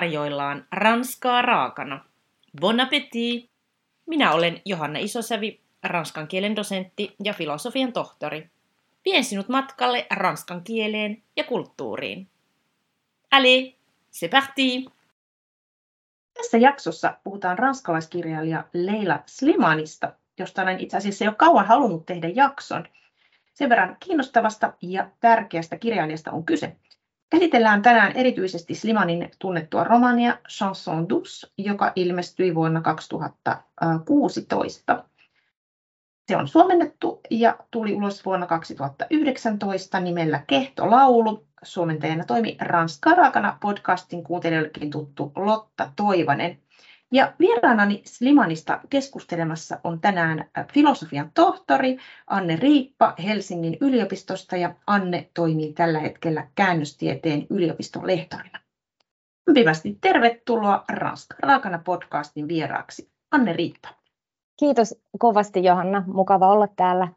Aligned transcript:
tarjoillaan 0.00 0.66
ranskaa 0.72 1.42
raakana. 1.42 2.04
Bon 2.60 2.80
appétit! 2.80 3.50
Minä 4.06 4.32
olen 4.32 4.60
Johanna 4.64 4.98
Isosävi, 4.98 5.60
ranskan 5.82 6.28
kielen 6.28 6.56
dosentti 6.56 7.14
ja 7.24 7.32
filosofian 7.32 7.92
tohtori. 7.92 8.50
Vien 9.04 9.24
sinut 9.24 9.48
matkalle 9.48 10.06
ranskan 10.10 10.64
kieleen 10.64 11.22
ja 11.36 11.44
kulttuuriin. 11.44 12.28
Allez, 13.30 13.74
c'est 14.12 14.30
parti! 14.30 14.84
Tässä 16.34 16.58
jaksossa 16.58 17.16
puhutaan 17.24 17.58
ranskalaiskirjailija 17.58 18.64
Leila 18.72 19.22
Slimanista, 19.26 20.12
josta 20.38 20.62
olen 20.62 20.80
itse 20.80 20.96
asiassa 20.96 21.24
jo 21.24 21.32
kauan 21.32 21.66
halunnut 21.66 22.06
tehdä 22.06 22.28
jakson. 22.28 22.84
Sen 23.54 23.68
verran 23.68 23.96
kiinnostavasta 24.04 24.72
ja 24.82 25.10
tärkeästä 25.20 25.78
kirjailijasta 25.78 26.30
on 26.30 26.44
kyse. 26.44 26.76
Käsitellään 27.30 27.82
tänään 27.82 28.12
erityisesti 28.12 28.74
Slimanin 28.74 29.30
tunnettua 29.38 29.84
romania 29.84 30.38
Chanson 30.48 31.08
douce, 31.08 31.50
joka 31.58 31.92
ilmestyi 31.96 32.54
vuonna 32.54 32.80
2016. 32.80 35.04
Se 36.28 36.36
on 36.36 36.48
suomennettu 36.48 37.20
ja 37.30 37.56
tuli 37.70 37.94
ulos 37.94 38.24
vuonna 38.24 38.46
2019 38.46 40.00
nimellä 40.00 40.42
Kehtolaulu. 40.46 41.46
Suomentajana 41.62 42.24
toimi 42.24 42.56
Ranska 42.60 43.14
Raakana 43.14 43.58
podcastin 43.60 44.22
kuuntelijoillekin 44.22 44.90
tuttu 44.90 45.32
Lotta 45.36 45.92
Toivanen. 45.96 46.62
Ja 47.12 47.32
vieraanani 47.38 48.02
Slimanista 48.04 48.80
keskustelemassa 48.90 49.80
on 49.84 50.00
tänään 50.00 50.50
filosofian 50.72 51.30
tohtori 51.34 51.98
Anne 52.26 52.56
Riippa 52.56 53.14
Helsingin 53.24 53.76
yliopistosta 53.80 54.56
ja 54.56 54.74
Anne 54.86 55.30
toimii 55.34 55.72
tällä 55.72 55.98
hetkellä 55.98 56.46
käännöstieteen 56.54 57.46
yliopiston 57.50 58.06
lehtorina. 58.06 58.60
Lämpimästi 59.46 59.98
tervetuloa 60.00 60.84
Ranska 60.88 61.36
Raakana 61.42 61.78
podcastin 61.84 62.48
vieraaksi 62.48 63.10
Anne 63.30 63.52
Riippa. 63.52 63.88
Kiitos 64.58 64.94
kovasti 65.18 65.64
Johanna, 65.64 66.04
mukava 66.06 66.48
olla 66.48 66.68
täällä. 66.76 67.08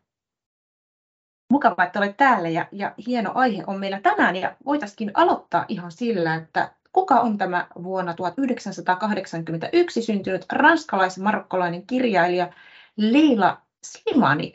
Mukava, 1.52 1.84
että 1.84 2.00
olet 2.00 2.18
täällä 2.18 2.50
ja, 2.50 2.68
ja 2.72 2.94
hieno 3.08 3.32
aihe 3.36 3.64
on 3.68 3.80
meillä 3.80 4.02
tänään 4.02 4.36
ja 4.36 4.56
voitaisiin 4.66 5.12
aloittaa 5.14 5.66
ihan 5.68 5.92
sillä, 5.92 6.36
että 6.36 6.72
kuka 6.94 7.20
on 7.20 7.38
tämä 7.38 7.68
vuonna 7.84 8.14
1981 8.14 10.02
syntynyt 10.02 10.46
ranskalais-marokkolainen 10.52 11.88
kirjailija 11.88 12.54
Leila 12.98 13.62
Slimani. 13.84 14.54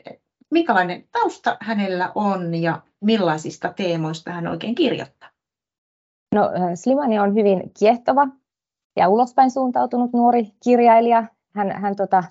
Minkälainen 0.51 1.03
tausta 1.11 1.57
hänellä 1.61 2.11
on 2.15 2.55
ja 2.55 2.81
millaisista 3.01 3.73
teemoista 3.75 4.31
hän 4.31 4.47
oikein 4.47 4.75
kirjoittaa? 4.75 5.29
No, 6.35 6.49
Slimani 6.75 7.19
on 7.19 7.35
hyvin 7.35 7.71
kiehtova 7.79 8.27
ja 8.95 9.09
ulospäin 9.09 9.51
suuntautunut 9.51 10.13
nuori 10.13 10.51
kirjailija. 10.63 11.23
Hän, 11.55 11.71
hän 11.71 11.95
tota, 11.95 12.23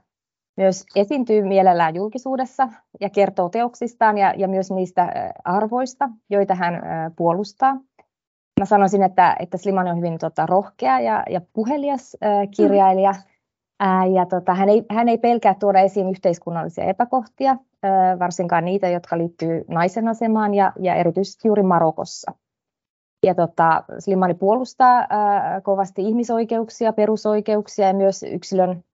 myös 0.57 0.85
esiintyy 0.97 1.43
mielellään 1.43 1.95
julkisuudessa 1.95 2.69
ja 3.01 3.11
kertoo 3.11 3.49
teoksistaan 3.49 4.19
ja, 4.19 4.35
ja 4.37 4.49
myös 4.49 4.71
niistä 4.71 5.33
arvoista, 5.45 6.09
joita 6.31 6.55
hän 6.55 6.83
puolustaa. 7.17 7.77
Mä 8.59 8.65
sanoisin, 8.65 9.03
että, 9.03 9.37
että 9.39 9.57
Slimani 9.57 9.91
on 9.91 9.97
hyvin 9.97 10.19
tota, 10.19 10.47
rohkea 10.47 11.01
ja, 11.01 11.25
ja 11.31 11.41
puhelias 11.53 12.17
äh, 12.25 12.49
kirjailija. 12.57 13.15
Äh, 13.83 14.13
ja 14.13 14.27
tota, 14.27 14.55
hän, 14.55 14.69
ei, 14.69 14.85
hän 14.91 15.09
ei 15.09 15.19
pelkää 15.19 15.55
tuoda 15.55 15.81
esiin 15.81 16.11
yhteiskunnallisia 16.11 16.85
epäkohtia, 16.85 17.51
äh, 17.51 17.59
varsinkaan 18.19 18.65
niitä, 18.65 18.89
jotka 18.89 19.19
liittyy 19.19 19.65
naisen 19.69 20.09
asemaan 20.09 20.55
ja, 20.55 20.73
ja 20.79 20.95
erityisesti 20.95 21.49
juuri 21.49 21.63
Marokossa. 21.63 22.33
Ja 23.27 23.35
tota, 23.35 23.85
Slimani 23.99 24.35
puolustaa 24.35 24.99
äh, 24.99 25.07
kovasti 25.63 26.03
ihmisoikeuksia, 26.03 26.93
perusoikeuksia 26.93 27.87
ja 27.87 27.95
myös 27.95 28.23
yksilön 28.23 28.85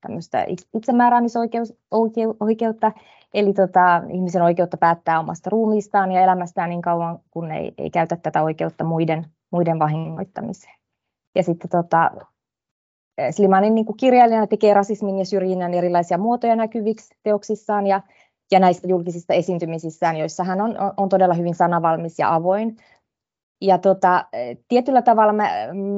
itsemääräämisoikeutta, 0.75 2.93
eli 3.35 3.53
tota, 3.53 4.03
ihmisen 4.09 4.43
oikeutta 4.43 4.77
päättää 4.77 5.21
omasta 5.21 5.51
ruumiistaan 5.51 6.13
ja 6.13 6.21
elämästään 6.21 6.71
niin 6.71 6.83
kauan, 6.83 7.19
kun 7.31 7.51
ei, 7.51 7.75
ei 7.79 7.91
käytä 7.91 8.17
tätä 8.17 8.43
oikeutta 8.43 8.85
muiden 8.85 9.27
muiden 9.55 9.79
vahingoittamiseen. 9.79 10.75
Ja 11.35 11.43
sitten 11.43 11.71
tota, 11.71 12.11
Slimanin 13.31 13.75
niin 13.75 13.85
kuin 13.87 13.97
kirjailijana 13.97 14.47
tekee 14.47 14.75
rasismin 14.75 15.19
ja 15.19 15.25
syrjinnän 15.25 15.75
erilaisia 15.75 16.19
muotoja 16.19 16.57
näkyviksi 16.57 17.15
teoksissaan 17.23 17.87
ja, 17.87 18.01
ja 18.53 18.61
näistä 18.61 18.89
julkisista 18.89 19.35
esiintymisissään, 19.35 20.17
joissa 20.17 20.45
hän 20.45 20.61
on, 20.61 20.77
on 20.97 21.09
todella 21.09 21.35
hyvin 21.35 21.55
sanavalmis 21.55 22.19
ja 22.19 22.35
avoin. 22.35 22.77
Ja 23.61 23.79
tota, 23.79 24.25
tietyllä 24.69 25.03
tavalla 25.03 25.33
mä, 25.33 25.49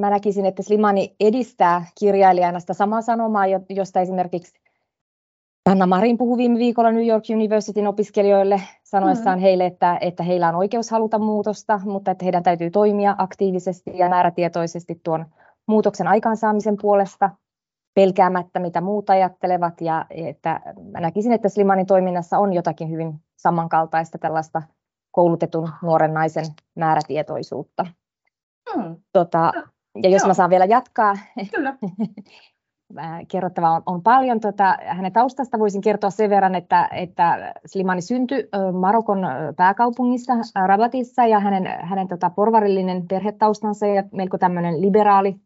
mä 0.00 0.10
näkisin, 0.10 0.46
että 0.46 0.62
Slimani 0.62 1.16
edistää 1.20 1.84
kirjailijana 2.00 2.60
sitä 2.60 2.74
samaa 2.74 3.02
sanomaa, 3.02 3.44
josta 3.68 4.00
esimerkiksi 4.00 4.65
Anna 5.66 5.86
Marin 5.86 6.18
puhui 6.18 6.38
viime 6.38 6.58
viikolla 6.58 6.92
New 6.92 7.06
York 7.06 7.24
Universityn 7.34 7.86
opiskelijoille 7.86 8.60
sanoessaan 8.82 9.38
mm. 9.38 9.42
heille, 9.42 9.66
että, 9.66 9.98
että 10.00 10.22
heillä 10.22 10.48
on 10.48 10.54
oikeus 10.54 10.90
haluta 10.90 11.18
muutosta, 11.18 11.80
mutta 11.84 12.10
että 12.10 12.24
heidän 12.24 12.42
täytyy 12.42 12.70
toimia 12.70 13.14
aktiivisesti 13.18 13.90
ja 13.94 14.08
määrätietoisesti 14.08 15.00
tuon 15.04 15.26
muutoksen 15.66 16.08
aikaansaamisen 16.08 16.76
puolesta 16.82 17.30
pelkäämättä, 17.94 18.58
mitä 18.58 18.80
muut 18.80 19.10
ajattelevat. 19.10 19.80
Ja 19.80 20.06
että 20.10 20.60
mä 20.92 21.00
näkisin, 21.00 21.32
että 21.32 21.48
Slimanin 21.48 21.86
toiminnassa 21.86 22.38
on 22.38 22.52
jotakin 22.52 22.90
hyvin 22.90 23.14
samankaltaista 23.36 24.18
tällaista 24.18 24.62
koulutetun 25.10 25.70
nuoren 25.82 26.14
naisen 26.14 26.46
määrätietoisuutta. 26.74 27.86
Mm. 28.76 28.96
Tota, 29.12 29.52
ja 30.02 30.10
jos 30.10 30.22
Joo. 30.22 30.28
mä 30.28 30.34
saan 30.34 30.50
vielä 30.50 30.64
jatkaa, 30.64 31.14
Kyllä. 31.54 31.76
kerrottavaa 33.28 33.72
on, 33.72 33.82
on 33.86 34.02
paljon. 34.02 34.40
Tota, 34.40 34.76
hänen 34.86 35.12
taustasta 35.12 35.58
voisin 35.58 35.80
kertoa 35.80 36.10
sen 36.10 36.30
verran, 36.30 36.54
että, 36.54 36.88
että 36.92 37.54
Slimani 37.66 38.02
syntyi 38.02 38.48
Marokon 38.72 39.18
pääkaupungissa 39.56 40.32
Rabatissa 40.66 41.26
ja 41.26 41.40
hänen, 41.40 41.66
hänen 41.80 42.08
tota, 42.08 42.30
porvarillinen 42.30 43.08
perhetaustansa 43.08 43.86
ja 43.86 44.02
melko 44.12 44.38
tämmöinen 44.38 44.80
liberaali 44.80 45.36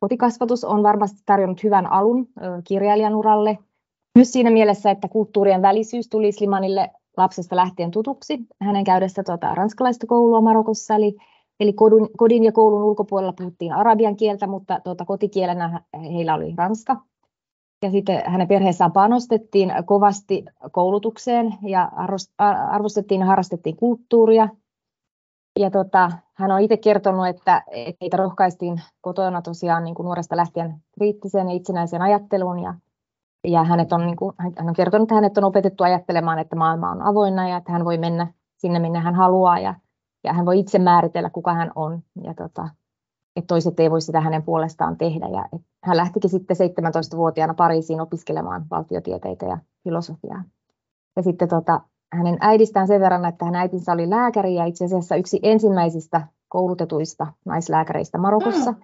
kotikasvatus 0.00 0.64
on 0.64 0.82
varmasti 0.82 1.22
tarjonnut 1.26 1.62
hyvän 1.62 1.92
alun 1.92 2.28
kirjailijan 2.64 3.14
uralle. 3.14 3.58
Myös 4.14 4.32
siinä 4.32 4.50
mielessä, 4.50 4.90
että 4.90 5.08
kulttuurien 5.08 5.62
välisyys 5.62 6.08
tuli 6.08 6.32
Slimanille 6.32 6.90
lapsesta 7.16 7.56
lähtien 7.56 7.90
tutuksi 7.90 8.38
hänen 8.60 8.84
käydessä 8.84 9.22
tuota, 9.22 9.54
ranskalaista 9.54 10.06
koulua 10.06 10.40
Marokossa, 10.40 10.94
eli 10.94 11.16
Eli 11.60 11.72
kodin, 11.72 12.08
kodin 12.16 12.44
ja 12.44 12.52
koulun 12.52 12.82
ulkopuolella 12.82 13.32
puhuttiin 13.32 13.72
arabian 13.72 14.16
kieltä, 14.16 14.46
mutta 14.46 14.80
tuota, 14.84 15.04
kotikielenä 15.04 15.82
heillä 16.02 16.34
oli 16.34 16.54
ranska. 16.56 16.96
Ja 17.82 17.90
sitten 17.90 18.22
hänen 18.26 18.48
perheessään 18.48 18.92
panostettiin 18.92 19.72
kovasti 19.84 20.44
koulutukseen 20.72 21.54
ja 21.62 21.92
arvostettiin 22.70 23.20
ja 23.20 23.26
harrastettiin 23.26 23.76
kulttuuria. 23.76 24.48
Ja 25.58 25.70
tota, 25.70 26.12
hän 26.34 26.50
on 26.50 26.60
itse 26.60 26.76
kertonut, 26.76 27.26
että, 27.26 27.62
että 27.70 27.98
heitä 28.00 28.16
rohkaistiin 28.16 28.80
kotona 29.00 29.42
tosiaan 29.42 29.84
niin 29.84 29.94
kuin 29.94 30.04
nuoresta 30.04 30.36
lähtien 30.36 30.74
kriittiseen 30.92 31.48
ja 31.48 31.54
itsenäiseen 31.54 32.02
ajatteluun. 32.02 32.58
Ja, 32.58 32.74
ja 33.44 33.64
hänet 33.64 33.92
on, 33.92 34.06
niin 34.06 34.16
kuin, 34.16 34.34
hän 34.38 34.68
on 34.68 34.74
kertonut, 34.74 35.06
että 35.06 35.14
hänet 35.14 35.38
on 35.38 35.44
opetettu 35.44 35.84
ajattelemaan, 35.84 36.38
että 36.38 36.56
maailma 36.56 36.90
on 36.90 37.02
avoinna 37.02 37.48
ja 37.48 37.56
että 37.56 37.72
hän 37.72 37.84
voi 37.84 37.98
mennä 37.98 38.32
sinne, 38.56 38.78
minne 38.78 38.98
hän 38.98 39.14
haluaa. 39.14 39.58
Ja, 39.58 39.74
ja 40.28 40.34
hän 40.34 40.46
voi 40.46 40.58
itse 40.58 40.78
määritellä, 40.78 41.30
kuka 41.30 41.54
hän 41.54 41.72
on, 41.74 42.02
ja 42.22 42.34
tota, 42.34 42.68
että 43.36 43.46
toiset 43.46 43.80
ei 43.80 43.90
voi 43.90 44.00
sitä 44.00 44.20
hänen 44.20 44.42
puolestaan 44.42 44.96
tehdä. 44.96 45.28
Ja 45.28 45.48
hän 45.84 45.96
lähtikin 45.96 46.30
sitten 46.30 46.56
17-vuotiaana 46.56 47.54
Pariisiin 47.54 48.00
opiskelemaan 48.00 48.66
valtiotieteitä 48.70 49.46
ja 49.46 49.58
filosofiaa. 49.84 50.42
Ja 51.16 51.22
sitten 51.22 51.48
tota, 51.48 51.80
hänen 52.12 52.36
äidistään 52.40 52.86
sen 52.86 53.00
verran, 53.00 53.24
että 53.24 53.44
hän 53.44 53.54
äitinsä 53.54 53.92
oli 53.92 54.10
lääkäri 54.10 54.54
ja 54.54 54.64
itse 54.64 54.84
asiassa 54.84 55.16
yksi 55.16 55.40
ensimmäisistä 55.42 56.26
koulutetuista 56.48 57.26
naislääkäreistä 57.44 58.18
Marokossa. 58.18 58.72
Mm. 58.72 58.82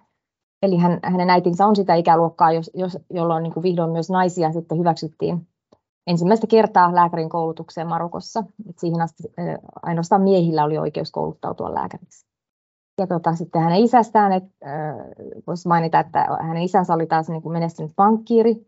Eli 0.63 0.77
hän, 0.77 0.99
hänen 1.03 1.31
äitinsä 1.31 1.67
on 1.67 1.77
sitä 1.77 1.95
ikäluokkaa, 1.95 2.53
jos, 2.53 2.71
jos, 2.75 2.99
jolloin 3.11 3.43
niin 3.43 3.53
kuin 3.53 3.63
vihdoin 3.63 3.91
myös 3.91 4.11
naisia 4.11 4.53
sitten 4.53 4.79
hyväksyttiin 4.79 5.47
ensimmäistä 6.06 6.47
kertaa 6.47 6.95
lääkärin 6.95 7.29
koulutukseen 7.29 7.89
Marokossa. 7.89 8.45
Et 8.69 8.79
siihen 8.79 9.01
asti 9.01 9.23
ainoastaan 9.83 10.23
miehillä 10.23 10.65
oli 10.65 10.79
oikeus 10.79 11.11
kouluttautua 11.11 11.75
lääkäriksi. 11.75 12.27
Ja 12.99 13.06
tota, 13.06 13.35
sitten 13.35 13.62
hänen 13.62 13.79
isästään, 13.79 14.33
että 14.33 14.51
äh, 14.67 14.97
voisi 15.47 15.69
mainita, 15.69 16.01
että 16.01 16.27
hänen 16.41 16.62
isänsä 16.62 16.95
oli 16.95 17.06
taas 17.06 17.29
niin 17.29 17.43
kuin 17.43 17.53
menestynyt 17.53 17.93
pankkiiri. 17.97 18.67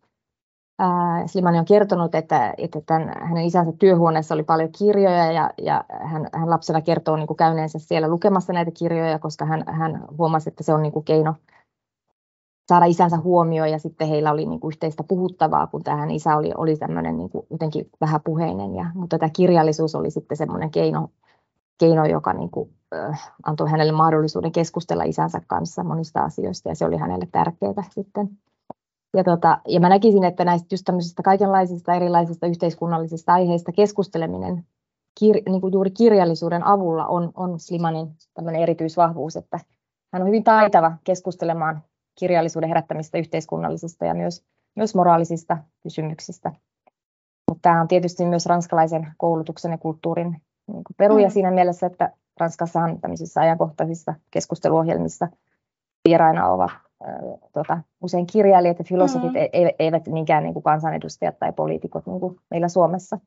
Äh, 0.83 1.27
Slimani 1.27 1.59
on 1.59 1.65
kertonut, 1.65 2.15
että, 2.15 2.55
että 2.59 2.81
tämän, 2.87 3.13
hänen 3.21 3.45
isänsä 3.45 3.73
työhuoneessa 3.79 4.35
oli 4.35 4.43
paljon 4.43 4.73
kirjoja 4.79 5.33
ja, 5.33 5.51
ja 5.59 5.85
hän, 6.03 6.29
hän 6.33 6.51
lapsena 6.51 6.81
kertoo 6.81 7.17
niin 7.17 7.27
kuin 7.27 7.37
käyneensä 7.37 7.79
siellä 7.79 8.09
lukemassa 8.09 8.53
näitä 8.53 8.71
kirjoja, 8.71 9.19
koska 9.19 9.45
hän, 9.45 9.65
hän 9.67 10.05
huomasi, 10.19 10.49
että 10.49 10.63
se 10.63 10.75
on 10.75 10.83
niin 10.83 10.93
kuin 10.93 11.05
keino 11.05 11.35
saada 12.69 12.85
isänsä 12.85 13.17
huomioon 13.17 13.71
ja 13.71 13.79
sitten 13.79 14.09
heillä 14.09 14.33
oli 14.33 14.47
niin 14.47 14.61
kuin 14.61 14.73
yhteistä 14.73 15.03
puhuttavaa, 15.03 15.67
kun 15.67 15.83
tähän 15.83 16.11
isä 16.11 16.37
oli, 16.37 16.53
oli 16.57 16.77
tämmöinen 16.77 17.17
niin 17.17 17.31
kuin 17.31 17.47
jotenkin 17.51 17.91
vähäpuheinen. 18.01 18.75
Ja, 18.75 18.91
mutta 18.95 19.19
tämä 19.19 19.31
kirjallisuus 19.31 19.95
oli 19.95 20.11
sitten 20.11 20.37
semmoinen 20.37 20.71
keino, 20.71 21.09
keino 21.79 22.05
joka 22.05 22.33
niin 22.33 22.51
kuin, 22.51 22.71
antoi 23.45 23.71
hänelle 23.71 23.93
mahdollisuuden 23.93 24.53
keskustella 24.53 25.05
isänsä 25.05 25.41
kanssa 25.47 25.85
monista 25.85 26.21
asioista 26.21 26.69
ja 26.69 26.75
se 26.75 26.85
oli 26.85 26.97
hänelle 26.97 27.29
tärkeää 27.33 27.85
sitten. 27.91 28.31
Ja, 29.17 29.25
tota, 29.25 29.59
ja 29.69 29.81
mä 29.81 29.89
näkisin, 29.89 30.25
että 30.25 30.45
näistä 30.45 30.67
just 30.71 30.85
tämmöisistä 30.85 31.23
kaikenlaisista 31.23 31.95
erilaisista 31.95 32.47
yhteiskunnallisista 32.47 33.33
aiheista 33.33 33.73
keskusteleminen 33.73 34.67
kir, 35.19 35.37
niin 35.49 35.61
kuin 35.61 35.73
juuri 35.73 35.91
kirjallisuuden 35.91 36.67
avulla 36.67 37.07
on, 37.07 37.33
on 37.35 37.61
Slimanin 37.61 38.09
tämmöinen 38.35 38.63
erityisvahvuus, 38.63 39.37
että 39.37 39.61
hän 40.13 40.23
on 40.23 40.29
hyvin 40.29 40.45
taitava 40.45 40.93
keskustelemaan 41.05 41.83
kirjallisuuden 42.19 42.69
herättämistä 42.69 43.19
yhteiskunnallisista 43.19 44.05
ja 44.05 44.15
myös, 44.15 44.45
myös 44.77 44.95
moraalisista 44.95 45.59
kysymyksistä. 45.83 46.53
Mutta 47.51 47.63
tämä 47.63 47.81
on 47.81 47.89
tietysti 47.89 48.25
myös 48.25 48.47
ranskalaisen 48.47 49.13
koulutuksen 49.17 49.71
ja 49.71 49.79
kulttuurin 49.79 50.37
niin 50.73 50.83
peruja 50.97 51.29
mm. 51.29 51.33
siinä 51.33 51.51
mielessä, 51.51 51.87
että 51.87 52.13
Ranskassahan 52.41 53.01
tämmöisissä 53.01 53.41
ajankohtaisissa 53.41 54.15
keskusteluohjelmissa 54.31 55.29
vieraina 56.09 56.49
ovat 56.49 56.71
äh, 56.71 57.15
tota, 57.53 57.79
usein 58.03 58.27
kirjailijat 58.27 58.79
ja 58.79 58.85
filosofit, 58.85 59.33
mm. 59.33 59.37
e-, 59.53 59.75
eivät 59.79 60.07
niinkään 60.07 60.43
niin 60.43 60.53
kuin 60.53 60.63
kansanedustajat 60.63 61.39
tai 61.39 61.53
poliitikot 61.53 62.07
niin 62.07 62.21
kuin 62.21 62.37
meillä 62.51 62.69
Suomessa. 62.69 63.19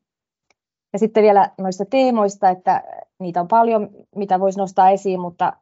Ja 0.92 0.98
sitten 0.98 1.22
vielä 1.22 1.50
noista 1.58 1.84
teemoista, 1.84 2.50
että 2.50 2.82
niitä 3.20 3.40
on 3.40 3.48
paljon, 3.48 3.90
mitä 4.16 4.40
voisi 4.40 4.58
nostaa 4.58 4.90
esiin, 4.90 5.20
mutta, 5.20 5.52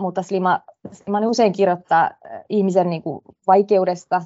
mutta 0.00 0.22
Slima, 0.22 0.60
Slima 0.92 1.18
usein 1.18 1.52
kirjoittaa 1.52 2.10
ihmisen 2.48 2.90
niin 2.90 3.02
kuin 3.02 3.20
vaikeudesta, 3.46 4.22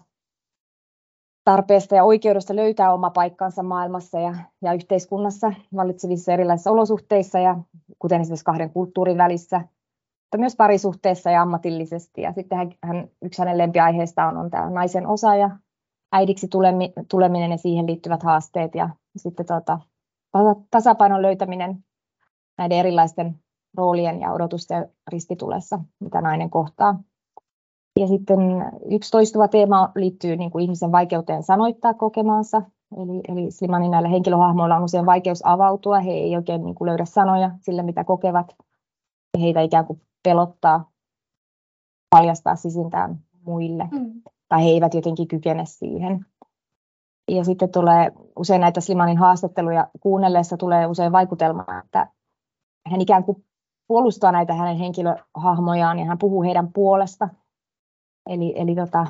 tarpeesta 1.44 1.96
ja 1.96 2.04
oikeudesta 2.04 2.56
löytää 2.56 2.92
oma 2.92 3.10
paikkansa 3.10 3.62
maailmassa 3.62 4.20
ja, 4.20 4.34
ja 4.62 4.72
yhteiskunnassa 4.72 5.52
vallitsevissa 5.76 6.32
erilaisissa 6.32 6.70
olosuhteissa, 6.70 7.38
ja 7.38 7.58
kuten 7.98 8.20
esimerkiksi 8.20 8.44
kahden 8.44 8.70
kulttuurin 8.70 9.18
välissä, 9.18 9.58
mutta 9.58 10.38
myös 10.38 10.56
parisuhteessa 10.56 11.30
ja 11.30 11.42
ammatillisesti. 11.42 12.22
Ja 12.22 12.32
sitten 12.32 12.58
hän, 12.58 12.70
hän, 12.82 13.08
yksi 13.22 13.42
hänen 13.42 13.58
lempiaiheista 13.58 14.26
on, 14.26 14.36
on 14.36 14.50
tämä 14.50 14.70
naisen 14.70 15.06
osa 15.06 15.36
ja 15.36 15.50
äidiksi 16.12 16.48
tuleminen 17.08 17.50
ja 17.50 17.56
siihen 17.56 17.86
liittyvät 17.86 18.22
haasteet 18.22 18.74
ja 18.74 18.90
sitten 19.16 19.46
tota, 19.46 19.78
tasapainon 20.70 21.22
löytäminen 21.22 21.84
näiden 22.58 22.78
erilaisten 22.78 23.38
roolien 23.76 24.20
ja 24.20 24.32
odotusten 24.32 24.88
ristitulessa, 25.12 25.78
mitä 26.00 26.20
nainen 26.20 26.50
kohtaa. 26.50 27.02
Ja 28.00 28.06
sitten 28.06 28.40
yksi 28.90 29.10
toistuva 29.10 29.48
teema 29.48 29.92
liittyy 29.94 30.36
niin 30.36 30.50
kuin 30.50 30.62
ihmisen 30.62 30.92
vaikeuteen 30.92 31.42
sanoittaa 31.42 31.94
kokemaansa. 31.94 32.62
Eli, 32.96 33.20
eli 33.28 33.50
Slimanin 33.50 33.90
näillä 33.90 34.08
henkilöhahmoilla 34.08 34.76
on 34.76 34.84
usein 34.84 35.06
vaikeus 35.06 35.46
avautua. 35.46 36.00
He 36.00 36.10
ei 36.10 36.36
oikein 36.36 36.64
niin 36.64 36.74
kuin 36.74 36.86
löydä 36.86 37.04
sanoja 37.04 37.50
sille, 37.60 37.82
mitä 37.82 38.04
kokevat. 38.04 38.56
Heitä 39.40 39.60
ikään 39.60 39.86
kuin 39.86 40.00
pelottaa 40.22 40.90
paljastaa 42.10 42.56
sisintään 42.56 43.18
muille. 43.46 43.88
Mm. 43.92 44.22
Tai 44.48 44.64
he 44.64 44.68
eivät 44.68 44.94
jotenkin 44.94 45.28
kykene 45.28 45.66
siihen. 45.66 46.26
Ja 47.30 47.44
sitten 47.44 47.72
tulee 47.72 48.12
usein 48.36 48.60
näitä 48.60 48.80
Slimanin 48.80 49.18
haastatteluja 49.18 49.88
kuunnellessa 50.00 50.56
tulee 50.56 50.86
usein 50.86 51.12
vaikutelma, 51.12 51.64
että 51.84 52.08
hän 52.90 53.00
ikään 53.00 53.24
kuin 53.24 53.44
puolustaa 53.90 54.32
näitä 54.32 54.54
hänen 54.54 54.76
henkilöhahmojaan 54.76 55.98
ja 55.98 56.04
hän 56.04 56.18
puhuu 56.18 56.42
heidän 56.42 56.72
puolesta. 56.72 57.28
Eli, 58.26 58.52
eli 58.56 58.74
tota, 58.74 59.06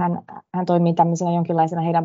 hän, 0.00 0.22
hän 0.54 0.66
toimii 0.66 0.94
tämmöisenä 0.94 1.32
jonkinlaisena 1.32 1.82
heidän 1.82 2.04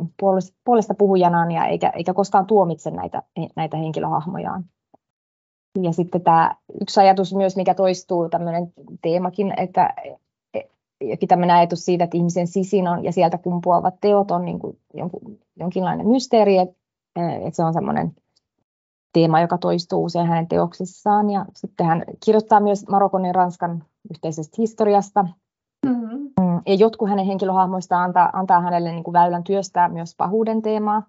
puolesta 0.65 0.93
puhujanaan 0.97 1.51
ja 1.51 1.65
eikä, 1.65 1.89
eikä 1.89 2.13
koskaan 2.13 2.45
tuomitse 2.45 2.91
näitä, 2.91 3.23
näitä 3.55 3.77
henkilöhahmojaan. 3.77 4.65
Ja 5.81 5.91
sitten 5.91 6.21
tämä 6.21 6.55
yksi 6.81 6.99
ajatus 6.99 7.35
myös, 7.35 7.55
mikä 7.55 7.73
toistuu, 7.73 8.29
tämmöinen 8.29 8.73
teemakin, 9.01 9.53
että 9.57 9.93
jokin 11.01 11.29
tämmöinen 11.29 11.55
ajatus 11.55 11.85
siitä, 11.85 12.03
että 12.03 12.17
ihmisen 12.17 12.47
sisin 12.47 12.87
on 12.87 13.03
ja 13.03 13.11
sieltä 13.11 13.37
kumpuavat 13.37 13.95
teot 14.01 14.31
on 14.31 14.45
niin 14.45 14.59
kuin 14.59 14.79
jonkun, 14.93 15.39
jonkinlainen 15.59 16.07
mysteeri, 16.07 16.57
että 16.57 16.75
se 17.51 17.63
on 17.63 17.73
semmoinen 17.73 18.15
teema, 19.13 19.41
joka 19.41 19.57
toistuu 19.57 20.03
usein 20.03 20.27
hänen 20.27 20.47
teoksissaan. 20.47 21.29
Ja 21.29 21.45
sitten 21.55 21.85
hän 21.85 22.03
kirjoittaa 22.25 22.59
myös 22.59 22.87
Marokon 22.87 23.25
ja 23.25 23.33
Ranskan 23.33 23.83
yhteisestä 24.11 24.55
historiasta. 24.57 25.25
Mm-hmm. 25.85 26.17
Mm, 26.41 26.61
ja 26.65 26.73
jotkut 26.73 27.09
hänen 27.09 27.25
henkilöhahmoistaan 27.25 28.03
antaa, 28.03 28.29
antaa 28.33 28.61
hänelle 28.61 28.91
niin 28.91 29.03
kuin 29.03 29.13
väylän 29.13 29.43
työstää 29.43 29.89
myös 29.89 30.15
pahuuden 30.17 30.61
teemaa 30.61 31.03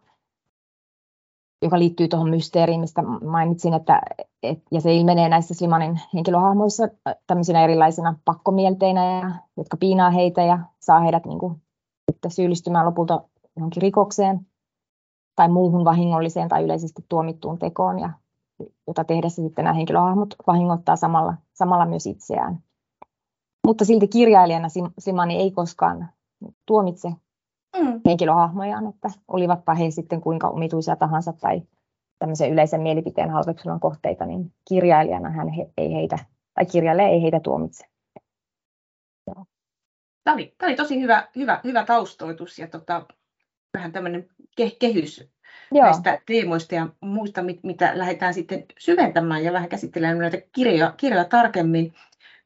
joka 1.63 1.79
liittyy 1.79 2.09
tuohon 2.09 2.31
mysteeriin, 2.31 2.81
mistä 2.81 3.03
mainitsin, 3.03 3.75
että, 3.75 4.01
et, 4.43 4.63
ja 4.73 4.81
se 4.81 4.95
ilmenee 4.95 5.29
näissä 5.29 5.55
Slimanin 5.55 6.01
henkilöhahmoissa 6.15 6.89
tämmöisinä 7.27 7.65
erilaisina 7.65 8.15
pakkomielteinä, 8.25 9.35
jotka 9.57 9.77
piinaa 9.77 10.11
heitä 10.11 10.43
ja 10.43 10.59
saa 10.81 11.01
heidät 11.01 11.27
niin 11.27 11.39
kuin, 11.39 11.63
että 12.09 12.29
syyllistymään 12.29 12.87
lopulta 12.87 13.23
johonkin 13.57 13.83
rikokseen 13.83 14.47
tai 15.39 15.49
muuhun 15.49 15.85
vahingolliseen 15.85 16.49
tai 16.49 16.65
yleisesti 16.65 17.03
tuomittuun 17.09 17.59
tekoon, 17.59 17.99
ja, 17.99 18.11
jota 18.87 19.05
tehdessä 19.05 19.43
sitten 19.43 19.65
nämä 19.65 19.75
henkilöhahmot 19.75 20.35
vahingoittaa 20.47 20.97
samalla, 20.97 21.35
samalla 21.53 21.87
myös 21.87 22.07
itseään. 22.07 22.59
Mutta 23.67 23.85
silti 23.85 24.09
kirjailijana 24.09 24.69
Simani 24.99 25.37
ei 25.37 25.51
koskaan 25.51 26.09
tuomitse 26.67 27.09
mm. 27.79 28.01
henkilöhahmojaan, 28.07 28.87
että 28.87 29.09
olivatpa 29.29 29.75
he 29.75 29.91
sitten 29.91 30.21
kuinka 30.21 30.49
omituisia 30.49 30.97
tahansa 30.97 31.33
tai 31.33 31.63
tämmöisen 32.19 32.51
yleisen 32.51 32.81
mielipiteen 32.81 33.31
halveksunnan 33.31 33.81
kohteita, 33.81 34.27
niin 34.27 34.53
kirjailijana 34.69 35.31
hän 35.31 35.49
he, 35.49 35.71
ei 35.77 35.93
heitä, 35.93 36.19
tai 36.55 36.67
kirjailija 36.67 37.09
ei 37.09 37.23
heitä 37.23 37.41
tuomitse. 37.41 37.87
Tämä 40.25 40.35
oli, 40.35 40.55
tämä 40.59 40.69
oli 40.69 40.77
tosi 40.77 41.01
hyvä, 41.01 41.29
hyvä, 41.37 41.61
hyvä 41.65 41.85
taustoitus 41.85 42.59
ja 42.59 42.69
tota, 42.69 43.07
vähän 43.75 43.93
tämmöinen 43.93 44.29
ke, 44.57 44.71
kehys 44.79 45.29
Joo. 45.73 45.85
näistä 45.85 46.19
teemoista 46.27 46.75
ja 46.75 46.89
muista, 47.01 47.43
mit, 47.43 47.61
mitä 47.63 47.91
lähdetään 47.95 48.35
sitten 48.35 48.65
syventämään 48.79 49.45
ja 49.45 49.53
vähän 49.53 49.69
käsittelemään 49.69 50.19
näitä 50.19 50.39
kirjoja, 50.53 50.95
kirjoja 50.97 51.25
tarkemmin. 51.25 51.95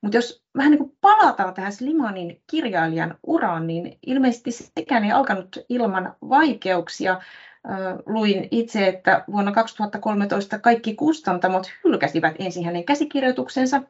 Mutta 0.01 0.19
jos 0.19 0.43
vähän 0.57 0.71
niin 0.71 0.79
kuin 0.79 0.97
palataan 1.01 1.55
tähän 1.55 1.73
Slimanin 1.73 2.43
kirjailijan 2.51 3.19
uraan, 3.23 3.67
niin 3.67 3.99
ilmeisesti 4.07 4.51
sekään 4.53 5.05
ei 5.05 5.13
alkanut 5.13 5.59
ilman 5.69 6.15
vaikeuksia. 6.29 7.21
Luin 8.07 8.49
itse, 8.51 8.89
että 8.89 9.25
vuonna 9.33 9.53
2013 9.53 10.59
kaikki 10.59 10.95
kustantamot 10.95 11.73
hylkäsivät 11.85 12.35
ensin 12.39 12.65
hänen 12.65 12.85
käsikirjoituksensa, 12.85 13.83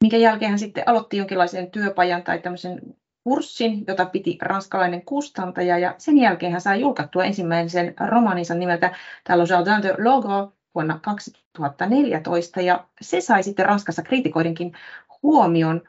minkä 0.00 0.16
jälkeen 0.16 0.50
hän 0.50 0.58
sitten 0.58 0.84
aloitti 0.86 1.16
jonkinlaisen 1.16 1.70
työpajan 1.70 2.22
tai 2.22 2.38
tämmöisen 2.38 2.80
kurssin, 3.26 3.84
jota 3.86 4.06
piti 4.06 4.38
ranskalainen 4.42 5.02
kustantaja, 5.02 5.78
ja 5.78 5.94
sen 5.98 6.18
jälkeen 6.18 6.52
hän 6.52 6.60
sai 6.60 6.80
julkaittua 6.80 7.24
ensimmäisen 7.24 7.94
romaninsa 8.08 8.54
nimeltä 8.54 8.94
Talo 9.24 9.44
Jardin 9.48 9.82
de 9.82 9.94
Logo 10.04 10.52
vuonna 10.74 10.98
2014, 11.02 12.60
ja 12.60 12.84
se 13.00 13.20
sai 13.20 13.42
sitten 13.42 13.66
Ranskassa 13.66 14.02
kriitikoidenkin 14.02 14.72
huomion. 15.22 15.82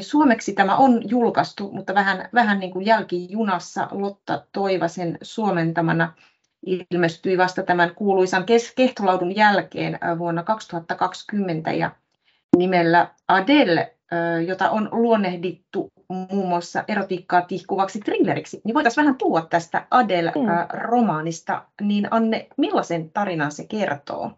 Suomeksi 0.00 0.52
tämä 0.52 0.76
on 0.76 1.02
julkaistu, 1.08 1.70
mutta 1.72 1.94
vähän, 1.94 2.28
vähän 2.34 2.60
niin 2.60 2.72
kuin 2.72 2.86
jälkijunassa 2.86 3.88
Lotta 3.90 4.46
Toivasen 4.52 5.18
suomentamana 5.22 6.12
ilmestyi 6.66 7.38
vasta 7.38 7.62
tämän 7.62 7.94
kuuluisan 7.94 8.44
kehtolaudun 8.76 9.36
jälkeen 9.36 9.98
vuonna 10.18 10.42
2020 10.42 11.72
ja 11.72 11.90
nimellä 12.56 13.08
Adele, 13.28 13.93
jota 14.46 14.70
on 14.70 14.88
luonnehdittu 14.92 15.92
muun 16.08 16.48
muassa 16.48 16.84
erotiikkaa 16.88 17.42
tihkuvaksi 17.42 18.00
thrilleriksi, 18.00 18.60
niin 18.64 18.74
voitaisiin 18.74 19.02
vähän 19.02 19.16
puhua 19.18 19.42
tästä 19.42 19.86
Adele-romaanista. 19.90 21.62
Niin 21.80 22.08
Anne, 22.10 22.46
millaisen 22.56 23.10
tarinan 23.10 23.52
se 23.52 23.66
kertoo? 23.66 24.30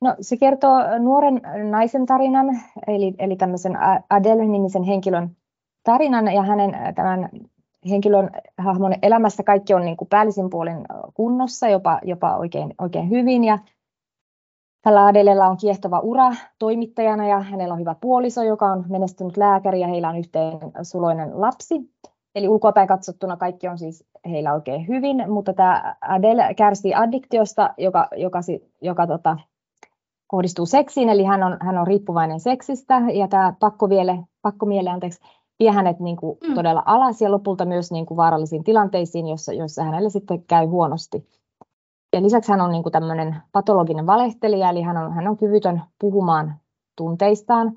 No, 0.00 0.14
se 0.20 0.36
kertoo 0.36 0.98
nuoren 0.98 1.40
naisen 1.70 2.06
tarinan, 2.06 2.46
eli, 2.86 3.14
eli 3.18 3.36
tämmöisen 3.36 3.78
Adele-nimisen 4.10 4.82
henkilön 4.82 5.36
tarinan 5.84 6.32
ja 6.32 6.42
hänen 6.42 6.94
tämän 6.94 7.28
henkilön 7.90 8.30
hahmon 8.58 8.94
elämässä 9.02 9.42
kaikki 9.42 9.74
on 9.74 9.84
niin 9.84 9.96
kuin 9.96 10.08
päällisin 10.08 10.50
puolin 10.50 10.78
kunnossa, 11.14 11.68
jopa, 11.68 11.98
jopa 12.02 12.36
oikein, 12.36 12.74
oikein 12.78 13.10
hyvin. 13.10 13.44
Ja 13.44 13.58
tällä 14.82 15.06
Adelella 15.06 15.46
on 15.46 15.56
kiehtova 15.56 16.00
ura 16.00 16.30
toimittajana 16.58 17.28
ja 17.28 17.40
hänellä 17.40 17.74
on 17.74 17.80
hyvä 17.80 17.94
puoliso, 18.00 18.42
joka 18.42 18.66
on 18.66 18.84
menestynyt 18.88 19.36
lääkäri 19.36 19.80
ja 19.80 19.88
heillä 19.88 20.08
on 20.08 20.16
yhteen 20.16 20.58
suloinen 20.82 21.40
lapsi. 21.40 21.74
Eli 22.34 22.48
ulkoapäin 22.48 22.88
katsottuna 22.88 23.36
kaikki 23.36 23.68
on 23.68 23.78
siis 23.78 24.04
heillä 24.30 24.52
oikein 24.52 24.88
hyvin, 24.88 25.24
mutta 25.32 25.52
tämä 25.52 25.96
Adele 26.00 26.54
kärsii 26.54 26.94
addiktiosta, 26.94 27.74
joka, 27.78 28.08
joka, 28.16 28.40
joka 28.80 29.06
tota, 29.06 29.36
kohdistuu 30.26 30.66
seksiin, 30.66 31.08
eli 31.08 31.24
hän 31.24 31.42
on, 31.42 31.56
hän 31.60 31.78
on 31.78 31.86
riippuvainen 31.86 32.40
seksistä, 32.40 33.02
ja 33.14 33.28
tämä 33.28 33.54
pakkomiele, 33.60 34.18
pakkomiele 34.42 34.90
anteeksi, 34.90 35.20
vie 35.58 35.70
hänet 35.70 36.00
niin 36.00 36.16
kuin 36.16 36.38
mm. 36.48 36.54
todella 36.54 36.82
alas 36.86 37.20
ja 37.20 37.30
lopulta 37.30 37.64
myös 37.64 37.92
niin 37.92 38.06
kuin 38.06 38.16
vaarallisiin 38.16 38.64
tilanteisiin, 38.64 39.26
joissa, 39.26 39.52
joissa 39.52 39.84
hänelle 39.84 40.10
sitten 40.10 40.42
käy 40.42 40.66
huonosti. 40.66 41.26
Ja 42.12 42.22
lisäksi 42.22 42.52
hän 42.52 42.60
on 42.60 42.70
niin 42.70 42.82
kuin 42.82 42.92
tämmöinen 42.92 43.36
patologinen 43.52 44.06
valehtelija, 44.06 44.70
eli 44.70 44.82
hän 44.82 44.96
on, 44.96 45.12
hän 45.12 45.28
on 45.28 45.36
kyvytön 45.36 45.82
puhumaan 45.98 46.54
tunteistaan. 46.96 47.72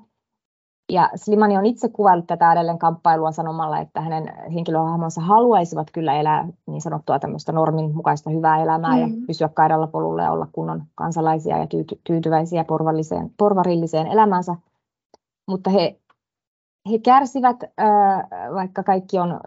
Ja 0.92 1.10
Slimani 1.14 1.58
on 1.58 1.66
itse 1.66 1.88
kuvaillut 1.88 2.26
tätä 2.26 2.52
edelleen 2.52 2.78
kamppailua 2.78 3.32
sanomalla, 3.32 3.78
että 3.78 4.00
hänen 4.00 4.32
henkilöhahmonsa 4.54 5.20
haluaisivat 5.20 5.86
kyllä 5.92 6.14
elää 6.14 6.48
niin 6.66 6.80
sanottua 6.80 7.18
tämmöistä 7.18 7.52
normin 7.52 7.94
mukaista 7.96 8.30
hyvää 8.30 8.62
elämää 8.62 8.94
mm. 8.94 9.00
ja 9.00 9.08
pysyä 9.26 9.48
kaidalla 9.48 9.86
polulla 9.86 10.22
ja 10.22 10.32
olla 10.32 10.48
kunnon 10.52 10.82
kansalaisia 10.94 11.58
ja 11.58 11.66
tyyty- 11.66 12.00
tyytyväisiä 12.04 12.64
porvalliseen, 12.64 13.30
porvarilliseen 13.38 14.06
elämäänsä. 14.06 14.56
Mutta 15.48 15.70
he, 15.70 16.00
he 16.90 16.98
kärsivät, 16.98 17.56
vaikka 18.54 18.82
kaikki 18.82 19.18
on, 19.18 19.40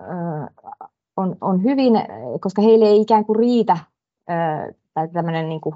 on, 1.18 1.36
on 1.42 1.64
hyvin, 1.64 1.94
koska 2.40 2.62
heille 2.62 2.86
ei 2.86 3.02
ikään 3.02 3.26
kuin 3.26 3.40
riitä 3.40 3.78
tai 4.94 5.08
tämmöinen 5.08 5.50
niin 5.50 5.62
kuin 5.62 5.76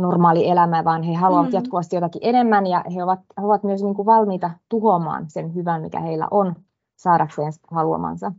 normaali 0.00 0.50
elämä, 0.50 0.84
vaan 0.84 1.02
he 1.02 1.14
haluavat 1.14 1.50
mm. 1.50 1.54
jatkuvasti 1.54 1.96
jotakin 1.96 2.20
enemmän 2.24 2.66
ja 2.66 2.84
he 2.94 3.04
ovat, 3.04 3.20
he 3.40 3.46
ovat 3.46 3.62
myös 3.62 3.82
niin 3.82 3.94
kuin 3.94 4.06
valmiita 4.06 4.50
tuhoamaan 4.68 5.30
sen 5.30 5.54
hyvän, 5.54 5.82
mikä 5.82 6.00
heillä 6.00 6.28
on, 6.30 6.54
saadakseen 6.96 7.52
haluamansa. 7.70 8.32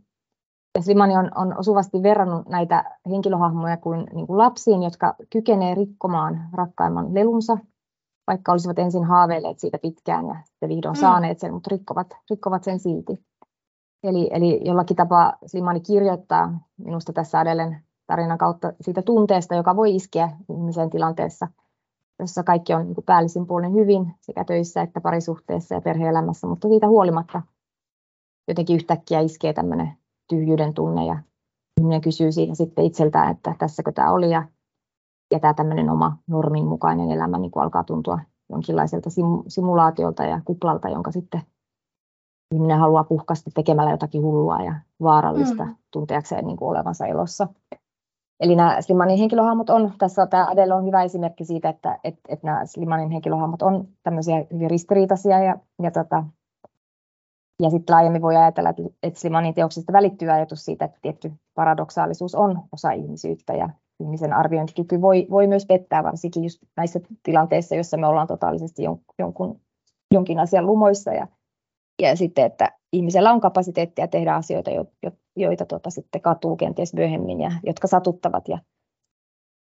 Ja 0.74 0.82
Slimani 0.82 1.16
on, 1.16 1.30
on 1.34 1.58
osuvasti 1.58 2.02
verrannut 2.02 2.48
näitä 2.48 2.98
henkilöhahmoja 3.10 3.76
kuin, 3.76 4.06
niin 4.14 4.26
kuin 4.26 4.38
lapsiin, 4.38 4.82
jotka 4.82 5.14
kykenee 5.30 5.74
rikkomaan 5.74 6.48
rakkaimman 6.52 7.14
lelunsa, 7.14 7.58
vaikka 8.26 8.52
olisivat 8.52 8.78
ensin 8.78 9.04
haaveilleet 9.04 9.58
siitä 9.58 9.78
pitkään 9.78 10.26
ja 10.26 10.36
sitten 10.44 10.68
vihdoin 10.68 10.94
mm. 10.96 11.00
saaneet 11.00 11.38
sen, 11.38 11.54
mutta 11.54 11.70
rikkovat, 11.70 12.06
rikkovat 12.30 12.64
sen 12.64 12.78
silti. 12.78 13.24
Eli, 14.02 14.28
eli 14.32 14.60
jollakin 14.64 14.96
tapaa 14.96 15.32
Slimani 15.46 15.80
kirjoittaa 15.80 16.60
minusta 16.76 17.12
tässä 17.12 17.40
edelleen 17.40 17.87
tarinan 18.08 18.38
kautta 18.38 18.72
siitä 18.80 19.02
tunteesta, 19.02 19.54
joka 19.54 19.76
voi 19.76 19.94
iskeä 19.94 20.32
ihmisen 20.50 20.90
tilanteessa, 20.90 21.48
jossa 22.18 22.42
kaikki 22.42 22.74
on 22.74 22.86
niin 22.86 23.04
päällisin 23.06 23.46
puolin 23.46 23.74
hyvin 23.74 24.14
sekä 24.20 24.44
töissä 24.44 24.82
että 24.82 25.00
parisuhteessa 25.00 25.74
ja 25.74 25.80
perheelämässä, 25.80 26.46
mutta 26.46 26.68
siitä 26.68 26.88
huolimatta 26.88 27.42
jotenkin 28.48 28.76
yhtäkkiä 28.76 29.20
iskee 29.20 29.52
tämmöinen 29.52 29.92
tyhjyyden 30.28 30.74
tunne 30.74 31.06
ja 31.06 31.22
ihminen 31.80 32.00
kysyy 32.00 32.32
siinä 32.32 32.54
sitten 32.54 32.84
itseltään, 32.84 33.30
että 33.30 33.54
tässäkö 33.58 33.92
tämä 33.92 34.12
oli 34.12 34.30
ja, 34.30 34.48
ja 35.30 35.40
tämä 35.40 35.54
tämmöinen 35.54 35.90
oma 35.90 36.16
normin 36.26 36.66
mukainen 36.66 37.10
elämä 37.10 37.38
niin 37.38 37.50
kuin 37.50 37.62
alkaa 37.62 37.84
tuntua 37.84 38.18
jonkinlaiselta 38.50 39.10
simulaatiolta 39.48 40.24
ja 40.24 40.40
kuplalta, 40.44 40.88
jonka 40.88 41.12
sitten 41.12 41.42
ihminen 42.54 42.78
haluaa 42.78 43.04
puhkasta 43.04 43.50
tekemällä 43.54 43.90
jotakin 43.90 44.22
hullua 44.22 44.56
ja 44.56 44.74
vaarallista 45.02 45.64
mm. 45.64 45.76
tunteakseen 45.90 46.46
niin 46.46 46.56
kuin 46.56 46.68
olevansa 46.68 47.06
elossa. 47.06 47.48
Eli 48.40 48.56
nämä 48.56 48.80
Slimanin 48.82 49.18
henkilöhahmot 49.18 49.70
on, 49.70 49.92
tässä 49.98 50.26
tämä 50.26 50.46
Adele 50.50 50.74
on 50.74 50.86
hyvä 50.86 51.02
esimerkki 51.02 51.44
siitä, 51.44 51.68
että, 51.68 51.98
että, 52.04 52.20
että 52.28 52.46
nämä 52.46 52.66
Slimanin 52.66 53.10
henkilöhahmot 53.10 53.62
on 53.62 53.88
tämmöisiä 54.02 54.44
hyvin 54.52 54.70
ristiriitaisia 54.70 55.42
ja, 55.42 55.56
ja, 55.82 55.90
tota, 55.90 56.24
ja 57.62 57.70
sitten 57.70 57.94
laajemmin 57.94 58.22
voi 58.22 58.36
ajatella, 58.36 58.70
että, 58.70 58.82
että 59.02 59.20
Slimanin 59.20 59.54
teoksista 59.54 59.92
välittyy 59.92 60.30
ajatus 60.30 60.64
siitä, 60.64 60.84
että 60.84 60.98
tietty 61.02 61.32
paradoksaalisuus 61.54 62.34
on 62.34 62.62
osa 62.72 62.90
ihmisyyttä 62.90 63.52
ja 63.52 63.70
ihmisen 64.00 64.32
arviointikyky 64.32 65.00
voi, 65.00 65.26
voi 65.30 65.46
myös 65.46 65.66
pettää, 65.66 66.04
varsinkin 66.04 66.44
just 66.44 66.58
näissä 66.76 67.00
tilanteissa, 67.22 67.74
joissa 67.74 67.96
me 67.96 68.06
ollaan 68.06 68.26
totaalisesti 68.26 68.82
jonkun, 69.18 69.60
jonkin 70.14 70.38
asian 70.38 70.66
lumoissa 70.66 71.12
ja, 71.12 71.26
ja 72.02 72.16
sitten, 72.16 72.44
että 72.44 72.72
ihmisellä 72.92 73.32
on 73.32 73.40
kapasiteettia 73.40 74.08
tehdä 74.08 74.34
asioita, 74.34 74.70
jo, 74.70 74.84
jo, 75.02 75.10
joita 75.36 75.66
tota, 75.66 75.90
sitten 75.90 76.20
katuu 76.20 76.56
kenties 76.56 76.94
myöhemmin 76.94 77.40
ja 77.40 77.52
jotka 77.62 77.86
satuttavat 77.86 78.48
ja 78.48 78.58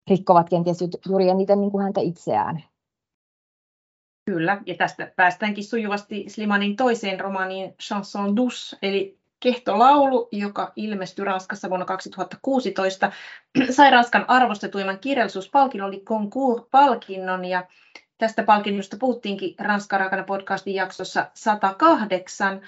rikkovat 0.10 0.50
kenties 0.50 0.78
juuri 1.10 1.30
eniten 1.30 1.62
niin 1.62 1.72
kuin 1.72 1.84
häntä 1.84 2.02
itseään. 2.02 2.64
Kyllä, 4.26 4.62
ja 4.66 4.76
tästä 4.76 5.12
päästäänkin 5.16 5.64
sujuvasti 5.64 6.26
Slimanin 6.28 6.76
toiseen 6.76 7.20
romaaniin 7.20 7.76
Chanson 7.84 8.36
douce, 8.36 8.78
eli 8.82 9.20
kehtolaulu, 9.40 10.28
joka 10.32 10.74
ilmestyi 10.76 11.26
Ranskassa 11.26 11.70
vuonna 11.70 11.86
2016, 11.86 13.12
sai 13.76 13.92
Ranskan 13.92 14.26
arvostetuimman 14.28 15.00
kirjallisuuspalkinnon, 15.00 15.94
eli 15.94 16.04
Goncourt-palkinnon, 16.06 17.46
ja 17.46 17.68
Tästä 18.18 18.44
palkinnosta 18.44 18.98
puhuttiinkin 19.00 19.56
Ranska 19.60 19.98
Rakana 19.98 20.24
podcastin 20.24 20.76
jaksossa 20.76 21.32
108. 21.34 22.62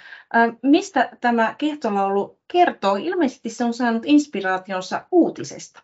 Mistä 0.62 1.18
tämä 1.22 1.56
kehtolaulu 1.58 2.40
kertoo? 2.52 2.96
Ilmeisesti 2.96 3.50
se 3.50 3.64
on 3.64 3.74
saanut 3.74 4.04
inspiraationsa 4.06 5.08
uutisesta. 5.12 5.84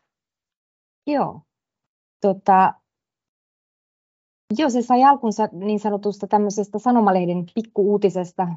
Joo. 1.07 1.41
Tota, 2.21 2.73
joo, 4.57 4.69
se 4.69 4.81
sai 4.81 5.03
alkunsa 5.03 5.49
niin 5.51 5.79
sanotusta 5.79 6.27
tämmöisestä 6.27 6.79
sanomalehden 6.79 7.45
pikkuuutisesta, 7.55 8.47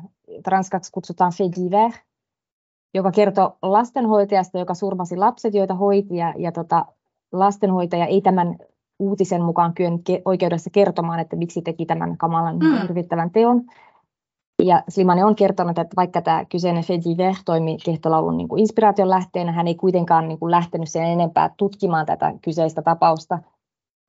ranskaksi 0.47 0.93
kutsutaan 0.93 1.33
fait 1.39 1.53
divers, 1.57 1.95
joka 2.95 3.11
kertoo 3.13 3.59
lastenhoitajasta, 3.63 4.59
joka 4.59 4.75
surmasi 4.75 5.17
lapset, 5.17 5.55
joita 5.55 5.75
hoiti, 5.75 6.17
ja, 6.17 6.35
ja 6.39 6.53
tota, 6.53 6.87
lastenhoitaja 7.33 8.07
ei 8.07 8.21
tämän 8.21 8.59
uutisen 8.99 9.43
mukaan 9.43 9.75
kyennyt 9.75 10.03
oikeudessa 10.25 10.71
kertomaan, 10.71 11.21
että 11.21 11.37
miksi 11.37 11.63
teki 11.63 11.87
tämän 11.87 12.17
kamalan 12.17 12.59
mm. 12.59 12.83
hirvittävän 12.83 13.31
teon. 13.31 13.63
Ja 14.63 14.83
Slimani 14.89 15.23
on 15.23 15.37
kertonut, 15.37 15.79
että 15.79 15.97
vaikka 15.97 16.23
tämä 16.23 16.45
kyseinen 16.45 16.85
Fediver 16.85 17.35
toimi 17.45 17.77
kehtolaulun 17.85 18.37
niin 18.37 18.49
kuin 18.49 18.61
inspiraation 18.61 19.11
lähteenä, 19.11 19.53
hän 19.53 19.69
ei 19.69 19.75
kuitenkaan 19.75 20.29
niin 20.29 20.39
kuin 20.39 20.51
lähtenyt 20.51 20.89
sen 20.89 21.05
enempää 21.05 21.51
tutkimaan 21.57 22.07
tätä 22.07 22.35
kyseistä 22.43 22.83
tapausta, 22.83 23.39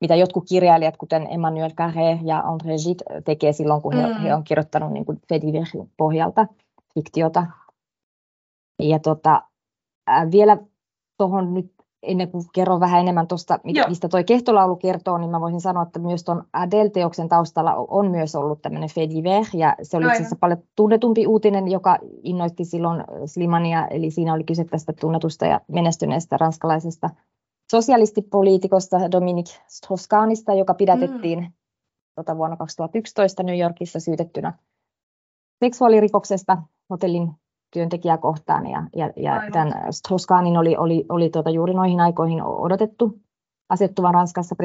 mitä 0.00 0.14
jotkut 0.14 0.44
kirjailijat, 0.48 0.96
kuten 0.96 1.26
Emmanuel 1.30 1.70
Carré 1.70 2.18
ja 2.24 2.42
André 2.42 2.86
Gide, 2.86 3.20
tekee 3.24 3.52
silloin, 3.52 3.82
kun 3.82 3.94
mm. 3.94 4.00
he, 4.00 4.22
he 4.22 4.34
on 4.34 4.44
kirjoittanut 4.44 4.92
niin 4.92 5.04
kuin 5.04 5.20
Fediverin 5.28 5.90
pohjalta 5.96 6.46
fiktiota. 6.94 7.46
Ja 8.82 8.98
tota, 8.98 9.42
vielä 10.32 10.58
tuohon 11.18 11.54
nyt 11.54 11.72
ennen 12.02 12.30
kuin 12.30 12.44
kerron 12.54 12.80
vähän 12.80 13.00
enemmän 13.00 13.26
tuosta, 13.26 13.58
mistä 13.88 14.08
tuo 14.08 14.24
kehtolaulu 14.26 14.76
kertoo, 14.76 15.18
niin 15.18 15.30
mä 15.30 15.40
voisin 15.40 15.60
sanoa, 15.60 15.82
että 15.82 15.98
myös 15.98 16.24
tuon 16.24 16.44
Adele-teoksen 16.52 17.28
taustalla 17.28 17.74
on 17.74 18.10
myös 18.10 18.34
ollut 18.34 18.62
tämmöinen 18.62 18.88
Fediver, 18.88 19.44
ja 19.54 19.76
se 19.82 19.96
oli 19.96 20.06
itse 20.06 20.16
asiassa 20.16 20.36
paljon 20.40 20.62
tunnetumpi 20.76 21.26
uutinen, 21.26 21.68
joka 21.68 21.98
innoitti 22.22 22.64
silloin 22.64 23.04
Slimania, 23.26 23.86
eli 23.86 24.10
siinä 24.10 24.34
oli 24.34 24.44
kyse 24.44 24.64
tästä 24.64 24.92
tunnetusta 24.92 25.46
ja 25.46 25.60
menestyneestä 25.68 26.36
ranskalaisesta 26.36 27.10
sosialistipoliitikosta 27.70 29.10
Dominique 29.12 29.54
Strauss-Kahnista, 29.66 30.54
joka 30.54 30.74
pidätettiin 30.74 31.38
mm. 31.38 31.52
tota, 32.14 32.36
vuonna 32.36 32.56
2011 32.56 33.42
New 33.42 33.58
Yorkissa 33.58 34.00
syytettynä 34.00 34.52
seksuaalirikoksesta 35.64 36.62
hotellin 36.90 37.30
työntekijää 37.70 38.18
kohtaan 38.18 38.66
ja, 38.66 38.82
ja, 38.96 39.12
ja 39.16 39.42
tämän 39.52 39.72
Strauss-Kahnin 39.90 40.58
oli, 40.58 40.76
oli, 40.76 41.04
oli 41.08 41.30
tuota 41.30 41.50
juuri 41.50 41.74
noihin 41.74 42.00
aikoihin 42.00 42.42
odotettu 42.42 43.20
asettuvan 43.68 44.14
Ranskassa 44.14 44.56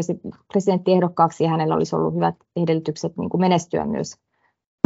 presidenttiehdokkaaksi 0.53 1.43
ja 1.43 1.49
hänellä 1.49 1.75
olisi 1.75 1.95
ollut 1.95 2.13
hyvät 2.13 2.35
edellytykset 2.55 3.17
niin 3.17 3.29
kuin 3.29 3.41
menestyä 3.41 3.85
myös 3.85 4.15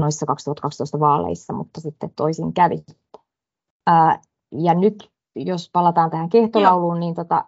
noissa 0.02 0.26
2012 0.26 1.00
vaaleissa, 1.00 1.54
mutta 1.54 1.82
sitten 1.82 2.10
toisin 2.16 2.54
kävi. 2.54 2.84
Ää, 3.88 4.22
ja 4.52 4.74
nyt 4.74 5.12
jos 5.36 5.70
palataan 5.74 6.10
tähän 6.10 6.30
kehtolauluun, 6.30 6.96
Joo. 6.96 7.00
niin 7.00 7.16
tota, 7.16 7.46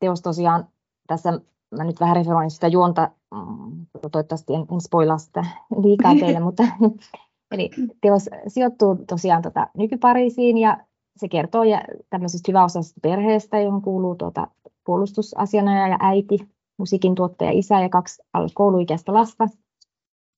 teos 0.00 0.22
tosiaan 0.22 0.68
tässä 1.06 1.40
mä 1.76 1.84
nyt 1.84 2.00
vähän 2.00 2.16
referoin 2.16 2.50
sitä 2.50 2.68
juonta, 2.68 3.10
mm, 3.34 3.86
toivottavasti 4.12 4.54
en, 4.54 4.66
en 4.72 4.80
spoilaa 4.80 5.18
sitä 5.18 5.44
liikaa 5.82 6.14
teille, 6.14 6.40
mutta 6.48 6.62
Eli 7.54 7.70
teos 8.00 8.30
sijoittuu 8.48 8.96
tosiaan 9.08 9.42
tota 9.42 9.66
nykypariisiin 9.76 10.58
ja 10.58 10.78
se 11.16 11.28
kertoo 11.28 11.62
tämmöisestä 12.10 12.52
hyväosaisesta 12.52 13.00
perheestä, 13.02 13.60
johon 13.60 13.82
kuuluu 13.82 14.14
tuota 14.14 14.46
puolustusasianajaja 14.86 15.88
ja 15.88 15.96
äiti, 16.00 16.38
musiikin 16.78 17.14
tuottaja 17.14 17.50
isä 17.50 17.80
ja 17.80 17.88
kaksi 17.88 18.22
kouluikäistä 18.54 19.14
lasta. 19.14 19.44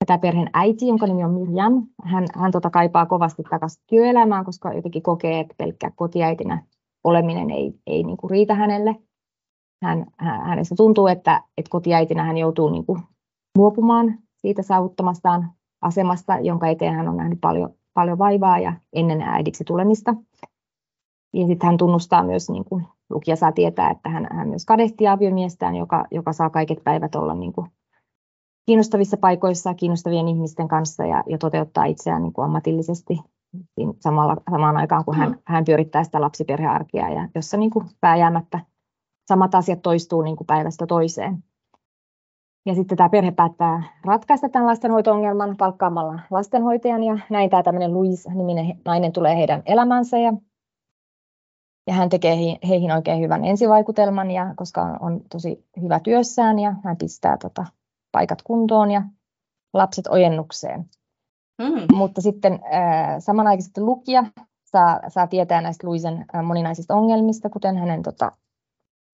Ja 0.01 0.07
tämä 0.07 0.19
perheen 0.19 0.51
äiti, 0.53 0.87
jonka 0.87 1.07
nimi 1.07 1.25
on 1.25 1.35
Mirjam, 1.35 1.87
hän, 2.03 2.27
hän 2.35 2.53
tota 2.53 2.71
kaipaa 2.71 3.07
kovasti 3.07 3.43
takaisin 3.51 3.83
työelämään, 3.87 4.45
koska 4.45 4.73
jotenkin 4.73 5.03
kokee, 5.03 5.41
että 5.41 5.55
pelkkä 5.59 5.91
kotiäitinä 5.97 6.63
oleminen 7.05 7.51
ei, 7.51 7.75
ei 7.87 8.03
niin 8.03 8.17
kuin 8.17 8.31
riitä 8.31 8.55
hänelle. 8.55 8.97
Hän, 9.85 10.07
hänestä 10.19 10.75
tuntuu, 10.75 11.07
että, 11.07 11.43
että 11.59 11.71
kotiäitinä 11.71 12.25
hän 12.25 12.37
joutuu 12.37 12.69
niin 12.69 12.87
kuin 12.87 13.03
luopumaan 13.59 14.19
siitä 14.37 14.63
saavuttamastaan 14.63 15.53
asemasta, 15.81 16.39
jonka 16.39 16.69
eteen 16.69 16.95
hän 16.95 17.09
on 17.09 17.17
nähnyt 17.17 17.41
paljon, 17.41 17.75
paljon 17.95 18.19
vaivaa 18.19 18.59
ja 18.59 18.73
ennen 18.93 19.23
äidiksi 19.23 19.65
tulemista. 19.65 20.15
Ja 21.33 21.47
sitten 21.47 21.67
hän 21.67 21.77
tunnustaa 21.77 22.25
myös, 22.25 22.51
niin 22.51 22.65
kuin 22.65 22.87
lukija 23.11 23.37
saa 23.37 23.53
tietää, 23.53 23.91
että 23.91 24.09
hän, 24.09 24.27
hän 24.31 24.49
myös 24.49 24.65
kadehtii 24.65 25.09
aviomiestään, 25.09 25.77
joka, 25.77 26.05
joka 26.11 26.33
saa 26.33 26.51
kaiket 26.51 26.85
päivät 26.85 27.15
olla 27.15 27.35
niin 27.35 27.53
kuin 27.53 27.71
kiinnostavissa 28.67 29.17
paikoissa 29.17 29.75
kiinnostavien 29.75 30.29
ihmisten 30.29 30.69
kanssa 30.69 31.07
ja, 31.07 31.23
ja 31.27 31.39
toteuttaa 31.39 31.85
itseään 31.85 32.23
niin 32.23 32.33
kuin 32.33 32.45
ammatillisesti 32.45 33.21
samalla, 34.01 34.37
samaan 34.51 34.77
aikaan, 34.77 35.05
kun 35.05 35.17
hän, 35.17 35.39
hän 35.45 35.65
pyörittää 35.65 36.05
sitä 36.05 36.21
lapsiperhearkia, 36.21 37.09
ja 37.09 37.29
jossa 37.35 37.57
niin 37.57 37.71
kuin 37.71 37.87
pääjäämättä 38.01 38.61
samat 39.29 39.55
asiat 39.55 39.83
toistuu 39.83 40.23
niin 40.23 40.37
kuin 40.37 40.47
päivästä 40.47 40.87
toiseen. 40.87 41.45
Ja 42.67 42.75
sitten 42.75 42.99
tämä 42.99 43.09
perhe 43.09 43.31
päättää 43.31 43.83
ratkaista 44.05 44.49
tämän 44.49 44.67
lastenhoito-ongelman 44.67 45.57
palkkaamalla 45.57 46.21
lastenhoitajan 46.31 47.05
ja 47.05 47.19
näin 47.31 47.51
tämä 47.51 47.63
tämmöinen 47.63 47.95
Louise-niminen 47.95 48.81
nainen 48.85 49.13
tulee 49.13 49.37
heidän 49.37 49.63
elämänsä 49.67 50.19
ja, 50.19 50.33
ja 51.87 51.95
hän 51.95 52.09
tekee 52.09 52.37
heihin 52.69 52.93
oikein 52.93 53.21
hyvän 53.21 53.45
ensivaikutelman, 53.45 54.31
ja, 54.31 54.55
koska 54.57 54.97
on 55.01 55.21
tosi 55.31 55.67
hyvä 55.83 56.01
työssään 56.01 56.59
ja 56.59 56.75
hän 56.85 56.97
pistää 56.97 57.37
tota, 57.37 57.67
paikat 58.13 58.43
kuntoon 58.43 58.91
ja 58.91 59.03
lapset 59.75 60.07
ojennukseen. 60.07 60.85
Mm. 61.63 61.97
Mutta 61.97 62.21
sitten 62.21 62.53
äh, 62.53 63.17
samanaikaisesti 63.19 63.81
lukija 63.81 64.25
saa, 64.65 65.01
saa 65.09 65.27
tietää 65.27 65.61
näistä 65.61 65.87
Luisen 65.87 66.25
äh, 66.35 66.45
moninaisista 66.45 66.95
ongelmista, 66.95 67.51
kuten 67.51 67.77
hänen 67.77 68.03
tota, 68.03 68.33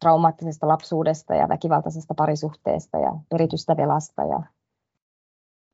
traumaattisesta 0.02 0.68
lapsuudesta 0.68 1.34
ja 1.34 1.48
väkivaltaisesta 1.48 2.14
parisuhteesta 2.14 2.98
ja 2.98 3.12
peritystä 3.28 3.76
velasta 3.76 4.24
ja 4.24 4.42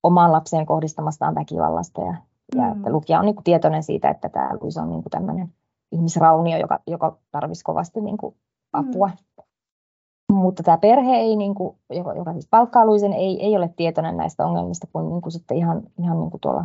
omaan 0.03 0.33
lapseen 0.33 0.67
kohdistamastaan 0.67 1.35
väkivallasta. 1.35 2.01
Ja, 2.01 2.13
mm. 2.13 2.61
ja 2.61 2.69
että 2.69 2.93
lukija 2.93 3.19
on 3.19 3.25
niin 3.25 3.35
kuin 3.35 3.45
tietoinen 3.45 3.83
siitä, 3.83 4.11
että 4.11 4.29
tämä 4.29 4.51
Luis 4.61 4.77
on 4.77 4.91
niin 4.91 5.03
kuin 5.03 5.11
tämmöinen 5.11 5.53
ihmisraunio, 5.93 6.59
joka, 6.59 6.81
joka 6.87 7.19
tarvitsisi 7.31 7.65
kovasti 7.65 8.01
niin 8.01 8.17
kuin 8.17 8.37
apua. 8.73 9.07
Mm. 9.07 10.37
Mutta 10.37 10.63
tämä 10.63 10.79
perhe, 10.79 11.17
ei, 11.17 11.37
niin 11.37 11.55
kuin, 11.55 11.77
joka, 11.91 12.15
joka 12.15 12.33
siis 12.33 12.49
palkkaa 12.51 12.87
Luisen, 12.87 13.13
ei, 13.13 13.45
ei 13.45 13.57
ole 13.57 13.75
tietoinen 13.77 14.17
näistä 14.17 14.47
ongelmista 14.47 14.87
kuin, 14.93 15.09
niin 15.09 15.23
kuin 15.23 15.33
sitten 15.33 15.57
ihan, 15.57 15.83
ihan 15.99 16.21
niin 16.21 16.31
kuin 16.31 16.41
tuolla 16.41 16.65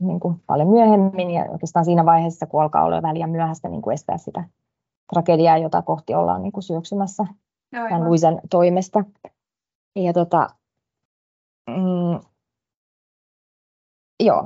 niin 0.00 0.20
kuin 0.20 0.42
paljon 0.46 0.68
myöhemmin 0.68 1.30
ja 1.30 1.46
oikeastaan 1.50 1.84
siinä 1.84 2.04
vaiheessa, 2.04 2.46
kun 2.46 2.62
alkaa 2.62 2.84
olla 2.84 3.02
väliä 3.02 3.26
myöhäistä 3.26 3.68
niin 3.68 3.82
kuin 3.82 3.94
estää 3.94 4.18
sitä 4.18 4.44
tragediaa, 5.12 5.58
jota 5.58 5.82
kohti 5.82 6.14
ollaan 6.14 6.42
niin 6.42 6.52
kuin 6.52 6.64
syöksymässä 6.64 7.24
tämän 7.70 8.04
Luisen 8.04 8.40
toimesta. 8.50 9.04
Ja 9.96 10.12
tota, 10.12 10.48
mm, 11.70 12.20
joo, 14.20 14.42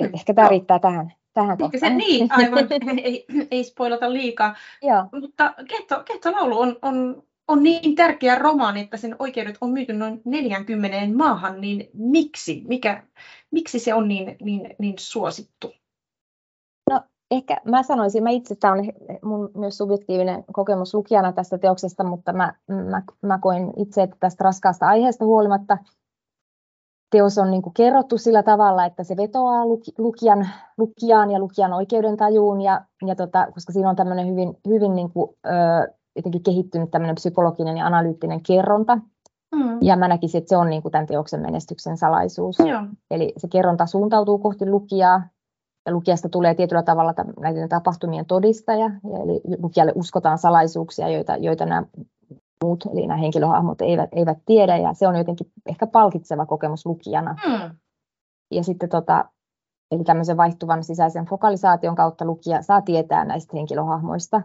mm. 0.00 0.10
ehkä 0.14 0.34
tämä 0.34 0.48
riittää 0.48 0.78
tähän. 0.78 1.12
tähän 1.34 1.58
se, 1.80 1.90
niin, 1.90 2.28
aivan. 2.36 2.68
ei, 3.04 3.26
ei 3.50 3.64
spoilata 3.64 4.12
liikaa. 4.12 4.56
Joo. 4.82 5.04
Mutta 5.20 5.54
Kehto, 5.68 6.02
Kehto-laulu 6.04 6.60
on, 6.60 6.76
on, 6.82 7.22
on 7.48 7.62
niin 7.62 7.94
tärkeä 7.94 8.34
romaani, 8.34 8.80
että 8.80 8.96
sen 8.96 9.16
oikeudet 9.18 9.58
on 9.60 9.70
myyty 9.70 9.92
noin 9.92 10.22
40 10.24 11.16
maahan, 11.16 11.60
niin 11.60 11.90
miksi? 11.94 12.62
Mikä, 12.68 13.02
miksi 13.50 13.78
se 13.78 13.94
on 13.94 14.08
niin, 14.08 14.36
niin, 14.40 14.74
niin 14.78 14.94
suosittu? 14.98 15.72
Ehkä 17.30 17.56
mä 17.64 17.82
sanoisin, 17.82 18.22
mä 18.22 18.30
itse, 18.30 18.54
tämä 18.54 18.72
on 18.72 18.84
mun 19.22 19.50
myös 19.54 19.78
subjektiivinen 19.78 20.44
kokemus 20.52 20.94
lukijana 20.94 21.32
tästä 21.32 21.58
teoksesta, 21.58 22.04
mutta 22.04 22.32
mä, 22.32 22.54
mä, 22.90 23.02
mä 23.22 23.38
koin 23.38 23.72
itse, 23.76 24.02
että 24.02 24.16
tästä 24.20 24.44
raskaasta 24.44 24.86
aiheesta 24.86 25.24
huolimatta 25.24 25.78
teos 27.10 27.38
on 27.38 27.50
niin 27.50 27.62
kuin 27.62 27.74
kerrottu 27.74 28.18
sillä 28.18 28.42
tavalla, 28.42 28.84
että 28.84 29.04
se 29.04 29.16
vetoaa 29.16 29.66
lukijan, 29.98 30.48
lukijaan 30.78 31.30
ja 31.30 31.38
lukijan 31.38 31.72
oikeudentajuun, 31.72 32.60
ja, 32.60 32.84
ja 33.06 33.16
tota, 33.16 33.46
koska 33.54 33.72
siinä 33.72 33.90
on 33.90 33.96
tämmöinen 33.96 34.28
hyvin, 34.30 34.56
hyvin 34.68 34.94
niin 34.94 35.10
kuin, 35.12 35.30
ö, 35.46 35.92
jotenkin 36.16 36.42
kehittynyt 36.42 36.90
tämmöinen 36.90 37.14
psykologinen 37.14 37.76
ja 37.76 37.86
analyyttinen 37.86 38.42
kerronta, 38.42 38.98
mm. 39.54 39.78
ja 39.82 39.96
mä 39.96 40.08
näkisin, 40.08 40.38
että 40.38 40.48
se 40.48 40.56
on 40.56 40.70
niin 40.70 40.82
kuin 40.82 40.92
tämän 40.92 41.06
teoksen 41.06 41.40
menestyksen 41.40 41.96
salaisuus. 41.96 42.58
Joo. 42.58 42.82
Eli 43.10 43.32
se 43.36 43.48
kerronta 43.48 43.86
suuntautuu 43.86 44.38
kohti 44.38 44.70
lukijaa, 44.70 45.22
ja 45.88 45.92
lukijasta 45.92 46.28
tulee 46.28 46.54
tietyllä 46.54 46.82
tavalla 46.82 47.14
näiden 47.40 47.68
tapahtumien 47.68 48.26
todistaja, 48.26 48.90
eli 49.22 49.40
lukijalle 49.62 49.92
uskotaan 49.94 50.38
salaisuuksia, 50.38 51.08
joita, 51.08 51.36
joita 51.36 51.66
nämä 51.66 51.82
muut, 52.64 52.86
eli 52.92 53.06
nämä 53.06 53.16
henkilöhahmot 53.16 53.80
eivät, 53.80 54.10
eivät 54.12 54.38
tiedä, 54.46 54.76
ja 54.76 54.94
se 54.94 55.08
on 55.08 55.16
jotenkin 55.16 55.50
ehkä 55.66 55.86
palkitseva 55.86 56.46
kokemus 56.46 56.86
lukijana. 56.86 57.36
Hmm. 57.46 57.76
Ja 58.50 58.62
sitten 58.64 58.88
tota, 58.88 59.24
eli 59.90 60.04
tämmöisen 60.04 60.36
vaihtuvan 60.36 60.84
sisäisen 60.84 61.24
fokalisaation 61.24 61.94
kautta 61.96 62.24
lukija 62.24 62.62
saa 62.62 62.82
tietää 62.82 63.24
näistä 63.24 63.56
henkilöhahmoista 63.56 64.42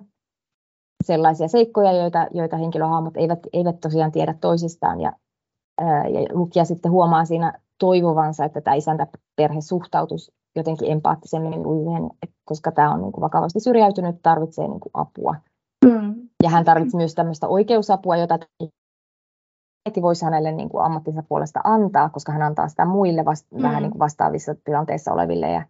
sellaisia 1.03 1.47
seikkoja, 1.47 1.91
joita, 1.91 2.27
joita 2.31 2.57
henkilöhahmot 2.57 3.17
eivät, 3.17 3.39
eivät 3.53 3.79
tosiaan 3.79 4.11
tiedä 4.11 4.35
toisistaan, 4.41 5.01
ja, 5.01 5.13
ää, 5.81 6.07
ja 6.07 6.19
lukija 6.31 6.65
sitten 6.65 6.91
huomaa 6.91 7.25
siinä 7.25 7.53
toivovansa, 7.79 8.45
että 8.45 8.61
tämä 8.61 8.75
isäntäperhe 8.75 9.61
suhtautuisi 9.61 10.31
jotenkin 10.55 10.91
empaattisemmin 10.91 11.63
Luiseen, 11.63 12.09
koska 12.45 12.71
tämä 12.71 12.91
on 12.93 13.01
niin 13.01 13.11
kuin 13.11 13.21
vakavasti 13.21 13.59
syrjäytynyt, 13.59 14.15
tarvitsee 14.21 14.67
niin 14.67 14.79
kuin 14.79 14.91
apua. 14.93 15.35
Mm. 15.85 16.15
Ja 16.43 16.49
hän 16.49 16.65
tarvitsee 16.65 16.97
myös 16.97 17.15
tämmöistä 17.15 17.47
oikeusapua, 17.47 18.17
jota 18.17 18.39
äiti 19.89 20.01
voisi 20.01 20.25
hänelle 20.25 20.51
niin 20.51 20.69
kuin 20.69 20.83
ammattinsa 20.85 21.23
puolesta 21.29 21.59
antaa, 21.63 22.09
koska 22.09 22.31
hän 22.31 22.41
antaa 22.41 22.67
sitä 22.67 22.85
muille 22.85 23.25
vasta- 23.25 23.55
mm. 23.55 23.63
vähän 23.63 23.83
niin 23.83 23.91
kuin 23.91 23.99
vastaavissa 23.99 24.55
tilanteissa 24.63 25.13
oleville. 25.13 25.51
Ja, 25.51 25.65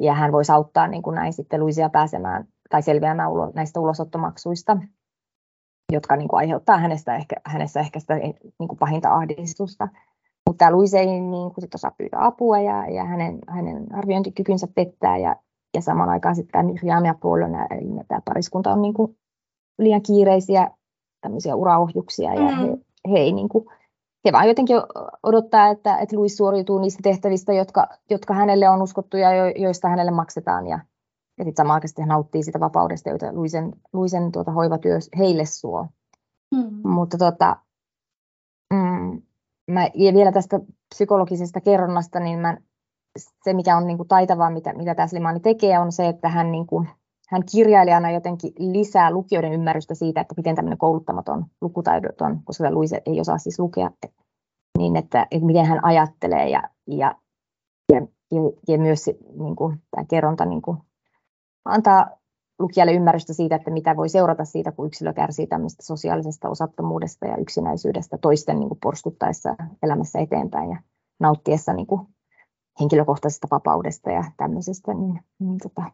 ja 0.00 0.14
hän 0.14 0.32
voisi 0.32 0.52
auttaa 0.52 0.86
niin 0.86 1.02
kuin 1.02 1.14
näin 1.14 1.32
sitten 1.32 1.60
Luisia 1.60 1.88
pääsemään 1.88 2.48
tai 2.70 2.82
selviämään 2.82 3.30
ulo, 3.30 3.52
näistä 3.54 3.80
ulosottomaksuista, 3.80 4.76
jotka 5.92 6.16
niin 6.16 6.28
kuin 6.28 6.38
aiheuttaa 6.38 6.78
hänestä 6.78 7.16
ehkä, 7.16 7.36
hänessä 7.46 7.80
ehkä 7.80 8.00
sitä 8.00 8.14
niin 8.14 8.68
kuin 8.68 8.78
pahinta 8.78 9.14
ahdistusta. 9.14 9.88
Mutta 10.52 10.64
tämä 10.64 10.76
Luis 10.76 10.94
ei 10.94 11.06
niin 11.06 11.30
kuin 11.30 11.60
sit 11.60 11.74
osaa 11.74 11.90
pyytää 11.98 12.26
apua 12.26 12.58
ja, 12.60 12.90
ja 12.90 13.04
hänen, 13.04 13.38
hänen 13.48 13.94
arviointikykynsä 13.94 14.66
pettää 14.74 15.18
ja, 15.18 15.36
ja 15.74 15.80
samaan 15.80 16.08
aikaan 16.08 16.36
sitten 16.36 16.52
tämä 16.52 17.06
ja 17.06 17.14
Paul, 17.22 17.40
eli 17.42 18.04
tämä 18.08 18.20
pariskunta 18.24 18.72
on 18.72 18.82
niin 18.82 18.94
kuin 18.94 19.16
liian 19.78 20.02
kiireisiä 20.02 20.70
tämmöisiä 21.20 21.56
uraohjuksia 21.56 22.34
ja 22.34 22.56
he, 22.56 22.78
he, 23.10 23.18
ei 23.18 23.32
niin 23.32 23.48
kuin, 23.48 23.64
he 24.24 24.32
vaan 24.32 24.48
jotenkin 24.48 24.76
odottaa, 25.22 25.68
että, 25.68 25.98
että 25.98 26.16
Luis 26.16 26.36
suoriutuu 26.36 26.78
niistä 26.78 27.00
tehtävistä, 27.02 27.52
jotka, 27.52 27.88
jotka 28.10 28.34
hänelle 28.34 28.68
on 28.68 28.82
uskottu 28.82 29.16
ja 29.16 29.34
jo, 29.34 29.44
joista 29.56 29.88
hänelle 29.88 30.10
maksetaan 30.10 30.66
ja, 30.66 30.78
ja 31.38 31.44
sitten 31.44 31.62
samaan 31.62 31.80
aikaan 31.80 32.06
nauttii 32.06 32.42
sitä 32.42 32.60
vapaudesta, 32.60 33.10
jota 33.10 33.32
Luisen, 33.32 33.72
Luisen 33.92 34.32
tuota 34.32 34.50
hoivatyö 34.50 34.98
heille 35.18 35.44
suo. 35.44 35.86
Hmm. 36.56 36.90
Mutta 36.90 37.18
tota, 37.18 37.56
mm, 38.74 39.22
mä, 39.72 39.88
ja 39.94 40.14
vielä 40.14 40.32
tästä 40.32 40.60
psykologisesta 40.94 41.60
kerronnasta, 41.60 42.20
niin 42.20 42.38
mä, 42.38 42.56
se 43.44 43.52
mikä 43.52 43.76
on 43.76 43.86
niin 43.86 43.96
kuin 43.96 44.08
taitavaa, 44.08 44.50
mitä, 44.50 44.72
mitä 44.72 44.94
tämä 44.94 45.06
Slimani 45.06 45.40
tekee, 45.40 45.78
on 45.78 45.92
se, 45.92 46.08
että 46.08 46.28
hän, 46.28 46.52
niin 46.52 46.66
kuin, 46.66 46.88
hän 47.28 47.42
kirjailijana 47.52 48.10
jotenkin 48.10 48.52
lisää 48.58 49.10
lukijoiden 49.10 49.52
ymmärrystä 49.52 49.94
siitä, 49.94 50.20
että 50.20 50.34
miten 50.36 50.56
tämmöinen 50.56 50.78
kouluttamaton 50.78 51.46
lukutaidoton, 51.60 52.40
koska 52.44 52.70
Luise 52.70 53.02
ei 53.06 53.20
osaa 53.20 53.38
siis 53.38 53.58
lukea, 53.58 53.90
niin 54.78 54.96
että, 54.96 55.26
että 55.30 55.46
miten 55.46 55.66
hän 55.66 55.84
ajattelee 55.84 56.48
ja, 56.48 56.62
ja, 56.86 57.14
ja, 57.92 58.00
ja, 58.68 58.78
myös 58.78 59.10
niin 59.38 59.56
kuin, 59.56 59.82
tämä 59.90 60.04
kerronta 60.10 60.44
niin 60.44 60.62
kuin, 60.62 60.78
antaa 61.64 62.10
lukijalle 62.62 62.92
ymmärrystä 62.92 63.32
siitä, 63.32 63.56
että 63.56 63.70
mitä 63.70 63.96
voi 63.96 64.08
seurata 64.08 64.44
siitä, 64.44 64.72
kun 64.72 64.86
yksilö 64.86 65.12
kärsii 65.12 65.46
tämmöistä 65.46 65.82
sosiaalisesta 65.82 66.48
osattomuudesta 66.48 67.26
ja 67.26 67.36
yksinäisyydestä 67.36 68.18
toisten 68.18 68.60
niin 68.60 68.68
kuin 68.68 68.78
porskuttaessa 68.82 69.56
elämässä 69.82 70.18
eteenpäin 70.18 70.70
ja 70.70 70.76
nauttiessa 71.20 71.72
niin 71.72 71.86
kuin 71.86 72.06
henkilökohtaisesta 72.80 73.48
vapaudesta 73.50 74.10
ja 74.10 74.24
tämmöisestä, 74.36 74.94
niin, 74.94 75.20
niin 75.38 75.58
tota, 75.58 75.92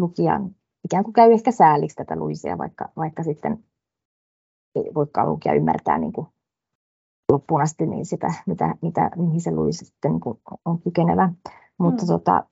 lukijan 0.00 0.50
ikään 0.84 1.04
kuin 1.04 1.14
käy 1.14 1.32
ehkä 1.32 1.50
sääliksi 1.50 1.96
tätä 1.96 2.16
Luisia, 2.16 2.58
vaikka, 2.58 2.88
vaikka 2.96 3.22
sitten 3.22 3.64
ei 4.74 4.90
voikaan 4.94 5.28
lukija 5.28 5.54
ymmärtää 5.54 5.98
niin 5.98 6.12
kuin 6.12 6.26
loppuun 7.32 7.62
asti 7.62 7.86
niin 7.86 8.06
sitä, 8.06 8.32
mitä, 8.46 8.74
mitä, 8.82 9.10
mihin 9.16 9.40
se 9.40 9.50
Luisi 9.50 9.84
sitten 9.84 10.10
niin 10.10 10.20
kuin 10.20 10.40
on 10.64 10.80
kykenevä. 10.80 11.32
Mutta 11.78 12.02
mm. 12.02 12.06
tota, 12.06 12.46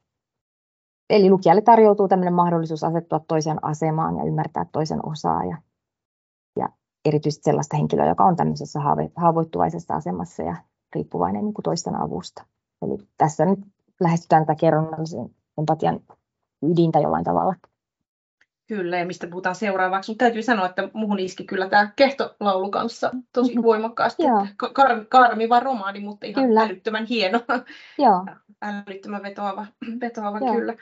Eli 1.12 1.30
lukijalle 1.30 1.62
tarjoutuu 1.62 2.08
tämmöinen 2.08 2.34
mahdollisuus 2.34 2.84
asettua 2.84 3.20
toisen 3.28 3.64
asemaan 3.64 4.16
ja 4.16 4.24
ymmärtää 4.24 4.66
toisen 4.72 5.06
osaa 5.06 5.44
ja, 5.44 5.56
ja 6.56 6.68
erityisesti 7.04 7.44
sellaista 7.44 7.76
henkilöä, 7.76 8.06
joka 8.06 8.24
on 8.24 8.36
tämmöisessä 8.36 8.80
haavoittuvaisessa 9.16 9.94
asemassa 9.94 10.42
ja 10.42 10.56
riippuvainen 10.94 11.44
niin 11.44 11.54
kuin 11.54 11.62
toisten 11.62 12.02
avusta. 12.02 12.44
Eli 12.82 12.98
tässä 13.18 13.44
nyt 13.44 13.58
lähestytään 14.00 14.46
tätä 14.46 14.60
kerronnallisen 14.60 15.30
empatian 15.58 16.00
ydintä 16.62 16.98
jollain 16.98 17.24
tavalla. 17.24 17.54
Kyllä, 18.66 18.98
ja 18.98 19.06
mistä 19.06 19.26
puhutaan 19.26 19.54
seuraavaksi. 19.54 20.12
Mutta 20.12 20.24
täytyy 20.24 20.42
sanoa, 20.42 20.66
että 20.66 20.88
muuhun 20.92 21.18
iski 21.18 21.44
kyllä 21.44 21.68
tämä 21.68 21.92
kehtolaulu 21.96 22.70
kanssa 22.70 23.10
tosi 23.32 23.62
voimakkaasti. 23.62 24.22
Kar- 24.62 25.06
karmiva 25.08 25.60
romaani, 25.60 26.00
mutta 26.00 26.26
ihan 26.26 26.44
kyllä. 26.44 26.62
älyttömän 26.62 27.06
hieno. 27.06 27.40
Joo. 27.98 28.26
Älyttömän 28.62 29.22
vetoava, 29.22 29.66
vetoava 30.00 30.38
Joo. 30.38 30.54
kyllä. 30.54 30.74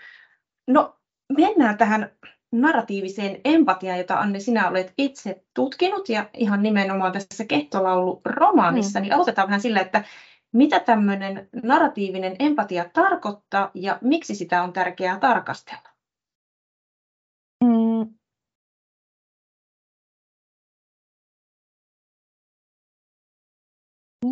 No 0.71 0.97
mennään 1.39 1.79
tähän 1.79 2.11
narratiiviseen 2.53 3.41
empatiaan, 3.45 3.99
jota 3.99 4.15
Anne 4.15 4.41
sinä 4.41 4.69
olet 4.69 4.95
itse 4.99 5.45
tutkinut 5.55 6.09
ja 6.09 6.31
ihan 6.35 6.63
nimenomaan 6.63 7.13
tässä 7.13 7.45
kehtolaulu-romaanissa, 7.45 8.99
mm. 8.99 9.03
niin 9.03 9.15
aloitetaan 9.15 9.49
vähän 9.49 9.61
sillä, 9.61 9.81
että 9.81 10.05
mitä 10.53 10.81
tämmöinen 10.81 11.49
narratiivinen 11.63 12.37
empatia 12.39 12.85
tarkoittaa 12.93 13.71
ja 13.75 13.99
miksi 14.01 14.35
sitä 14.35 14.63
on 14.63 14.73
tärkeää 14.73 15.19
tarkastella? 15.19 15.91
Mm. 17.65 18.15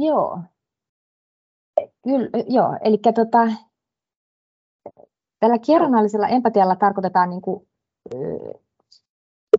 Joo. 0.00 0.42
Kyllä, 2.04 2.28
joo. 2.48 2.78
Eli 2.84 2.98
tota, 2.98 3.38
tällä 5.40 5.58
kerronnallisella 5.66 6.28
empatialla 6.28 6.76
tarkoitetaan 6.76 7.30
niin 7.30 7.42
kuin, 7.42 7.68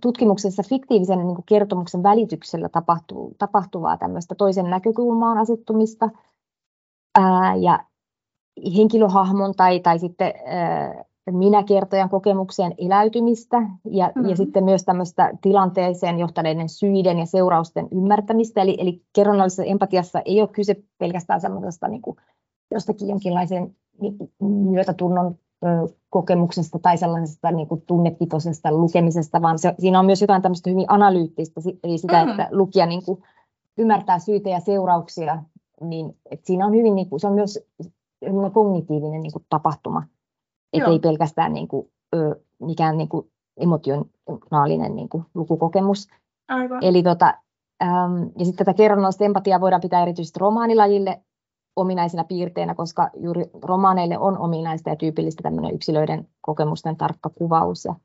tutkimuksessa 0.02 0.64
fiktiivisen 0.70 1.18
niin 1.18 1.36
kuin 1.36 1.46
kertomuksen 1.46 2.04
välityksellä 2.04 2.70
tapahtuu, 2.70 3.36
tapahtuvaa 3.38 3.98
tämmöistä 3.98 4.36
toisen 4.36 4.70
näkökulmaan 4.70 5.38
asettumista 5.38 6.10
ää, 7.20 7.56
ja 7.56 7.84
henkilöhahmon 8.78 9.54
tai, 9.58 9.80
tai 9.80 10.00
sitten 10.00 10.34
ää, 10.46 11.04
minäkertojan 11.32 12.10
kokemukseen 12.10 12.74
eläytymistä 12.78 13.58
ja, 13.86 14.08
mm-hmm. 14.08 14.30
ja 14.30 14.36
sitten 14.36 14.64
myös 14.64 14.84
tämmöistä 14.84 15.32
tilanteeseen 15.42 16.20
johtaneiden 16.20 16.70
syiden 16.70 17.20
ja 17.20 17.26
seurausten 17.26 17.88
ymmärtämistä. 17.92 18.62
Eli, 18.62 18.78
eli 18.80 19.02
kerronnallisessa 19.14 19.64
empatiassa 19.64 20.22
ei 20.26 20.42
ole 20.42 20.50
kyse 20.50 20.76
pelkästään 20.98 21.42
semmoisesta 21.42 21.88
niin 21.88 22.02
kuin 22.02 22.18
jostakin 22.72 23.10
jonkinlaisen 23.10 23.76
myötätunnon 24.42 25.36
kokemuksesta 26.10 26.80
tai 26.80 26.98
sellaisesta 26.98 27.52
niin 27.52 27.68
kuin 27.68 27.82
tunnepitoisesta 27.82 28.72
lukemisesta, 28.72 29.42
vaan 29.42 29.60
se, 29.60 29.76
siinä 29.80 30.00
on 30.00 30.06
myös 30.06 30.22
jotain 30.22 30.42
tämmöistä 30.42 30.70
hyvin 30.70 30.86
analyyttistä, 30.88 31.62
eli 31.84 31.98
sitä, 31.98 32.26
mm-hmm. 32.26 32.40
että 32.40 32.48
lukija 32.52 32.86
niin 32.86 33.06
kuin 33.06 33.24
ymmärtää 33.78 34.20
syitä 34.20 34.50
ja 34.50 34.60
seurauksia, 34.60 35.44
niin 35.82 36.18
että 36.32 36.48
siinä 36.48 36.66
on 36.66 36.76
hyvin, 36.76 36.96
niin 36.96 37.10
kuin, 37.10 37.20
se 37.20 37.28
on 37.28 37.34
myös 37.34 37.60
kognitiivinen 38.54 39.22
niin 39.22 39.32
kuin 39.32 39.46
tapahtuma, 39.50 40.04
että 40.74 40.90
ei 40.90 41.00
pelkästään 41.00 41.54
niin 41.54 41.68
kuin, 41.68 41.92
mikään 42.60 42.98
niin 42.98 43.10
kuin 43.10 43.32
emotionaalinen 43.58 44.96
niin 44.96 45.10
kuin 45.10 45.26
lukukokemus. 45.34 46.08
Aivan. 46.48 46.84
Eli 46.84 47.04
tota, 47.04 47.34
äm, 47.84 48.32
ja 48.38 48.46
sitten 48.46 48.66
tätä 48.66 48.74
kerronnallista 48.74 49.26
empatiaa 49.26 49.62
voidaan 49.62 49.82
pitää 49.82 50.02
erityisesti 50.02 50.40
romaanilajille 50.40 51.22
ominaisena 51.80 52.24
piirteinä, 52.24 52.76
koska 52.76 53.10
juuri 53.18 53.46
romaaneille 53.62 54.18
on 54.18 54.38
ominaista 54.38 54.90
ja 54.90 54.96
tyypillistä 54.96 55.44
tämmöinen 55.44 55.76
yksilöiden 55.76 56.28
kokemusten 56.42 56.98
tarkka 56.98 57.30
kuvaus 57.30 57.86
ja 57.86 57.96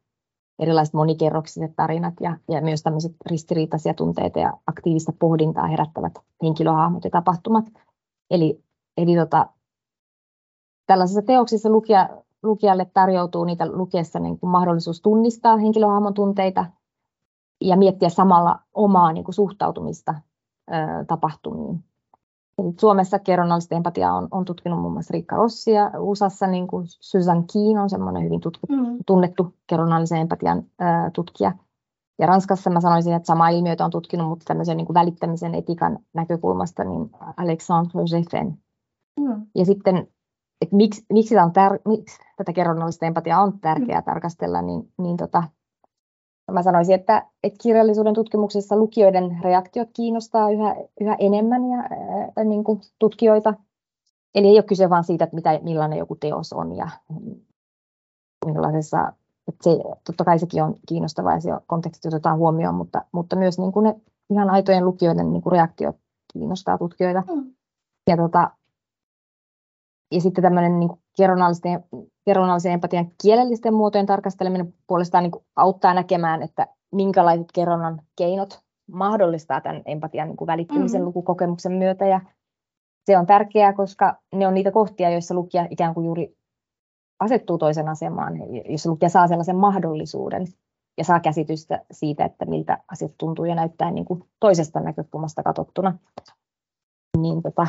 erilaiset 0.58 0.94
monikerroksiset 0.94 1.76
tarinat 1.76 2.14
ja, 2.20 2.37
ja 2.50 2.62
myös 2.62 2.82
tämmöiset 2.82 3.12
ristiriitaisia 3.26 3.94
tunteita 3.94 4.38
ja 4.38 4.52
aktiivista 4.66 5.12
pohdintaa 5.18 5.66
herättävät 5.66 6.12
henkilöhahmot 6.42 7.04
ja 7.04 7.10
tapahtumat. 7.10 7.64
Eli, 8.30 8.64
eli 8.96 9.16
tota, 9.16 9.46
tällaisissa 10.87 11.22
teoksissa 11.22 11.70
lukija, 11.70 12.08
lukijalle 12.42 12.90
tarjoutuu 12.94 13.44
niitä 13.44 13.66
lukiessa 13.66 14.18
niin 14.18 14.38
kuin 14.38 14.50
mahdollisuus 14.50 15.00
tunnistaa 15.00 15.56
henkilöhahmon 15.56 16.14
tunteita 16.14 16.66
ja 17.60 17.76
miettiä 17.76 18.08
samalla 18.08 18.58
omaa 18.74 19.12
niin 19.12 19.24
kuin 19.24 19.34
suhtautumista 19.34 20.14
ö, 20.70 20.74
tapahtumiin. 21.06 21.84
Suomessa 22.81 23.19
kerronnallista 23.19 23.75
empatiaa 23.75 24.14
on, 24.14 24.29
on 24.31 24.45
tutkinut 24.45 24.81
muun 24.81 24.93
muassa 24.93 25.12
Riikka 25.12 25.37
Rossi 25.37 25.73
ja 25.73 25.90
USAssa 25.99 26.47
niin 26.47 26.67
kuin 26.67 26.85
Susan 26.87 27.45
Keen 27.53 27.79
on 27.79 27.90
semmoinen 27.90 28.25
hyvin 28.25 28.40
tutku, 28.40 28.67
mm. 28.71 28.99
tunnettu 29.07 29.55
kerronnallisen 29.67 30.21
empatian 30.21 30.62
ää, 30.79 31.11
tutkija. 31.11 31.53
Ja 32.19 32.27
Ranskassa 32.27 32.71
mä 32.71 32.81
sanoisin, 32.81 33.14
että 33.14 33.27
sama 33.27 33.49
ilmiötä 33.49 33.85
on 33.85 33.90
tutkinut, 33.90 34.29
mutta 34.29 34.45
tämmöisen 34.45 34.77
niin 34.77 34.87
kuin 34.87 34.95
välittämisen 34.95 35.55
etikan 35.55 35.99
näkökulmasta, 36.12 36.85
niin 36.85 37.11
Alexandre 37.37 38.01
Jeffen. 38.12 38.59
Mm. 39.21 39.47
Ja 39.55 39.64
sitten, 39.64 39.97
että 40.61 40.77
miksi, 40.77 41.07
miksi, 41.12 41.38
on 41.38 41.53
tär, 41.53 41.79
miksi 41.88 42.19
tätä 42.37 42.53
kerronnallista 42.53 43.07
empatiaa 43.07 43.43
on 43.43 43.61
tärkeää 43.61 44.01
mm. 44.01 44.05
tarkastella, 44.05 44.62
niin, 44.62 44.93
niin 44.99 45.17
tota, 45.17 45.43
Mä 46.52 46.62
sanoisin, 46.62 46.94
että, 46.94 47.26
että 47.42 47.59
kirjallisuuden 47.62 48.14
tutkimuksessa 48.14 48.76
lukijoiden 48.76 49.38
reaktiot 49.42 49.88
kiinnostaa 49.92 50.50
yhä, 50.50 50.76
yhä 51.00 51.16
enemmän 51.18 51.64
ja, 51.64 51.78
ää, 52.37 52.44
niin 52.44 52.64
kuin 52.64 52.80
tutkijoita. 52.98 53.54
Eli 54.35 54.46
ei 54.46 54.57
ole 54.57 54.62
kyse 54.62 54.90
vain 54.90 55.04
siitä, 55.04 55.24
että 55.24 55.35
mitä, 55.35 55.61
millainen 55.62 55.98
joku 55.98 56.16
teos 56.16 56.52
on 56.52 56.76
ja 56.76 56.88
millaisessa, 58.46 59.12
että 59.48 59.64
se, 59.64 59.70
totta 60.07 60.24
kai 60.24 60.38
sekin 60.38 60.62
on 60.62 60.74
kiinnostavaa 60.88 61.35
ja 61.35 61.40
se 61.40 61.50
konteksti 61.66 62.09
otetaan 62.09 62.38
huomioon, 62.38 62.74
mutta, 62.74 63.04
mutta 63.12 63.37
myös 63.37 63.59
niin 63.59 63.72
kuin 63.72 63.85
ne 63.85 63.94
ihan 64.30 64.50
aitojen 64.50 64.85
lukijoiden 64.85 65.33
niin 65.33 65.42
kuin 65.42 65.52
reaktiot 65.52 65.96
kiinnostaa 66.33 66.78
tutkijoita. 66.78 67.22
Mm. 67.35 67.54
Ja, 68.11 68.16
tota, 68.16 68.50
ja 70.12 70.20
sitten 70.20 70.42
tämmöinen 70.42 70.80
niin 70.80 70.90
kerronnallisten 71.16 71.85
kerronnallisen 72.26 72.72
empatian 72.72 73.10
kielellisten 73.22 73.74
muotojen 73.74 74.06
tarkasteleminen 74.06 74.74
puolestaan 74.87 75.24
niin 75.24 75.44
auttaa 75.56 75.94
näkemään, 75.94 76.42
että 76.42 76.66
minkälaiset 76.92 77.52
kerronnan 77.54 78.02
keinot 78.16 78.60
mahdollistaa 78.92 79.60
tämän 79.60 79.82
empatian 79.87 80.28
niin 80.28 80.46
välittymisen 80.46 81.00
mm-hmm. 81.00 81.06
lukukokemuksen 81.06 81.72
myötä. 81.72 82.06
Ja 82.06 82.20
se 83.06 83.18
on 83.18 83.26
tärkeää, 83.26 83.72
koska 83.72 84.16
ne 84.34 84.46
on 84.46 84.54
niitä 84.54 84.70
kohtia, 84.70 85.10
joissa 85.10 85.34
lukija 85.34 85.66
ikään 85.70 85.94
kuin 85.94 86.06
juuri 86.06 86.37
asettuu 87.20 87.58
toisen 87.58 87.88
asemaan, 87.88 88.34
jos 88.68 88.87
lukija 88.87 89.08
saa 89.08 89.28
sellaisen 89.28 89.56
mahdollisuuden 89.56 90.46
ja 90.98 91.04
saa 91.04 91.20
käsitystä 91.20 91.84
siitä, 91.90 92.24
että 92.24 92.44
miltä 92.44 92.78
asiat 92.92 93.12
tuntuu 93.18 93.44
ja 93.44 93.54
näyttää 93.54 93.90
niin 93.90 94.04
kuin 94.04 94.24
toisesta 94.40 94.80
näkökulmasta 94.80 95.42
katsottuna. 95.42 95.98
Niin 97.18 97.42
tota, 97.42 97.66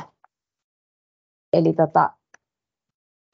eli 1.53 1.73
tota, 1.73 2.13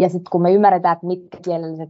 ja 0.01 0.09
sitten 0.09 0.31
kun 0.31 0.41
me 0.41 0.53
ymmärretään, 0.53 0.93
että 0.93 1.07
mitkä 1.07 1.37
kielelliset 1.41 1.89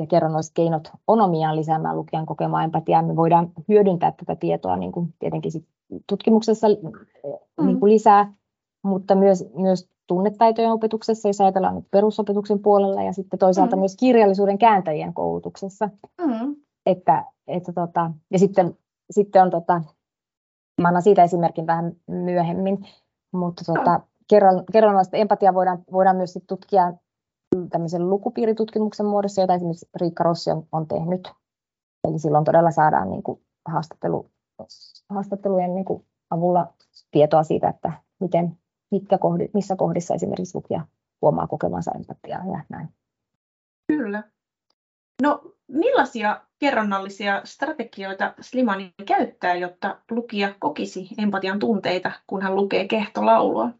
ja 0.00 0.06
kerronnolliset 0.06 0.54
keinot 0.54 0.90
on 1.06 1.20
omiaan 1.20 1.56
lisäämään 1.56 1.96
lukijan 1.96 2.26
kokemaa 2.26 2.64
empatiaa, 2.64 3.02
me 3.02 3.16
voidaan 3.16 3.50
hyödyntää 3.68 4.12
tätä 4.12 4.36
tietoa 4.36 4.76
niin 4.76 4.92
kuin 4.92 5.14
tietenkin 5.18 5.52
sit 5.52 5.64
tutkimuksessa 6.06 6.66
mm. 6.68 7.66
niin 7.66 7.80
kuin 7.80 7.92
lisää, 7.92 8.34
mutta 8.82 9.14
myös, 9.14 9.44
myös 9.54 9.88
tunnetaitojen 10.06 10.72
opetuksessa, 10.72 11.28
jos 11.28 11.40
ajatellaan 11.40 11.74
nyt 11.74 11.90
perusopetuksen 11.90 12.58
puolella, 12.58 13.02
ja 13.02 13.12
sitten 13.12 13.38
toisaalta 13.38 13.76
mm. 13.76 13.80
myös 13.80 13.96
kirjallisuuden 13.96 14.58
kääntäjien 14.58 15.14
koulutuksessa. 15.14 15.90
Mm. 16.26 16.56
Että, 16.86 17.24
että 17.46 17.72
tota, 17.72 18.10
ja 18.30 18.38
sitten, 18.38 18.78
sitten 19.10 19.42
on, 19.42 19.50
tota, 19.50 19.82
mä 20.80 20.88
annan 20.88 21.02
siitä 21.02 21.22
esimerkin 21.22 21.66
vähän 21.66 21.92
myöhemmin, 22.06 22.86
mutta 23.32 23.64
tota, 23.64 24.00
kerronnallista 24.72 25.16
empatiaa 25.16 25.54
voidaan, 25.54 25.78
voidaan 25.92 26.16
myös 26.16 26.32
sit 26.32 26.46
tutkia 26.46 26.92
tämmöisen 27.70 28.10
lukupiiritutkimuksen 28.10 29.06
muodossa, 29.06 29.40
jota 29.40 29.54
esimerkiksi 29.54 29.88
Riikka 30.00 30.24
Rossi 30.24 30.50
on, 30.50 30.66
on 30.72 30.88
tehnyt. 30.88 31.32
Eli 32.08 32.18
silloin 32.18 32.44
todella 32.44 32.70
saadaan 32.70 33.10
niin 33.10 33.22
kuin 33.22 33.40
haastattelu, 33.68 34.30
haastattelujen 35.08 35.74
niin 35.74 35.84
kuin 35.84 36.06
avulla 36.30 36.72
tietoa 37.10 37.42
siitä, 37.42 37.68
että 37.68 37.92
miten, 38.20 38.58
mitkä 38.90 39.18
kohdi, 39.18 39.48
missä 39.54 39.76
kohdissa 39.76 40.14
esimerkiksi 40.14 40.58
lukija 40.58 40.86
huomaa 41.22 41.46
kokevansa 41.46 41.92
empatiaa 41.94 42.44
ja 42.46 42.64
näin. 42.68 42.88
Kyllä. 43.86 44.22
No 45.22 45.42
millaisia 45.68 46.40
kerronnallisia 46.58 47.40
strategioita 47.44 48.34
Slimani 48.40 48.94
käyttää, 49.06 49.54
jotta 49.54 49.98
lukija 50.10 50.54
kokisi 50.58 51.08
empatian 51.18 51.58
tunteita, 51.58 52.12
kun 52.26 52.42
hän 52.42 52.56
lukee 52.56 52.88
kehtolaulua? 52.88 53.70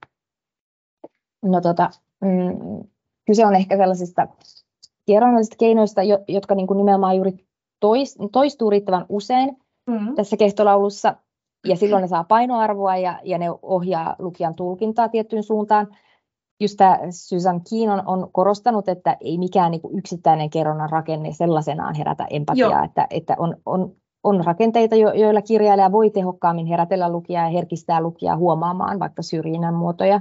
No 1.43 1.61
tota, 1.61 1.91
mm, 2.21 2.85
kyse 3.27 3.47
on 3.47 3.55
ehkä 3.55 3.77
sellaisista 3.77 4.29
kerronnallisista 5.07 5.57
keinoista, 5.57 6.01
jotka 6.29 6.55
niin 6.55 6.67
kuin 6.67 6.77
nimenomaan 6.77 7.17
juuri 7.17 7.47
tois, 7.81 8.19
toistuu 8.33 8.71
riittävän 8.71 9.07
usein 9.09 9.57
mm-hmm. 9.87 10.15
tässä 10.15 10.37
kehtolaulussa, 10.37 11.17
ja 11.67 11.77
silloin 11.77 12.03
ne 12.03 12.09
saa 12.09 12.25
painoarvoa 12.25 12.97
ja, 12.97 13.21
ja 13.25 13.39
ne 13.39 13.47
ohjaa 13.63 14.17
lukijan 14.19 14.55
tulkintaa 14.55 15.09
tiettyyn 15.09 15.43
suuntaan. 15.43 15.89
Just 16.61 16.77
tämä 16.77 16.99
Susan 17.11 17.61
Keen 17.71 17.91
on, 17.91 18.03
on 18.07 18.29
korostanut, 18.33 18.89
että 18.89 19.17
ei 19.21 19.39
mikään 19.39 19.71
niin 19.71 19.81
kuin 19.81 19.99
yksittäinen 19.99 20.51
kerronnan 20.51 20.91
rakenne 20.91 21.33
sellaisenaan 21.33 21.95
herätä 21.95 22.27
empatiaa, 22.31 22.85
että, 22.85 23.07
että 23.11 23.37
on, 23.39 23.57
on, 23.67 23.93
on 24.25 24.45
rakenteita, 24.45 24.97
jo, 24.97 25.13
joilla 25.13 25.43
kirjailija 25.43 25.93
voi 25.93 26.11
tehokkaammin 26.11 26.67
herätellä 26.67 27.13
lukijaa 27.13 27.45
ja 27.45 27.51
herkistää 27.51 28.01
lukijaa 28.01 28.37
huomaamaan 28.37 28.99
vaikka 28.99 29.23
syrjinnän 29.23 29.75
muotoja 29.75 30.21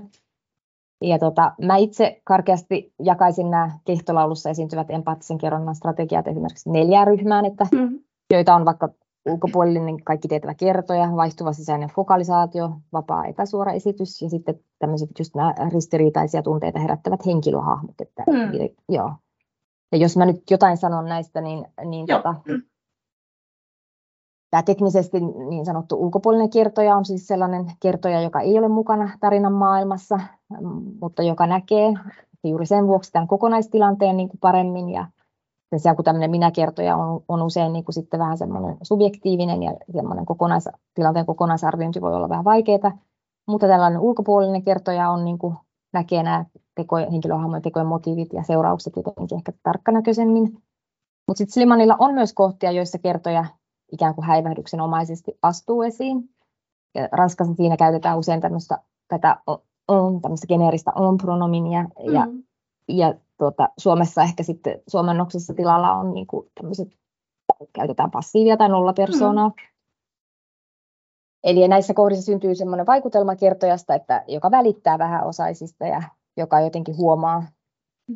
ja 1.01 1.19
tota, 1.19 1.51
mä 1.61 1.75
itse 1.75 2.21
karkeasti 2.23 2.93
jakaisin 2.99 3.51
nämä 3.51 3.71
kehtolaulussa 3.85 4.49
esiintyvät 4.49 4.89
empaattisen 4.89 5.37
kerronnan 5.37 5.75
strategiat 5.75 6.27
esimerkiksi 6.27 6.69
neljään 6.69 7.07
ryhmään, 7.07 7.45
että, 7.45 7.65
mm. 7.71 7.99
joita 8.33 8.55
on 8.55 8.65
vaikka 8.65 8.89
ulkopuolinen 9.29 10.03
kaikki 10.03 10.27
tietävä 10.27 10.53
kertoja, 10.53 11.15
vaihtuva 11.15 11.53
sisäinen 11.53 11.89
fokalisaatio, 11.89 12.71
vapaa 12.93 13.25
epäsuora 13.25 13.71
esitys 13.71 14.21
ja 14.21 14.29
sitten 14.29 14.59
tämmöiset 14.79 15.09
just 15.19 15.35
nämä 15.35 15.53
ristiriitaisia 15.73 16.41
tunteita 16.41 16.79
herättävät 16.79 17.25
henkilöhahmot. 17.25 18.01
Että, 18.01 18.23
mm. 18.27 18.69
joo. 18.89 19.13
Ja 19.91 19.97
jos 19.97 20.17
mä 20.17 20.25
nyt 20.25 20.51
jotain 20.51 20.77
sanon 20.77 21.05
näistä, 21.05 21.41
niin, 21.41 21.65
niin 21.85 22.07
tota, 22.07 22.35
Tämä 24.51 24.63
teknisesti 24.63 25.19
niin 25.49 25.65
sanottu 25.65 25.95
ulkopuolinen 25.95 26.49
kertoja 26.49 26.95
on 26.95 27.05
siis 27.05 27.27
sellainen 27.27 27.65
kertoja, 27.79 28.21
joka 28.21 28.41
ei 28.41 28.59
ole 28.59 28.67
mukana 28.67 29.09
tarinan 29.19 29.53
maailmassa, 29.53 30.19
mutta 31.01 31.23
joka 31.23 31.47
näkee 31.47 31.93
juuri 32.43 32.65
sen 32.65 32.87
vuoksi 32.87 33.11
tämän 33.11 33.27
kokonaistilanteen 33.27 34.17
niin 34.17 34.29
kuin 34.29 34.39
paremmin. 34.39 34.89
Ja 34.89 35.07
sen 35.69 35.79
sijaan 35.79 35.95
kun 35.95 36.05
tämmöinen 36.05 36.31
minäkertoja 36.31 36.95
on, 36.95 37.23
on 37.27 37.41
usein 37.41 37.73
niin 37.73 37.85
kuin 37.85 37.93
sitten 37.93 38.19
vähän 38.19 38.37
semmoinen 38.37 38.77
subjektiivinen 38.81 39.63
ja 39.63 39.73
semmoinen 39.93 40.25
kokonais, 40.25 40.69
tilanteen 40.93 41.25
kokonaisarviointi 41.25 42.01
voi 42.01 42.15
olla 42.15 42.29
vähän 42.29 42.45
vaikeaa, 42.45 42.97
mutta 43.47 43.67
tällainen 43.67 43.99
ulkopuolinen 43.99 44.63
kertoja 44.63 45.09
on 45.09 45.25
niin 45.25 45.37
kuin, 45.37 45.55
näkee 45.93 46.23
nämä 46.23 46.45
teko, 46.75 46.95
henkilöhahmojen 46.95 47.61
tekojen 47.61 47.87
motiivit 47.87 48.33
ja 48.33 48.43
seuraukset 48.43 48.93
jotenkin 48.95 49.37
ehkä 49.37 49.51
tarkkanäköisemmin. 49.63 50.43
Mutta 51.27 51.37
sitten 51.37 51.53
Slimanilla 51.53 51.95
on 51.99 52.13
myös 52.13 52.33
kohtia, 52.33 52.71
joissa 52.71 52.97
kertoja 52.97 53.45
ikään 53.91 54.15
kuin 54.15 54.25
häivähdyksenomaisesti 54.25 55.37
astuu 55.41 55.81
esiin. 55.81 56.29
Ja 56.95 57.09
Ranskassa 57.11 57.53
siinä 57.53 57.77
käytetään 57.77 58.17
usein 58.17 58.41
tämmöistä, 58.41 58.77
tätä 59.07 59.37
on, 59.87 60.21
tämmöistä 60.21 60.47
geneeristä 60.47 60.91
on-pronominia, 60.95 61.83
mm. 61.83 62.13
ja, 62.13 62.27
ja 62.87 63.13
tuota, 63.37 63.69
Suomessa 63.77 64.23
ehkä 64.23 64.43
sitten 64.43 64.81
suomennoksessa 64.87 65.53
tilalla 65.53 65.93
on 65.93 66.13
niin 66.13 66.27
kuin 66.27 66.47
tämmöiset, 66.55 66.87
käytetään 67.73 68.11
passiivia 68.11 68.57
tai 68.57 68.69
nollapersoonaa. 68.69 69.49
Mm. 69.49 69.55
Eli 71.43 71.67
näissä 71.67 71.93
kohdissa 71.93 72.25
syntyy 72.25 72.55
semmoinen 72.55 72.85
vaikutelma 72.85 73.35
kertojasta, 73.35 73.95
että 73.95 74.23
joka 74.27 74.51
välittää 74.51 74.99
vähän 74.99 75.25
osaisista 75.25 75.87
ja 75.87 76.03
joka 76.37 76.59
jotenkin 76.59 76.97
huomaa 76.97 77.43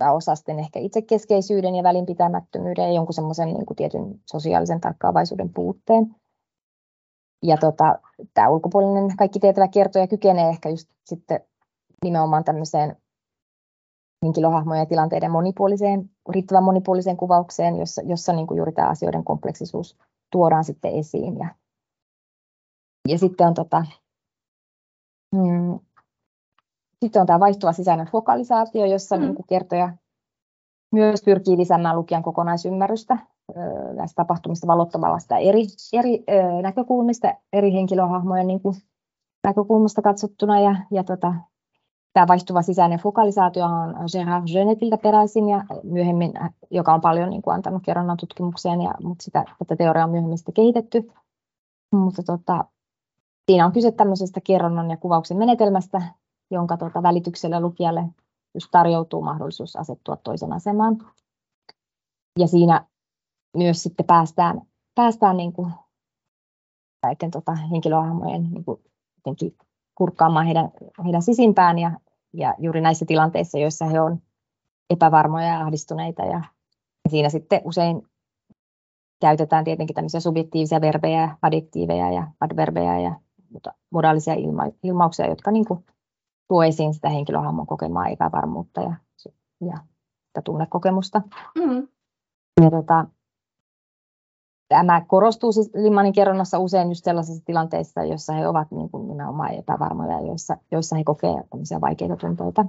osasten 0.02 0.60
ehkä 0.60 0.80
itsekeskeisyyden 0.80 1.76
ja 1.76 1.84
välinpitämättömyyden 1.84 2.86
ja 2.86 2.94
jonkun 2.94 3.14
semmoisen 3.14 3.48
niin 3.48 3.76
tietyn 3.76 4.20
sosiaalisen 4.32 4.82
tarkkaavaisuuden 4.82 5.50
puutteen. 5.54 6.16
Ja 7.44 7.58
tota, 7.58 8.00
tämä 8.34 8.50
ulkopuolinen 8.50 9.18
kaikki 9.18 9.40
tietävä 9.40 9.68
kertoja 9.68 10.08
kykenee 10.08 10.50
ehkä 10.50 10.70
just 10.70 10.90
sitten 11.06 11.40
nimenomaan 12.04 12.44
tämmöiseen 12.44 12.96
henkilöhahmojen 14.26 14.80
ja 14.82 14.86
tilanteiden 14.86 15.32
monipuoliseen, 15.32 16.10
riittävän 16.30 16.64
monipuoliseen 16.64 17.18
kuvaukseen, 17.18 17.80
jossa, 17.80 18.02
jossa 18.06 18.34
niin 18.34 18.48
kuin 18.48 18.58
juuri 18.58 18.72
tämä 18.72 18.90
asioiden 18.90 19.24
kompleksisuus 19.24 19.98
tuodaan 20.32 20.64
sitten 20.64 20.92
esiin. 20.92 21.38
Ja, 21.38 21.56
ja 23.08 23.18
sitten 23.18 23.48
on 23.48 23.54
tota, 23.54 23.86
mm, 25.36 25.80
sitten 27.04 27.20
on 27.20 27.28
tämä 27.28 27.40
vaihtuva 27.40 27.74
sisäinen 27.74 28.08
fokalisaatio, 28.08 28.86
jossa 28.86 29.16
mm. 29.16 29.22
niin 29.22 29.36
kuin 29.36 29.48
kertoja 29.48 29.94
myös 30.92 31.24
pyrkii 31.26 31.58
lisäämään 31.58 31.96
lukijan 31.96 32.24
kokonaisymmärrystä 32.24 33.18
näistä 33.94 34.16
tapahtumista 34.16 34.68
valottamalla 34.68 35.20
sitä 35.20 35.38
eri, 35.38 35.64
eri 35.94 36.24
näkökulmista, 36.62 37.34
eri 37.54 37.74
henkilöhahmojen 37.74 38.48
niin 38.48 38.62
kuin 38.62 38.76
näkökulmasta 39.44 40.02
katsottuna. 40.02 40.60
Ja, 40.60 40.76
ja 40.92 41.04
tota, 41.04 41.34
tämä 42.14 42.28
vaihtuva 42.28 42.62
sisäinen 42.62 43.00
fokalisaatio 43.00 43.66
on 43.66 43.96
Gérard 43.96 44.54
Genetiltä 44.54 44.98
peräisin, 44.98 45.50
ja 45.50 45.64
myöhemmin, 45.84 46.34
joka 46.72 46.94
on 46.94 47.02
paljon 47.02 47.30
niin 47.30 47.42
kuin, 47.42 47.54
antanut 47.54 47.84
kerronnan 47.86 48.18
tutkimukseen, 48.18 48.82
ja, 48.82 48.92
mutta 49.04 49.24
sitä, 49.24 49.46
tätä 49.60 49.76
teoriaa 49.76 50.06
on 50.06 50.12
myöhemmin 50.12 50.38
sitten 50.38 50.54
kehitetty. 50.54 51.12
Mutta 51.92 52.24
tota, 52.24 52.66
siinä 53.52 53.66
on 53.66 53.72
kyse 53.72 53.92
tämmöisestä 53.92 54.42
kerronnan 54.44 54.92
ja 54.92 54.98
kuvauksen 54.98 55.38
menetelmästä, 55.38 56.02
jonka 56.52 56.78
tuota, 56.78 57.04
välityksellä 57.04 57.60
lukijalle 57.60 58.04
just 58.54 58.68
tarjoutuu 58.72 59.22
mahdollisuus 59.22 59.76
asettua 59.76 60.16
toisen 60.16 60.54
asemaan. 60.54 60.98
Ja 62.40 62.48
siinä 62.48 62.86
myös 63.58 63.84
sitten 63.84 64.06
päästään, 64.06 64.62
päästään 64.96 65.38
niin 65.38 65.54
kuin 65.54 65.72
näiden 67.04 67.32
tota, 67.32 67.56
henkilöhahmojen 67.56 68.44
niin 68.44 68.66
kuin, 68.66 68.82
kurkkaamaan 69.96 70.46
heidän, 70.46 70.72
heidän 71.04 71.22
sisimpään 71.22 71.80
ja, 71.80 71.92
ja 72.34 72.56
juuri 72.58 72.82
näissä 72.82 73.06
tilanteissa, 73.06 73.58
joissa 73.58 73.86
he 73.86 74.02
on 74.02 74.22
epävarmoja 74.90 75.48
ja 75.48 75.60
ahdistuneita. 75.62 76.24
Ja, 76.24 76.44
siinä 77.10 77.30
sitten 77.30 77.62
usein 77.66 78.08
käytetään 79.22 79.64
tietenkin 79.64 79.96
tämmöisiä 79.96 80.20
subjektiivisia 80.20 80.82
verbejä, 80.82 81.38
adjektiiveja 81.42 82.12
ja 82.12 82.28
adverbeja 82.42 83.00
ja 83.00 83.20
modaalisia 83.90 84.34
ilma, 84.34 84.64
ilmauksia, 84.84 85.30
jotka 85.30 85.52
niin 85.52 85.66
kuin 85.66 85.86
tuo 86.48 86.64
esiin 86.64 86.94
sitä 86.94 87.10
henkilöhahmon 87.10 87.68
kokemaa 87.68 88.08
epävarmuutta 88.08 88.82
ja, 88.82 88.96
ja 89.62 89.78
sitä 90.28 90.42
tunnekokemusta. 90.44 91.22
Mm-hmm. 91.60 91.88
Ja 92.62 92.72
tota, 92.72 93.06
tämä 94.68 95.02
korostuu 95.08 95.52
siis 95.52 95.72
Limmanin 95.76 96.14
kerronnassa 96.14 96.60
usein 96.60 96.90
just 96.90 97.04
sellaisissa 97.04 97.46
tilanteissa, 97.46 98.04
joissa 98.04 98.34
he 98.34 98.48
ovat 98.48 98.72
niin 98.72 98.90
kuin 98.90 99.08
nimenomaan 99.08 99.54
epävarmoja, 99.54 100.20
joissa, 100.20 100.58
joissa 100.72 100.96
he 100.96 101.04
kokevat 101.04 101.46
vaikeita 101.82 102.18
tunteita. 102.18 102.66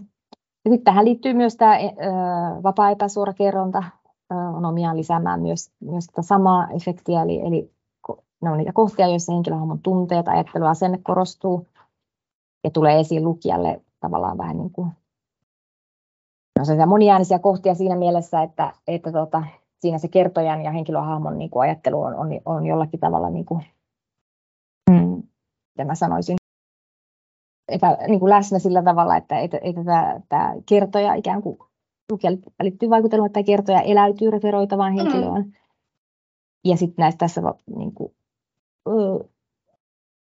Ja 0.65 0.71
sitten 0.71 0.85
tähän 0.85 1.05
liittyy 1.05 1.35
myös 1.35 1.57
tämä 1.57 1.75
vapaa 2.63 2.91
epäsuora 2.91 3.33
kerronta, 3.33 3.83
on 4.31 4.65
omiaan 4.65 4.97
lisäämään 4.97 5.41
myös, 5.43 5.73
myös 5.81 6.07
tätä 6.07 6.23
samaa 6.23 6.69
efektiä, 6.71 7.23
eli, 7.23 7.41
eli 7.41 7.75
ne 8.43 8.51
on 8.51 8.59
niitä 8.59 8.73
kohtia, 8.73 9.09
joissa 9.09 9.33
henkilöhahmon 9.33 9.79
tunteet, 9.79 10.29
ajattelu 10.29 10.65
ja 10.65 10.71
asenne 10.71 10.99
korostuu, 11.03 11.67
ja 12.65 12.71
tulee 12.71 13.01
esiin 13.01 13.25
lukijalle 13.25 13.81
tavallaan 14.01 14.39
vähän 14.39 14.59
niin 14.59 14.71
kuin 14.71 14.89
no 16.59 16.87
moniäänisiä 16.87 17.39
kohtia 17.39 17.75
siinä 17.75 17.97
mielessä, 17.97 18.43
että, 18.43 18.73
että 18.87 19.13
tota, 19.13 19.43
siinä 19.81 19.99
se 19.99 20.09
kertojan 20.09 20.63
ja 20.63 20.71
henkilöhahmon 20.71 21.39
niin 21.39 21.51
kuin 21.51 21.63
ajattelu 21.63 22.03
on, 22.03 22.15
on, 22.15 22.29
on 22.45 22.67
jollakin 22.67 23.01
tavalla, 23.01 23.31
niin 23.31 23.45
kuin, 23.45 23.65
mm, 24.91 25.23
mitä 25.75 25.85
mä 25.87 25.95
sanoisin, 25.95 26.37
epä, 27.69 27.99
niin 28.09 28.21
kuin 28.21 28.31
läsnä 28.31 28.59
sillä 28.59 28.83
tavalla, 28.83 29.17
että, 29.17 29.39
että, 29.39 29.59
että 29.63 29.85
tämä, 29.85 30.21
tämä 30.29 30.55
kertoja 30.69 31.15
ikään 31.15 31.43
kuin 31.43 31.59
lukijalle 32.13 32.39
välittyy 32.59 32.91
vaikutelma, 32.91 33.27
että 33.27 33.43
kertoja 33.43 33.81
eläytyy 33.81 34.31
referoitavaan 34.31 34.93
mm. 34.93 34.97
henkilöön. 34.97 35.43
Mm. 35.43 35.53
Ja 36.65 36.77
sitten 36.77 37.03
näistä 37.03 37.19
tässä 37.19 37.43
niin 37.77 37.95
kuin, 37.95 38.15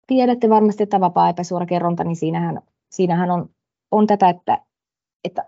tiedätte 0.09 0.49
varmasti, 0.49 0.83
että 0.83 1.01
vapaa 1.01 1.29
epäsuora 1.29 1.67
kerronta, 1.67 2.05
niin 2.05 2.17
siinähän, 2.17 2.63
siinähän 2.91 3.31
on, 3.31 3.51
on 3.91 4.07
tätä, 4.07 4.29
että, 4.29 4.63
että 5.25 5.45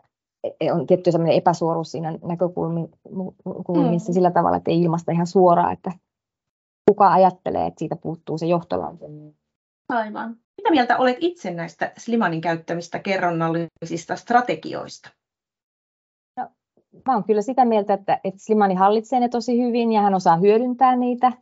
on 0.73 0.87
tietty 0.87 1.13
sellainen 1.13 1.37
epäsuoruus 1.37 1.93
siinä 1.93 2.11
näkökulmissa 2.11 4.13
mm. 4.13 4.15
sillä 4.15 4.31
tavalla, 4.31 4.57
että 4.57 4.71
ei 4.71 4.83
ilmasta 4.83 5.13
ihan 5.13 5.27
suoraan, 5.27 5.73
että 5.73 5.93
kuka 6.91 7.13
ajattelee, 7.13 7.67
että 7.67 7.79
siitä 7.79 7.97
puuttuu 7.97 8.39
se 8.39 8.47
johtolause. 8.47 9.07
Aivan. 9.89 10.37
Mitä 10.57 10.71
mieltä 10.71 10.99
olet 10.99 11.17
itse 11.21 11.51
näistä 11.51 11.93
Slimanin 11.99 12.41
käyttämistä 12.41 12.99
kerronnallisista 12.99 14.17
strategioista? 14.17 15.11
No, 16.37 16.49
mä 17.07 17.13
olen 17.13 17.25
kyllä 17.25 17.43
sitä 17.43 17.65
mieltä, 17.65 17.95
että, 17.95 18.21
että 18.25 18.41
Slimani 18.41 18.75
hallitsee 18.75 19.21
ne 19.21 19.29
tosi 19.29 19.63
hyvin 19.63 19.93
ja 19.93 20.01
hän 20.01 20.15
osaa 20.15 20.37
hyödyntää 20.37 20.97
niitä. 20.97 21.33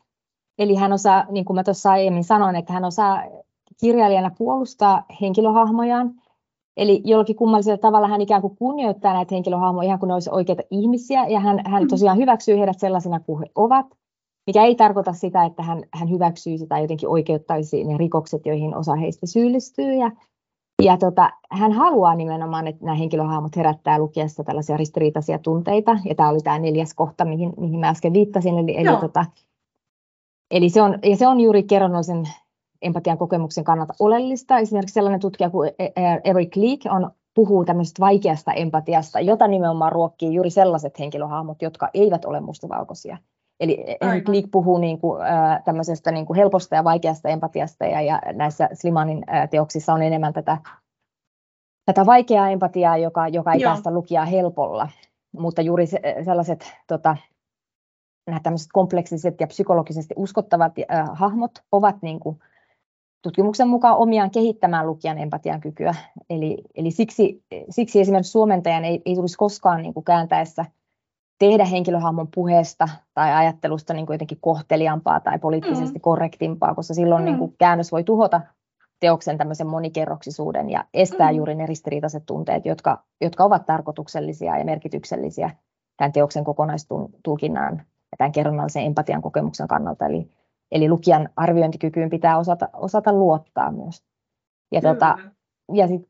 Eli 0.58 0.74
hän 0.74 0.92
osaa, 0.92 1.24
niin 1.30 1.44
kuin 1.44 1.54
mä 1.54 1.64
tuossa 1.64 1.90
aiemmin 1.90 2.24
sanoin, 2.24 2.56
että 2.56 2.72
hän 2.72 2.84
osaa 2.84 3.22
kirjailijana 3.80 4.30
puolustaa 4.38 5.04
henkilöhahmojaan. 5.20 6.14
Eli 6.76 7.02
jollakin 7.04 7.36
kummallisella 7.36 7.78
tavalla 7.78 8.08
hän 8.08 8.20
ikään 8.20 8.40
kuin 8.40 8.56
kunnioittaa 8.56 9.12
näitä 9.12 9.34
henkilöhahmoja 9.34 9.86
ihan 9.86 9.98
kuin 9.98 10.08
ne 10.08 10.14
olisivat 10.14 10.36
oikeita 10.36 10.62
ihmisiä, 10.70 11.26
ja 11.26 11.40
hän, 11.40 11.60
hän 11.66 11.82
mm. 11.82 11.88
tosiaan 11.88 12.18
hyväksyy 12.18 12.58
heidät 12.58 12.78
sellaisina 12.78 13.20
kuin 13.20 13.38
he 13.38 13.46
ovat, 13.54 13.86
mikä 14.46 14.64
ei 14.64 14.74
tarkoita 14.74 15.12
sitä, 15.12 15.44
että 15.44 15.62
hän, 15.62 15.82
hän 15.94 16.10
hyväksyisi 16.10 16.66
tai 16.66 16.82
jotenkin 16.82 17.08
oikeuttaisi 17.08 17.84
ne 17.84 17.96
rikokset, 17.96 18.46
joihin 18.46 18.76
osa 18.76 18.94
heistä 18.94 19.26
syyllistyy. 19.26 19.94
Ja, 19.94 20.10
ja 20.82 20.96
tota, 20.96 21.30
hän 21.50 21.72
haluaa 21.72 22.14
nimenomaan, 22.14 22.66
että 22.66 22.84
nämä 22.84 22.94
henkilöhahmot 22.94 23.56
herättää 23.56 23.98
lukiessa 23.98 24.44
tällaisia 24.44 24.76
ristiriitaisia 24.76 25.38
tunteita, 25.38 25.98
ja 26.04 26.14
tämä 26.14 26.28
oli 26.28 26.40
tämä 26.40 26.58
neljäs 26.58 26.94
kohta, 26.94 27.24
mihin, 27.24 27.52
mihin 27.60 27.80
mä 27.80 27.88
äsken 27.88 28.12
viittasin, 28.12 28.58
eli, 28.58 28.76
eli 28.76 28.96
tota, 29.00 29.24
Eli 30.50 30.68
se 30.68 30.82
on, 30.82 30.98
ja 31.02 31.16
se 31.16 31.26
on 31.26 31.40
juuri 31.40 31.62
kerronnollisen 31.62 32.28
empatian 32.82 33.18
kokemuksen 33.18 33.64
kannalta 33.64 33.94
oleellista. 34.00 34.58
Esimerkiksi 34.58 34.94
sellainen 34.94 35.20
tutkija 35.20 35.50
kuin 35.50 35.70
e- 35.78 35.84
e- 35.84 36.20
Eric 36.24 36.56
Leak 36.56 36.80
on, 36.90 37.10
puhuu 37.34 37.64
tämmöisestä 37.64 38.00
vaikeasta 38.00 38.52
empatiasta, 38.52 39.20
jota 39.20 39.48
nimenomaan 39.48 39.92
ruokkii 39.92 40.34
juuri 40.34 40.50
sellaiset 40.50 40.98
henkilöhahmot, 40.98 41.62
jotka 41.62 41.88
eivät 41.94 42.24
ole 42.24 42.40
mustavalkoisia. 42.40 43.18
Eli 43.60 43.84
Eric 44.00 44.28
Leak 44.28 44.44
puhuu 44.50 44.78
niin 44.78 45.00
kuin, 45.00 45.22
äh, 45.22 45.64
tämmöisestä 45.64 46.12
niin 46.12 46.26
kuin 46.26 46.36
helposta 46.36 46.74
ja 46.74 46.84
vaikeasta 46.84 47.28
empatiasta, 47.28 47.84
ja, 47.84 48.00
ja 48.00 48.20
näissä 48.32 48.68
Slimanin 48.72 49.24
äh, 49.34 49.48
teoksissa 49.48 49.92
on 49.92 50.02
enemmän 50.02 50.32
tätä, 50.32 50.58
tätä 51.86 52.06
vaikeaa 52.06 52.48
empatiaa, 52.48 52.96
joka, 52.96 53.28
joka 53.28 53.52
ei 53.52 53.60
Joo. 53.60 53.70
päästä 53.70 53.90
lukijaa 53.90 54.24
helpolla. 54.24 54.88
Mutta 55.38 55.62
juuri 55.62 55.86
se, 55.86 56.00
sellaiset 56.24 56.72
tota, 56.86 57.16
nämä 58.30 58.40
tämmöiset 58.40 58.68
kompleksiset 58.72 59.40
ja 59.40 59.46
psykologisesti 59.46 60.14
uskottavat 60.16 60.72
äh, 60.78 61.08
hahmot 61.12 61.50
ovat 61.72 61.96
niin 62.02 62.20
kuin 62.20 62.38
tutkimuksen 63.22 63.68
mukaan 63.68 63.96
omiaan 63.96 64.30
kehittämään 64.30 64.86
lukijan 64.86 65.18
empatian 65.18 65.60
kykyä. 65.60 65.94
Eli, 66.30 66.58
eli 66.74 66.90
siksi, 66.90 67.44
siksi 67.70 68.00
esimerkiksi 68.00 68.32
suomentajan 68.32 68.84
ei, 68.84 69.02
ei 69.06 69.14
tulisi 69.14 69.36
koskaan 69.36 69.82
niin 69.82 69.94
kuin 69.94 70.04
kääntäessä 70.04 70.64
tehdä 71.38 71.64
henkilöhahmon 71.64 72.28
puheesta 72.34 72.88
tai 73.14 73.34
ajattelusta 73.34 73.94
niin 73.94 74.06
kuin 74.06 74.14
jotenkin 74.14 74.38
kohteliampaa 74.40 75.20
tai 75.20 75.38
poliittisesti 75.38 75.98
mm. 75.98 76.02
korrektimpaa, 76.02 76.74
koska 76.74 76.94
silloin 76.94 77.22
mm. 77.22 77.24
niin 77.24 77.38
kuin 77.38 77.54
käännös 77.58 77.92
voi 77.92 78.04
tuhota 78.04 78.40
teoksen 79.00 79.38
tämmöisen 79.38 79.66
monikerroksisuuden 79.66 80.70
ja 80.70 80.84
estää 80.94 81.30
mm. 81.30 81.36
juuri 81.36 81.54
ne 81.54 81.66
ristiriitaiset 81.66 82.26
tunteet, 82.26 82.66
jotka, 82.66 83.02
jotka 83.20 83.44
ovat 83.44 83.66
tarkoituksellisia 83.66 84.58
ja 84.58 84.64
merkityksellisiä 84.64 85.50
tämän 85.96 86.12
teoksen 86.12 86.44
kokonaistulkinnan 86.44 87.82
tämän 88.18 88.32
kerronnallisen 88.32 88.84
empatian 88.84 89.22
kokemuksen 89.22 89.68
kannalta. 89.68 90.06
Eli, 90.06 90.30
eli 90.72 90.88
lukijan 90.88 91.28
arviointikykyyn 91.36 92.10
pitää 92.10 92.38
osata, 92.38 92.68
osata 92.72 93.12
luottaa 93.12 93.72
myös. 93.72 94.02
Ja, 94.72 94.80
tota, 94.80 95.18
ja 95.72 95.88
sit, 95.88 96.08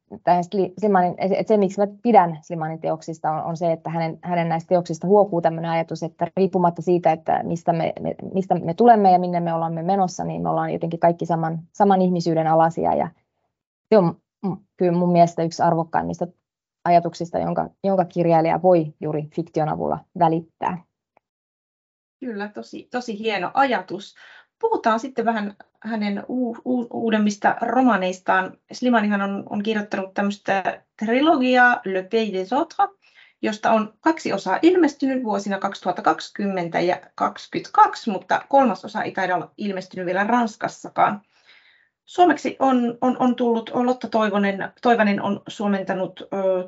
Slimanin, 0.81 1.15
et 1.19 1.49
se, 1.49 1.57
miksi 1.57 1.81
mä 1.81 1.87
pidän 2.03 2.39
Slimanin 2.43 2.81
teoksista, 2.81 3.31
on, 3.31 3.43
on 3.43 3.57
se, 3.57 3.73
että 3.73 3.91
hänen, 3.91 4.19
hänen 4.23 4.49
näistä 4.49 4.69
teoksista 4.69 5.07
huokuu 5.07 5.41
tämmöinen 5.41 5.71
ajatus, 5.71 6.03
että 6.03 6.27
riippumatta 6.37 6.83
siitä, 6.83 7.13
että 7.13 7.43
mistä 7.43 7.73
me, 7.73 7.93
me, 8.01 8.15
mistä 8.35 8.55
me 8.55 8.75
tulemme 8.75 9.13
ja 9.13 9.19
minne 9.19 9.41
me 9.41 9.55
olemme 9.55 9.83
menossa, 9.83 10.25
niin 10.25 10.43
me 10.43 10.49
ollaan 10.49 10.73
jotenkin 10.73 11.01
kaikki 11.01 11.27
saman, 11.27 11.59
saman 11.73 12.03
ihmisyyden 12.03 12.47
alasia. 12.47 12.95
Ja 12.95 13.09
se 13.89 13.99
on 13.99 14.17
kyllä 14.77 14.99
mun 14.99 15.13
mielestä 15.13 15.43
yksi 15.43 15.63
arvokkaimmista 15.63 16.27
ajatuksista, 16.85 17.39
jonka, 17.39 17.71
jonka 17.85 18.05
kirjailija 18.05 18.63
voi 18.63 18.95
juuri 19.01 19.29
fiktion 19.35 19.69
avulla 19.69 19.99
välittää. 20.19 20.88
Kyllä, 22.21 22.49
tosi, 22.49 22.89
tosi 22.91 23.19
hieno 23.19 23.51
ajatus. 23.55 24.15
Puhutaan 24.59 25.01
sitten 25.01 25.25
vähän 25.25 25.57
hänen 25.81 26.25
u, 26.29 26.51
u, 26.51 26.87
uudemmista 26.91 27.57
romaneistaan. 27.61 28.59
Slimanihan 28.73 29.23
on, 29.23 29.45
on 29.51 29.63
kirjoittanut 29.63 30.15
tämmöistä 30.15 30.83
trilogiaa 30.97 31.81
Le 31.85 32.03
Pays 32.03 32.33
des 32.33 32.53
Autres, 32.53 32.89
josta 33.43 33.71
on 33.71 33.95
kaksi 34.01 34.33
osaa 34.33 34.59
ilmestynyt 34.63 35.25
vuosina 35.25 35.59
2020 35.59 36.81
ja 36.81 36.97
2022, 37.15 38.11
mutta 38.11 38.43
kolmas 38.49 38.85
osa 38.85 39.03
ei 39.03 39.13
taida 39.13 39.35
olla 39.35 39.51
ilmestynyt 39.57 40.07
vielä 40.07 40.25
Ranskassakaan. 40.25 41.23
Suomeksi 42.05 42.57
on, 42.59 42.99
on, 43.01 43.17
on 43.19 43.37
tullut, 43.37 43.71
Lotta 43.75 44.09
Toivonen, 44.09 44.73
Toivonen 44.83 45.23
on 45.23 45.43
suomentanut 45.49 46.21
ö, 46.23 46.27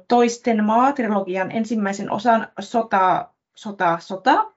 Toisten 0.08 0.64
maa-trilogian 0.64 1.50
ensimmäisen 1.50 2.10
osan 2.10 2.48
Sota, 2.60 3.28
Sota, 3.54 3.98
Sota, 4.00 4.52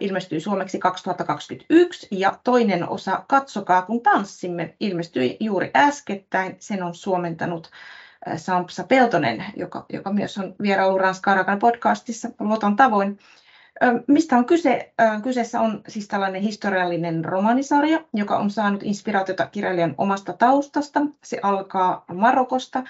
ilmestyi 0.00 0.40
suomeksi 0.40 0.78
2021 0.78 2.08
ja 2.10 2.38
toinen 2.44 2.88
osa 2.88 3.24
Katsokaa 3.28 3.82
kun 3.82 4.02
tanssimme 4.02 4.74
ilmestyi 4.80 5.36
juuri 5.40 5.70
äskettäin. 5.76 6.56
Sen 6.58 6.82
on 6.82 6.94
suomentanut 6.94 7.70
Sampsa 8.36 8.84
Peltonen, 8.84 9.44
joka, 9.56 9.86
joka 9.92 10.12
myös 10.12 10.38
on 10.38 10.54
vierailu 10.62 10.98
Ranskarakan 10.98 11.58
podcastissa 11.58 12.28
Lotan 12.40 12.76
tavoin. 12.76 13.18
Mistä 14.06 14.36
on 14.36 14.44
kyse? 14.44 14.92
Kyseessä 15.22 15.60
on 15.60 15.82
siis 15.88 16.08
tällainen 16.08 16.42
historiallinen 16.42 17.24
romanisarja, 17.24 18.04
joka 18.14 18.36
on 18.36 18.50
saanut 18.50 18.82
inspiraatiota 18.82 19.46
kirjailijan 19.46 19.94
omasta 19.98 20.32
taustasta. 20.32 21.00
Se 21.24 21.38
alkaa 21.42 22.04
Marokosta 22.14 22.82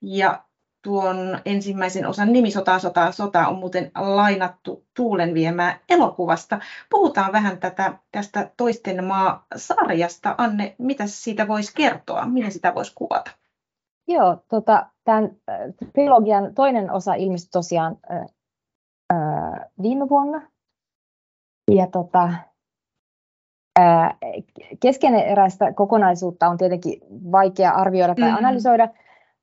ja 0.00 0.42
tuon 0.82 1.38
ensimmäisen 1.44 2.06
osan 2.06 2.32
nimi 2.32 2.50
Sota, 2.50 2.78
sota, 2.78 3.12
sota 3.12 3.48
on 3.48 3.58
muuten 3.58 3.90
lainattu 3.94 4.84
Tuulen 4.96 5.34
viemää 5.34 5.78
elokuvasta. 5.88 6.60
Puhutaan 6.90 7.32
vähän 7.32 7.58
tätä, 7.58 7.98
tästä 8.12 8.50
Toisten 8.56 9.04
maa-sarjasta. 9.04 10.34
Anne, 10.38 10.74
mitä 10.78 11.06
siitä 11.06 11.48
voisi 11.48 11.74
kertoa? 11.74 12.26
Miten 12.26 12.52
sitä 12.52 12.74
voisi 12.74 12.92
kuvata? 12.94 13.30
Joo, 14.08 14.36
tota, 14.48 14.86
tämän 15.04 15.30
trilogian 15.92 16.54
toinen 16.54 16.90
osa 16.90 17.14
ilmestyi 17.14 17.50
tosiaan 17.50 17.96
viime 19.82 20.08
vuonna. 20.08 20.42
Ja 21.70 21.86
tota, 21.86 22.32
ää, 23.78 24.16
keskeneräistä 24.80 25.72
kokonaisuutta 25.72 26.48
on 26.48 26.56
tietenkin 26.56 27.00
vaikea 27.32 27.70
arvioida 27.70 28.14
tai 28.14 28.24
mm-hmm. 28.24 28.44
analysoida, 28.44 28.88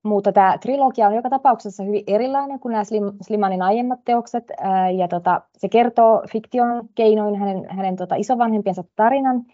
mutta 0.03 0.31
tämä 0.31 0.57
trilogia 0.57 1.07
on 1.07 1.15
joka 1.15 1.29
tapauksessa 1.29 1.83
hyvin 1.83 2.03
erilainen 2.07 2.59
kuin 2.59 2.71
nämä 2.71 2.83
Slim, 2.83 3.03
Slimanin 3.21 3.61
aiemmat 3.61 3.99
teokset, 4.05 4.51
ää, 4.59 4.89
ja 4.89 5.07
tota, 5.07 5.41
se 5.57 5.69
kertoo 5.69 6.23
fiktion 6.31 6.89
keinoin 6.95 7.35
hänen, 7.35 7.65
hänen 7.69 7.95
tota, 7.95 8.15
isovanhempiensa 8.15 8.83
tarinan, 8.95 9.45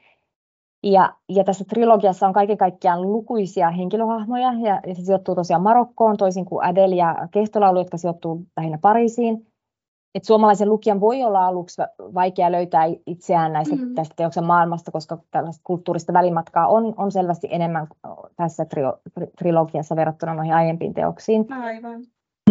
ja, 0.83 1.13
ja 1.29 1.43
tässä 1.43 1.65
trilogiassa 1.69 2.27
on 2.27 2.33
kaiken 2.33 2.57
kaikkiaan 2.57 3.01
lukuisia 3.01 3.71
henkilöhahmoja, 3.71 4.53
ja, 4.53 4.81
ja 4.87 4.95
se 4.95 5.05
sijoittuu 5.05 5.35
tosiaan 5.35 5.61
Marokkoon, 5.61 6.17
toisin 6.17 6.45
kuin 6.45 6.65
Adele 6.65 6.95
ja 6.95 7.27
Kehtolaulu, 7.31 7.79
jotka 7.79 7.97
sijoittuu 7.97 8.45
lähinnä 8.57 8.77
Pariisiin 8.81 9.47
että 10.15 10.27
suomalaisen 10.27 10.69
lukijan 10.69 10.99
voi 10.99 11.23
olla 11.23 11.47
aluksi 11.47 11.81
vaikea 11.99 12.51
löytää 12.51 12.83
itseään 13.05 13.53
näistä, 13.53 13.75
mm. 13.75 13.95
tästä 13.95 14.13
teoksen 14.15 14.43
maailmasta, 14.43 14.91
koska 14.91 15.17
tällaista 15.31 15.61
kulttuurista 15.63 16.13
välimatkaa 16.13 16.67
on, 16.67 16.93
on 16.97 17.11
selvästi 17.11 17.47
enemmän 17.51 17.87
tässä 18.35 18.65
trio, 18.65 18.97
trilogiassa 19.37 19.95
verrattuna 19.95 20.33
noihin 20.33 20.53
aiempiin 20.53 20.93
teoksiin. 20.93 21.53
Aivan. 21.53 22.01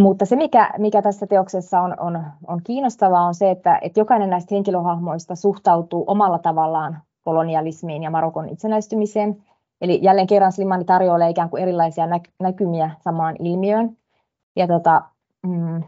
Mutta 0.00 0.26
se, 0.26 0.36
mikä, 0.36 0.70
mikä 0.78 1.02
tässä 1.02 1.26
teoksessa 1.26 1.80
on, 1.80 2.00
on, 2.00 2.24
on 2.46 2.60
kiinnostavaa, 2.64 3.26
on 3.26 3.34
se, 3.34 3.50
että, 3.50 3.78
että 3.82 4.00
jokainen 4.00 4.30
näistä 4.30 4.54
henkilöhahmoista 4.54 5.34
suhtautuu 5.34 6.04
omalla 6.06 6.38
tavallaan 6.38 6.98
kolonialismiin 7.22 8.02
ja 8.02 8.10
Marokon 8.10 8.48
itsenäistymiseen. 8.48 9.44
Eli 9.80 9.98
jälleen 10.02 10.26
kerran 10.26 10.52
Slimani 10.52 10.84
tarjoilee 10.84 11.30
ikään 11.30 11.50
kuin 11.50 11.62
erilaisia 11.62 12.04
näkymiä 12.40 12.90
samaan 13.00 13.36
ilmiöön. 13.38 13.96
Ja 14.56 14.66
tota, 14.66 15.02
mm, 15.46 15.82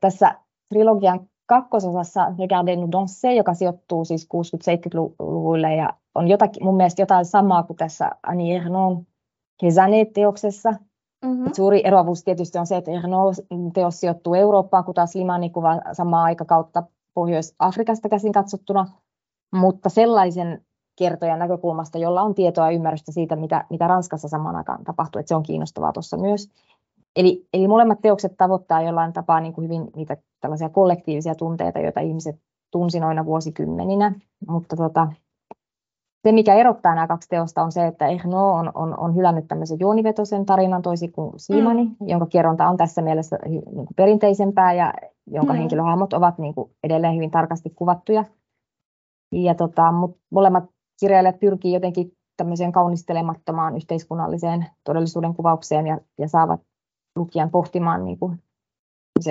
tässä 0.00 0.34
trilogian 0.68 1.28
kakkososassa 1.46 2.32
Regarde 2.38 2.76
nous 2.76 2.92
danser, 2.92 3.32
joka 3.32 3.54
sijoittuu 3.54 4.04
siis 4.04 4.28
60-70-luvulle 4.34 5.74
ja 5.74 5.90
on 6.14 6.28
jotakin, 6.28 6.64
mun 6.64 6.76
mielestä 6.76 7.02
jotain 7.02 7.24
samaa 7.24 7.62
kuin 7.62 7.76
tässä 7.76 8.10
Annie 8.22 8.56
Ernaux 8.56 9.04
Kesanet-teoksessa. 9.60 10.74
Mm-hmm. 11.24 11.50
Suuri 11.52 11.82
eroavuus 11.84 12.24
tietysti 12.24 12.58
on 12.58 12.66
se, 12.66 12.76
että 12.76 12.90
Ernaux-teos 12.90 14.00
sijoittuu 14.00 14.34
Eurooppaan, 14.34 14.84
kun 14.84 14.94
taas 14.94 15.14
Limani 15.14 15.50
kuvaa 15.50 15.80
samaa 15.92 16.24
aikakautta 16.24 16.82
Pohjois-Afrikasta 17.14 18.08
käsin 18.08 18.32
katsottuna, 18.32 18.86
mutta 19.54 19.88
sellaisen 19.88 20.64
kertojan 20.98 21.38
näkökulmasta, 21.38 21.98
jolla 21.98 22.22
on 22.22 22.34
tietoa 22.34 22.64
ja 22.64 22.76
ymmärrystä 22.76 23.12
siitä, 23.12 23.36
mitä, 23.36 23.64
mitä 23.70 23.88
Ranskassa 23.88 24.28
samaan 24.28 24.56
aikaan 24.56 24.84
tapahtuu, 24.84 25.20
että 25.20 25.28
se 25.28 25.34
on 25.34 25.42
kiinnostavaa 25.42 25.92
tuossa 25.92 26.16
myös. 26.16 26.50
Eli, 27.16 27.46
eli 27.52 27.68
molemmat 27.68 28.00
teokset 28.02 28.32
tavoittaa 28.36 28.82
jollain 28.82 29.12
tapaa 29.12 29.40
niin 29.40 29.52
kuin 29.52 29.64
hyvin 29.64 29.90
niitä 29.96 30.16
tällaisia 30.40 30.68
kollektiivisia 30.68 31.34
tunteita, 31.34 31.78
joita 31.78 32.00
ihmiset 32.00 32.36
tunsi 32.70 33.00
noina 33.00 33.24
vuosikymmeninä. 33.24 34.14
Mutta 34.48 34.76
tota, 34.76 35.08
se, 36.26 36.32
mikä 36.32 36.54
erottaa 36.54 36.94
nämä 36.94 37.06
kaksi 37.06 37.28
teosta, 37.28 37.62
on 37.62 37.72
se, 37.72 37.86
että 37.86 38.06
Erno 38.06 38.52
on, 38.52 38.72
on, 38.74 38.98
on 38.98 39.16
hylännyt 39.16 39.48
tämmöisen 39.48 39.80
juonivetoisen 39.80 40.46
tarinan 40.46 40.82
toisin 40.82 41.12
kuin 41.12 41.32
Simani, 41.36 41.84
mm. 41.84 41.96
jonka 42.00 42.26
kerronta 42.26 42.68
on 42.68 42.76
tässä 42.76 43.02
mielessä 43.02 43.38
niin 43.46 43.62
kuin 43.62 43.88
perinteisempää 43.96 44.72
ja 44.72 44.94
jonka 45.26 45.52
mm. 45.52 45.58
henkilöhahmot 45.58 46.12
ovat 46.12 46.38
niin 46.38 46.54
kuin 46.54 46.70
edelleen 46.84 47.14
hyvin 47.14 47.30
tarkasti 47.30 47.70
kuvattuja. 47.70 48.24
Ja 49.32 49.54
tota, 49.54 49.92
mutta 49.92 50.18
molemmat 50.30 50.64
kirjailijat 51.00 51.40
pyrkii 51.40 51.72
jotenkin 51.72 52.12
tämmöiseen 52.36 52.72
kaunistelemattomaan 52.72 53.76
yhteiskunnalliseen 53.76 54.66
todellisuuden 54.84 55.34
kuvaukseen 55.34 55.86
ja, 55.86 55.98
ja 56.18 56.28
saavat 56.28 56.60
lukijan 57.16 57.50
pohtimaan 57.50 58.04
niin 58.04 58.18
kuin 58.18 58.42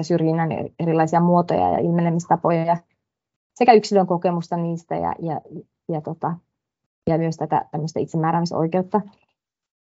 syrjinnän 0.02 0.50
erilaisia 0.80 1.20
muotoja 1.20 1.70
ja 1.70 1.80
ilmenemistapoja 1.80 2.66
ja 2.66 2.78
sekä 3.56 3.74
yksilön 3.74 4.08
kokemusta 4.08 4.58
niistä 4.58 4.96
ja, 4.96 5.16
ja, 5.20 5.42
ja, 5.90 6.02
tota, 6.02 6.34
ja 7.10 7.18
myös 7.18 7.38
tätä 7.38 7.66
itsemääräämisoikeutta. 8.00 9.02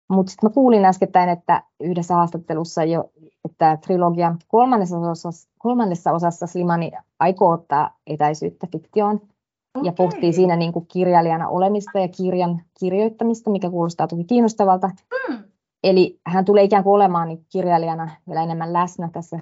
Mutta 0.09 0.29
sitten 0.29 0.49
mä 0.49 0.53
kuulin 0.53 0.85
äskettäin, 0.85 1.29
että 1.29 1.63
yhdessä 1.79 2.15
haastattelussa 2.15 2.83
jo, 2.83 3.11
että 3.45 3.77
trilogian 3.77 4.39
kolmannessa 4.47 4.97
osassa, 4.97 5.49
kolmannessa 5.59 6.11
osassa 6.11 6.47
Slimani 6.47 6.91
aikoo 7.19 7.51
ottaa 7.51 7.97
etäisyyttä 8.07 8.67
fiktioon 8.71 9.15
okay. 9.15 9.85
ja 9.85 9.91
pohtii 9.91 10.33
siinä 10.33 10.55
niin 10.55 10.73
kuin 10.73 10.85
kirjailijana 10.87 11.49
olemista 11.49 11.99
ja 11.99 12.07
kirjan 12.07 12.61
kirjoittamista, 12.79 13.49
mikä 13.49 13.69
kuulostaa 13.69 14.07
tosi 14.07 14.23
kiinnostavalta. 14.23 14.87
Mm. 14.87 15.43
Eli 15.83 16.19
hän 16.25 16.45
tulee 16.45 16.63
ikään 16.63 16.83
kuin 16.83 16.93
olemaan 16.93 17.27
niin 17.27 17.45
kirjailijana 17.51 18.09
vielä 18.27 18.43
enemmän 18.43 18.73
läsnä 18.73 19.09
tässä, 19.13 19.39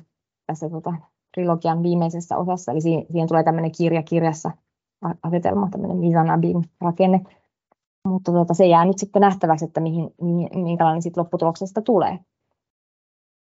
tässä 0.48 0.70
tota, 0.70 0.94
trilogian 1.34 1.84
viimeisessä 1.84 2.38
osassa. 2.38 2.72
Eli 2.72 2.82
siihen, 2.82 3.06
siihen 3.12 3.28
tulee 3.28 3.44
tämmöinen 3.44 3.72
kirja 3.72 4.04
kirjassa 4.04 4.52
asetelma, 5.24 5.70
tämmöinen 5.72 5.98
Mizanabin 5.98 6.70
rakenne. 6.82 7.22
Mutta 8.08 8.32
tota, 8.32 8.54
se 8.54 8.66
jää 8.66 8.86
nyt 8.86 9.00
sitten 9.00 9.22
nähtäväksi, 9.22 9.66
että 9.66 9.82
mihin, 9.82 10.12
minkälainen 10.56 11.02
sit 11.02 11.18
lopputuloksesta 11.18 11.82
tulee. 11.82 12.20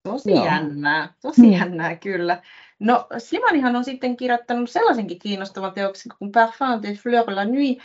Tosi 0.04 0.32
Joo. 0.32 0.46
jännää, 0.46 1.14
tosi 1.22 1.42
hmm. 1.42 1.52
jännää 1.52 1.96
kyllä. 1.96 2.42
No 2.80 3.08
Slimanihan 3.18 3.76
on 3.76 3.84
sitten 3.84 4.18
kirjoittanut 4.18 4.70
sellaisenkin 4.70 5.20
kiinnostavan 5.20 5.74
teoksen 5.74 6.12
kuin 6.20 6.32
Parfum 6.32 6.82
de 6.82 6.94
Fleur 6.94 7.36
la 7.36 7.46
Nuit, 7.46 7.80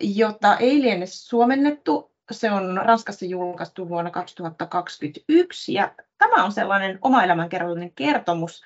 jota 0.00 0.56
ei 0.56 0.82
liene 0.82 1.06
suomennettu 1.06 2.15
se 2.34 2.50
on 2.50 2.80
Ranskassa 2.84 3.26
julkaistu 3.26 3.88
vuonna 3.88 4.10
2021 4.10 5.74
ja 5.74 5.94
tämä 6.18 6.44
on 6.44 6.52
sellainen 6.52 6.98
oma 7.02 7.24
elämänkerrallinen 7.24 7.92
kertomus, 7.92 8.64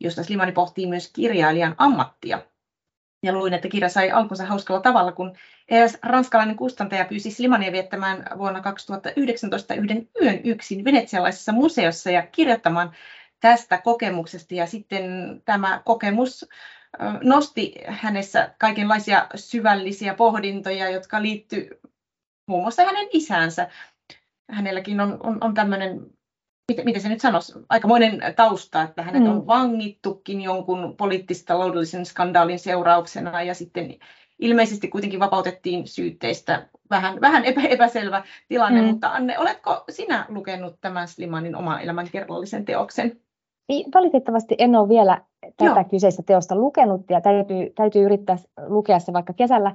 josta 0.00 0.22
Slimani 0.24 0.52
pohtii 0.52 0.86
myös 0.86 1.12
kirjailijan 1.12 1.74
ammattia. 1.78 2.42
Ja 3.22 3.32
luin, 3.32 3.54
että 3.54 3.68
kirja 3.68 3.88
sai 3.88 4.10
alkunsa 4.10 4.46
hauskalla 4.46 4.80
tavalla, 4.80 5.12
kun 5.12 5.36
eräs 5.68 5.98
ranskalainen 6.02 6.56
kustantaja 6.56 7.04
pyysi 7.04 7.30
Slimania 7.30 7.72
viettämään 7.72 8.24
vuonna 8.38 8.60
2019 8.60 9.74
yhden 9.74 10.08
yön 10.22 10.40
yksin 10.44 10.84
venetsialaisessa 10.84 11.52
museossa 11.52 12.10
ja 12.10 12.26
kirjoittamaan 12.26 12.92
tästä 13.40 13.78
kokemuksesta. 13.78 14.54
Ja 14.54 14.66
sitten 14.66 15.02
tämä 15.44 15.82
kokemus 15.84 16.48
nosti 17.22 17.74
hänessä 17.86 18.54
kaikenlaisia 18.58 19.26
syvällisiä 19.34 20.14
pohdintoja, 20.14 20.90
jotka 20.90 21.22
liittyivät 21.22 21.78
muun 22.46 22.62
muassa 22.62 22.84
hänen 22.84 23.08
isänsä. 23.12 23.68
hänelläkin 24.50 25.00
on, 25.00 25.18
on, 25.22 25.38
on 25.40 25.54
tämmöinen, 25.54 26.00
miten, 26.72 26.84
miten 26.84 27.02
se 27.02 27.08
nyt 27.08 27.20
sanoisi, 27.20 27.52
aikamoinen 27.68 28.20
tausta, 28.36 28.82
että 28.82 29.02
hänet 29.02 29.22
mm. 29.22 29.30
on 29.30 29.46
vangittukin 29.46 30.42
jonkun 30.42 30.94
poliittis-taloudellisen 30.96 32.06
skandaalin 32.06 32.58
seurauksena 32.58 33.42
ja 33.42 33.54
sitten 33.54 33.94
ilmeisesti 34.38 34.88
kuitenkin 34.88 35.20
vapautettiin 35.20 35.88
syytteistä. 35.88 36.68
Vähän, 36.90 37.20
vähän 37.20 37.44
epä, 37.44 37.60
epäselvä 37.60 38.24
tilanne, 38.48 38.82
mm. 38.82 38.86
mutta 38.86 39.08
Anne, 39.08 39.38
oletko 39.38 39.84
sinä 39.90 40.26
lukenut 40.28 40.76
tämän 40.80 41.08
Slimanin 41.08 41.56
oma 41.56 41.80
elämän 41.80 42.08
kerrallisen 42.12 42.64
teoksen? 42.64 43.20
Valitettavasti 43.94 44.54
en 44.58 44.76
ole 44.76 44.88
vielä 44.88 45.22
tätä 45.56 45.64
Joo. 45.64 45.84
kyseistä 45.90 46.22
teosta 46.22 46.56
lukenut 46.56 47.00
ja 47.10 47.20
täytyy, 47.20 47.70
täytyy 47.74 48.04
yrittää 48.04 48.36
lukea 48.66 48.98
se 48.98 49.12
vaikka 49.12 49.32
kesällä. 49.32 49.74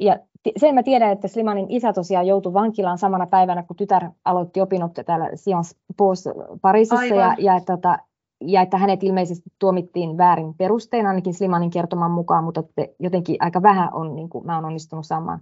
Ja 0.00 0.18
sen 0.56 0.74
mä 0.74 0.82
tiedän, 0.82 1.12
että 1.12 1.28
Slimanin 1.28 1.66
isä 1.68 1.92
tosiaan 1.92 2.26
joutui 2.26 2.52
vankilaan 2.52 2.98
samana 2.98 3.26
päivänä, 3.26 3.62
kun 3.62 3.76
tytär 3.76 4.10
aloitti 4.24 4.60
opinnot 4.60 4.92
täällä 5.06 5.30
Sciences 5.36 5.76
Po's 5.92 6.58
Pariisissa 6.60 7.14
ja, 7.14 7.34
ja, 7.38 7.60
tota, 7.60 7.98
ja 8.40 8.62
että 8.62 8.78
hänet 8.78 9.02
ilmeisesti 9.02 9.50
tuomittiin 9.58 10.18
väärin 10.18 10.54
perustein, 10.54 11.06
ainakin 11.06 11.34
Slimanin 11.34 11.70
kertoman 11.70 12.10
mukaan, 12.10 12.44
mutta 12.44 12.60
että 12.60 12.94
jotenkin 12.98 13.36
aika 13.40 13.62
vähän 13.62 13.94
on, 13.94 14.16
niin 14.16 14.28
kuin 14.28 14.46
mä 14.46 14.54
olen 14.54 14.64
onnistunut 14.64 15.06
saamaan 15.06 15.40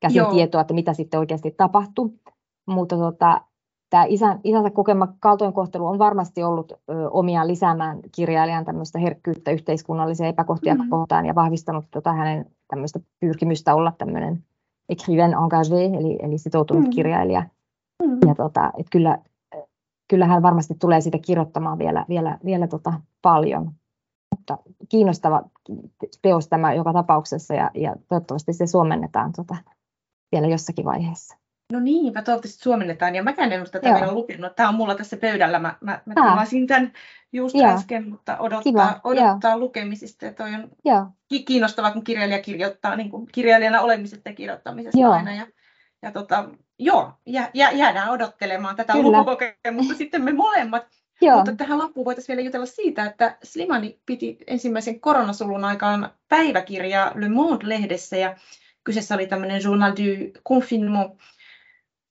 käsin 0.00 0.18
Joo. 0.18 0.30
tietoa, 0.30 0.60
että 0.60 0.74
mitä 0.74 0.94
sitten 0.94 1.20
oikeasti 1.20 1.50
tapahtui. 1.50 2.10
Mutta 2.66 2.96
tota, 2.96 3.40
tämä 3.90 4.04
isän, 4.04 4.40
isänsä 4.44 4.70
kokema 4.70 5.08
kaltoinkohtelu 5.20 5.86
on 5.86 5.98
varmasti 5.98 6.42
ollut 6.42 6.72
ö, 6.72 6.76
omiaan 7.10 7.48
lisäämään 7.48 8.00
kirjailijan 8.12 8.64
tämmöistä 8.64 8.98
herkkyyttä 8.98 9.50
yhteiskunnallisia 9.50 10.26
epäkohtia 10.26 10.74
mm-hmm. 10.74 10.90
kohtaan 10.90 11.26
ja 11.26 11.34
vahvistanut 11.34 11.84
tota 11.90 12.12
hänen 12.12 12.46
tämmöistä 12.68 13.00
pyrkimystä 13.20 13.74
olla 13.74 13.92
tämmöinen 13.98 14.44
écrivain 14.92 15.34
engagé, 15.34 15.98
eli, 15.98 16.18
eli 16.22 16.38
sitoutunut 16.38 16.82
mm-hmm. 16.82 16.94
kirjailija. 16.94 17.40
Mm-hmm. 18.02 18.28
Ja 18.28 18.34
tota, 18.34 18.72
et 18.78 18.86
kyllä, 18.90 19.18
kyllä 20.08 20.26
hän 20.26 20.42
varmasti 20.42 20.74
tulee 20.74 21.00
siitä 21.00 21.18
kirjoittamaan 21.18 21.78
vielä, 21.78 22.04
vielä, 22.08 22.38
vielä 22.44 22.66
tota 22.66 22.92
paljon. 23.22 23.72
Mutta 24.36 24.58
kiinnostava 24.88 25.42
teos 26.22 26.48
tämä 26.48 26.74
joka 26.74 26.92
tapauksessa 26.92 27.54
ja, 27.54 27.70
ja 27.74 27.96
toivottavasti 28.08 28.52
se 28.52 28.66
suomennetaan 28.66 29.32
tota, 29.32 29.56
vielä 30.32 30.46
jossakin 30.46 30.84
vaiheessa. 30.84 31.36
No 31.72 31.80
niin, 31.80 32.12
mä 32.12 32.22
toivottavasti 32.22 32.62
suomennetaan. 32.62 33.14
Ja 33.14 33.22
mäkään 33.22 33.52
en 33.52 33.60
ole 33.60 33.68
tätä 33.68 33.94
vielä 33.94 34.12
lukenut. 34.12 34.56
Tämä 34.56 34.68
on 34.68 34.74
mulla 34.74 34.94
tässä 34.94 35.16
pöydällä. 35.16 35.58
Mä, 35.58 35.76
mä, 35.80 36.00
mä 36.06 36.14
tilasin 36.14 36.66
tämän 36.66 36.92
just 37.32 37.54
Joo. 37.54 37.70
äsken, 37.70 38.08
mutta 38.08 38.38
odottaa, 38.38 38.62
Kiva. 38.62 39.00
odottaa 39.04 39.58
lukemisista. 39.58 40.24
Ja 40.24 40.32
toi 40.32 40.54
on 40.54 40.70
Joo. 40.84 41.06
kiinnostavaa, 41.46 41.90
kun 41.90 42.04
kirjailija 42.04 42.42
kirjoittaa 42.42 42.96
niin 42.96 43.10
kuin 43.10 43.26
kirjailijana 43.32 43.80
olemisesta 43.80 44.28
ja 44.28 44.34
kirjoittamisesta 44.34 45.00
Joo. 45.00 45.12
aina. 45.12 45.34
Ja, 45.34 45.46
ja 46.02 46.12
tota, 46.12 46.48
joo, 46.78 47.12
jä, 47.26 47.50
jä, 47.54 47.70
jäädään 47.70 48.10
odottelemaan 48.10 48.76
tätä 48.76 48.92
Kyllä. 48.92 49.18
lukukokemusta 49.18 49.94
sitten 49.98 50.24
me 50.24 50.32
molemmat. 50.32 50.86
Joo. 51.20 51.36
Mutta 51.36 51.56
tähän 51.56 51.78
loppuun 51.78 52.04
voitaisiin 52.04 52.36
vielä 52.36 52.46
jutella 52.46 52.66
siitä, 52.66 53.04
että 53.04 53.38
Slimani 53.42 54.00
piti 54.06 54.38
ensimmäisen 54.46 55.00
koronasulun 55.00 55.64
aikaan 55.64 56.10
päiväkirjaa 56.28 57.12
Le 57.14 57.28
Monde-lehdessä 57.28 58.16
ja 58.16 58.36
kyseessä 58.84 59.14
oli 59.14 59.26
tämmöinen 59.26 59.62
Journal 59.62 59.92
du 59.92 60.40
Confinement, 60.48 61.12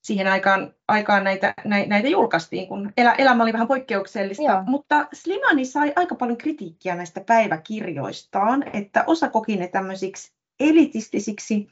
siihen 0.07 0.27
aikaan, 0.27 0.73
aikaan 0.87 1.23
näitä, 1.23 1.53
näitä 1.65 2.07
julkaistiin, 2.07 2.67
kun 2.67 2.93
elä, 2.97 3.13
elämä 3.13 3.43
oli 3.43 3.53
vähän 3.53 3.67
poikkeuksellista. 3.67 4.43
Joo. 4.43 4.63
Mutta 4.65 5.07
Slimani 5.13 5.65
sai 5.65 5.93
aika 5.95 6.15
paljon 6.15 6.37
kritiikkiä 6.37 6.95
näistä 6.95 7.21
päiväkirjoistaan, 7.21 8.65
että 8.73 9.03
osa 9.07 9.29
koki 9.29 9.55
ne 9.55 9.67
tämmöisiksi 9.67 10.31
elitistisiksi 10.59 11.67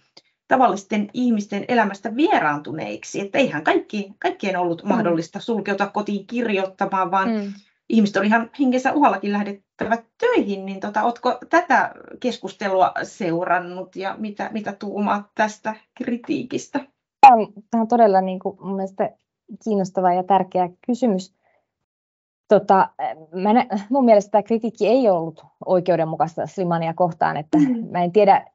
tavallisten 0.48 1.10
ihmisten 1.14 1.66
elämästä 1.68 2.16
vieraantuneiksi. 2.16 3.22
Että 3.22 3.38
eihän 3.38 3.64
kaikki, 3.64 4.12
kaikkien 4.20 4.58
ollut 4.58 4.84
mm. 4.84 4.90
mahdollista 4.90 5.40
sulkeutua 5.40 5.88
kotiin 5.88 6.28
kirjoittamaan, 6.28 7.12
vaan 7.12 7.30
mm. 7.30 7.54
ihmiset 7.90 8.18
oli 8.18 8.28
ihan 8.28 8.50
hengessä 8.60 8.94
uhallakin 8.94 9.34
lähdettävä 9.34 9.98
töihin. 10.18 10.66
Niin 10.66 10.80
tota, 10.80 11.04
oletko 11.04 11.38
tätä 11.50 11.92
keskustelua 12.20 12.92
seurannut 13.04 13.96
ja 13.96 14.16
mitä, 14.18 14.50
mitä 14.54 14.74
tuumaat 14.74 15.26
tästä 15.36 15.76
kritiikistä? 15.98 16.95
Tämä 17.28 17.36
on, 17.36 17.48
tämä 17.72 17.82
on 17.82 17.88
todella 17.88 18.22
niin 18.22 18.40
kuin, 18.40 18.58
mun 18.62 18.76
mielestä 18.76 19.10
kiinnostava 19.64 20.14
ja 20.14 20.24
tärkeä 20.24 20.70
kysymys. 20.88 21.36
Tota, 22.48 22.90
mä 23.32 23.54
nä, 23.54 23.66
mun 23.90 24.06
mielestä 24.06 24.32
tämä 24.32 24.44
kritiikki 24.44 24.88
ei 24.88 25.10
ollut 25.10 25.46
oikeudenmukaista 25.66 26.48
Slimania 26.48 26.94
kohtaan, 26.94 27.38
että 27.38 27.58
mm. 27.58 27.88
mä 27.92 28.04
en 28.04 28.12
tiedä, 28.12 28.46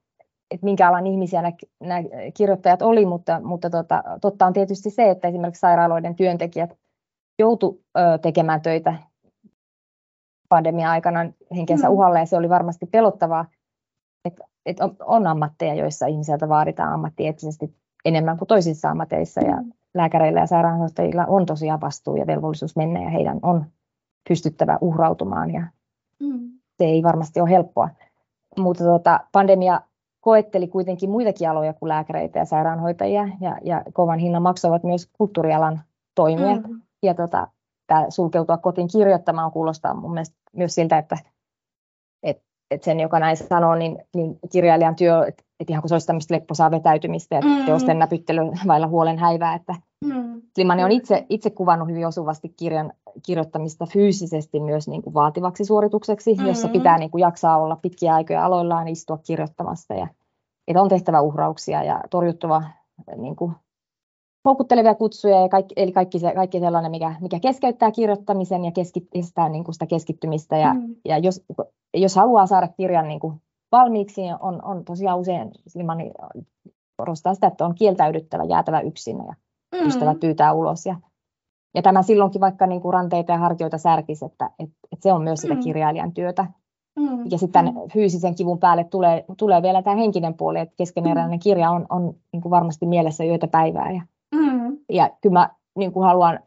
että 0.50 0.64
minkä 0.64 0.88
alan 0.88 1.06
ihmisiä 1.06 1.42
nämä, 1.80 2.00
kirjoittajat 2.34 2.82
oli, 2.82 3.06
mutta, 3.06 3.40
mutta 3.40 3.70
tota, 3.70 4.02
totta 4.20 4.46
on 4.46 4.52
tietysti 4.52 4.90
se, 4.90 5.10
että 5.10 5.28
esimerkiksi 5.28 5.60
sairaaloiden 5.60 6.14
työntekijät 6.14 6.78
joutu 7.38 7.80
ö, 7.98 8.18
tekemään 8.18 8.62
töitä 8.62 8.94
pandemian 10.48 10.90
aikana 10.90 11.32
henkensä 11.56 11.88
mm. 11.88 11.94
uhalle, 11.94 12.18
ja 12.18 12.26
se 12.26 12.36
oli 12.36 12.48
varmasti 12.48 12.86
pelottavaa, 12.86 13.46
että, 14.24 14.44
että 14.66 14.84
on, 14.84 14.96
on 15.00 15.26
ammatteja, 15.26 15.74
joissa 15.74 16.06
ihmiseltä 16.06 16.48
vaaditaan 16.48 16.92
ammattieettisesti 16.92 17.79
enemmän 18.04 18.38
kuin 18.38 18.48
toisissa 18.48 18.90
ammateissa 18.90 19.40
ja 19.40 19.56
mm. 19.56 19.72
lääkäreillä 19.94 20.40
ja 20.40 20.46
sairaanhoitajilla 20.46 21.26
on 21.26 21.46
tosiaan 21.46 21.80
vastuu 21.80 22.16
ja 22.16 22.26
velvollisuus 22.26 22.76
mennä 22.76 23.02
ja 23.02 23.10
heidän 23.10 23.38
on 23.42 23.64
pystyttävä 24.28 24.78
uhrautumaan 24.80 25.50
ja 25.50 25.66
mm. 26.20 26.50
se 26.78 26.84
ei 26.84 27.02
varmasti 27.02 27.40
ole 27.40 27.50
helppoa. 27.50 27.88
Mutta 28.58 28.84
tota, 28.84 29.20
pandemia 29.32 29.80
koetteli 30.20 30.68
kuitenkin 30.68 31.10
muitakin 31.10 31.50
aloja 31.50 31.72
kuin 31.72 31.88
lääkäreitä 31.88 32.38
ja 32.38 32.44
sairaanhoitajia 32.44 33.28
ja, 33.40 33.58
ja 33.64 33.82
kovan 33.92 34.18
hinnan 34.18 34.42
maksavat 34.42 34.84
myös 34.84 35.10
kulttuurialan 35.12 35.80
toimijat. 36.14 36.68
Mm. 36.68 36.80
Ja 37.02 37.14
tota, 37.14 37.48
tämä 37.86 38.06
sulkeutua 38.08 38.56
kotiin 38.56 38.88
kirjoittamaan 38.92 39.52
kuulostaa 39.52 39.94
mun 39.94 40.12
mielestä 40.12 40.36
myös 40.52 40.74
siltä, 40.74 40.98
että 40.98 41.16
että 42.70 42.84
sen, 42.84 43.00
joka 43.00 43.18
näin 43.18 43.36
sanoo, 43.36 43.74
niin, 43.74 43.98
niin 44.14 44.38
kirjailijan 44.52 44.96
työ, 44.96 45.26
että 45.26 45.44
et 45.60 45.70
ihan 45.70 45.82
kuin 45.82 45.88
se 45.88 45.94
olisi 45.94 46.06
tämmöistä 46.06 46.34
lepposaa 46.34 46.70
vetäytymistä 46.70 47.34
ja 47.34 47.42
mm. 47.42 47.64
teosten 47.64 47.98
näpyttely 47.98 48.40
vailla 48.66 48.86
huolen 48.86 49.18
häivää, 49.18 49.54
että 49.54 49.74
mm. 50.04 50.42
Slimani 50.54 50.84
on 50.84 50.92
itse, 50.92 51.26
itse 51.28 51.50
kuvannut 51.50 51.88
hyvin 51.88 52.06
osuvasti 52.06 52.48
kirjan 52.48 52.92
kirjoittamista 53.26 53.86
fyysisesti 53.86 54.60
myös 54.60 54.88
niin 54.88 55.02
kuin 55.02 55.14
vaativaksi 55.14 55.64
suoritukseksi, 55.64 56.34
mm. 56.34 56.46
jossa 56.46 56.68
pitää 56.68 56.98
niin 56.98 57.10
kuin 57.10 57.22
jaksaa 57.22 57.58
olla 57.58 57.76
pitkiä 57.76 58.14
aikoja 58.14 58.44
aloillaan 58.44 58.88
istua 58.88 59.18
kirjoittamassa 59.18 59.94
ja 59.94 60.08
että 60.68 60.82
on 60.82 60.88
tehtävä 60.88 61.20
uhrauksia 61.20 61.84
ja 61.84 62.00
torjuttava 62.10 62.62
niin 63.16 63.36
kuin 63.36 63.52
houkuttelevia 64.44 64.94
kutsuja, 64.94 65.40
ja 65.40 65.48
kaikki, 65.48 65.74
eli 65.76 65.92
kaikki, 65.92 66.18
se, 66.18 66.32
kaikki 66.34 66.60
sellainen, 66.60 66.90
mikä, 66.90 67.14
mikä 67.20 67.40
keskeyttää 67.40 67.90
kirjoittamisen 67.90 68.64
ja 68.64 68.72
keskistää 68.72 69.48
niin 69.48 69.64
kuin 69.64 69.74
sitä 69.74 69.86
keskittymistä. 69.86 70.56
Ja, 70.56 70.74
mm. 70.74 70.94
ja 71.04 71.18
jos, 71.18 71.44
jos 71.94 72.16
haluaa 72.16 72.46
saada 72.46 72.68
kirjan 72.68 73.08
niin 73.08 73.20
kuin 73.20 73.34
valmiiksi, 73.72 74.22
niin 74.22 74.36
on, 74.40 74.64
on 74.64 74.84
tosiaan 74.84 75.18
usein 75.18 75.50
Slimani 75.66 76.10
korostaa 76.96 77.34
sitä, 77.34 77.46
että 77.46 77.66
on 77.66 77.74
kieltäydyttävä, 77.74 78.44
jäätävä 78.44 78.80
yksin 78.80 79.16
ja 79.16 79.34
mm. 79.80 79.88
ystävä 79.88 80.14
pyytää 80.20 80.52
ulos. 80.52 80.86
Ja, 80.86 80.96
ja 81.74 81.82
tämä 81.82 82.02
silloinkin 82.02 82.40
vaikka 82.40 82.66
niin 82.66 82.80
kuin 82.80 82.94
ranteita 82.94 83.32
ja 83.32 83.38
hartioita 83.38 83.78
särkisi, 83.78 84.24
että, 84.24 84.50
että, 84.58 84.76
että 84.92 85.02
se 85.02 85.12
on 85.12 85.22
myös 85.22 85.40
sitä 85.40 85.54
mm. 85.54 85.60
kirjailijan 85.60 86.12
työtä. 86.12 86.46
Mm. 86.98 87.24
Ja 87.30 87.38
sitten 87.38 87.64
mm. 87.64 87.74
fyysisen 87.92 88.34
kivun 88.34 88.58
päälle 88.58 88.84
tulee, 88.84 89.24
tulee 89.36 89.62
vielä 89.62 89.82
tämä 89.82 89.96
henkinen 89.96 90.34
puoli, 90.34 90.60
että 90.60 90.74
keskeneräinen 90.76 91.38
mm. 91.38 91.42
kirja 91.42 91.70
on, 91.70 91.86
on 91.88 92.14
niin 92.32 92.40
kuin 92.42 92.50
varmasti 92.50 92.86
mielessä 92.86 93.24
yötä 93.24 93.46
päivää. 93.46 93.90
Ja, 93.90 94.00
mm. 94.00 94.08
Ja 94.90 95.10
kyllä 95.20 95.38
mä 95.38 95.50
niin 95.78 95.92
kuin 95.92 96.06
haluan 96.06 96.40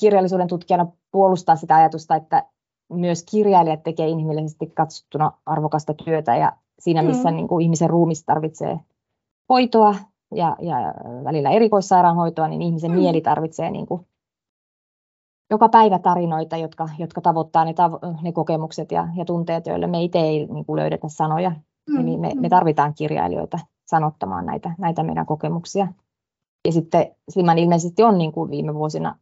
kirjallisuuden 0.00 0.48
tutkijana 0.48 0.86
puolustaa 1.10 1.56
sitä 1.56 1.76
ajatusta, 1.76 2.16
että 2.16 2.44
myös 2.92 3.24
kirjailijat 3.30 3.82
tekee 3.82 4.08
inhimillisesti 4.08 4.66
katsottuna 4.66 5.32
arvokasta 5.46 5.94
työtä 5.94 6.36
ja 6.36 6.52
siinä 6.78 7.02
missä 7.02 7.30
mm. 7.30 7.36
niin 7.36 7.48
kuin 7.48 7.62
ihmisen 7.62 7.90
ruumis 7.90 8.24
tarvitsee 8.24 8.80
hoitoa 9.48 9.94
ja, 10.34 10.56
ja 10.60 10.94
välillä 11.24 11.50
erikoissairaanhoitoa, 11.50 12.48
niin 12.48 12.62
ihmisen 12.62 12.90
mm. 12.90 12.96
mieli 12.96 13.20
tarvitsee 13.20 13.70
niin 13.70 13.86
kuin 13.86 14.06
joka 15.50 15.68
päivä 15.68 15.98
tarinoita, 15.98 16.56
jotka, 16.56 16.88
jotka 16.98 17.20
tavoittaa 17.20 17.64
ne, 17.64 17.72
tavo- 17.72 18.22
ne 18.22 18.32
kokemukset 18.32 18.92
ja, 18.92 19.08
ja 19.16 19.24
tunteet, 19.24 19.66
joille 19.66 19.86
me 19.86 20.02
itse 20.02 20.18
ei 20.18 20.46
niin 20.46 20.64
kuin 20.64 20.80
löydetä 20.80 21.08
sanoja. 21.08 21.52
Mm. 21.88 22.00
Eli 22.00 22.16
me, 22.16 22.28
me 22.34 22.40
mm. 22.40 22.48
tarvitaan 22.48 22.94
kirjailijoita 22.94 23.58
sanottamaan 23.86 24.46
näitä, 24.46 24.74
näitä 24.78 25.02
meidän 25.02 25.26
kokemuksia. 25.26 25.88
Ja 26.66 26.72
sitten 26.72 27.16
Sliman 27.30 27.58
ilmeisesti 27.58 28.02
on 28.02 28.18
niin 28.18 28.32
kuin 28.32 28.50
viime 28.50 28.74
vuosina 28.74 29.18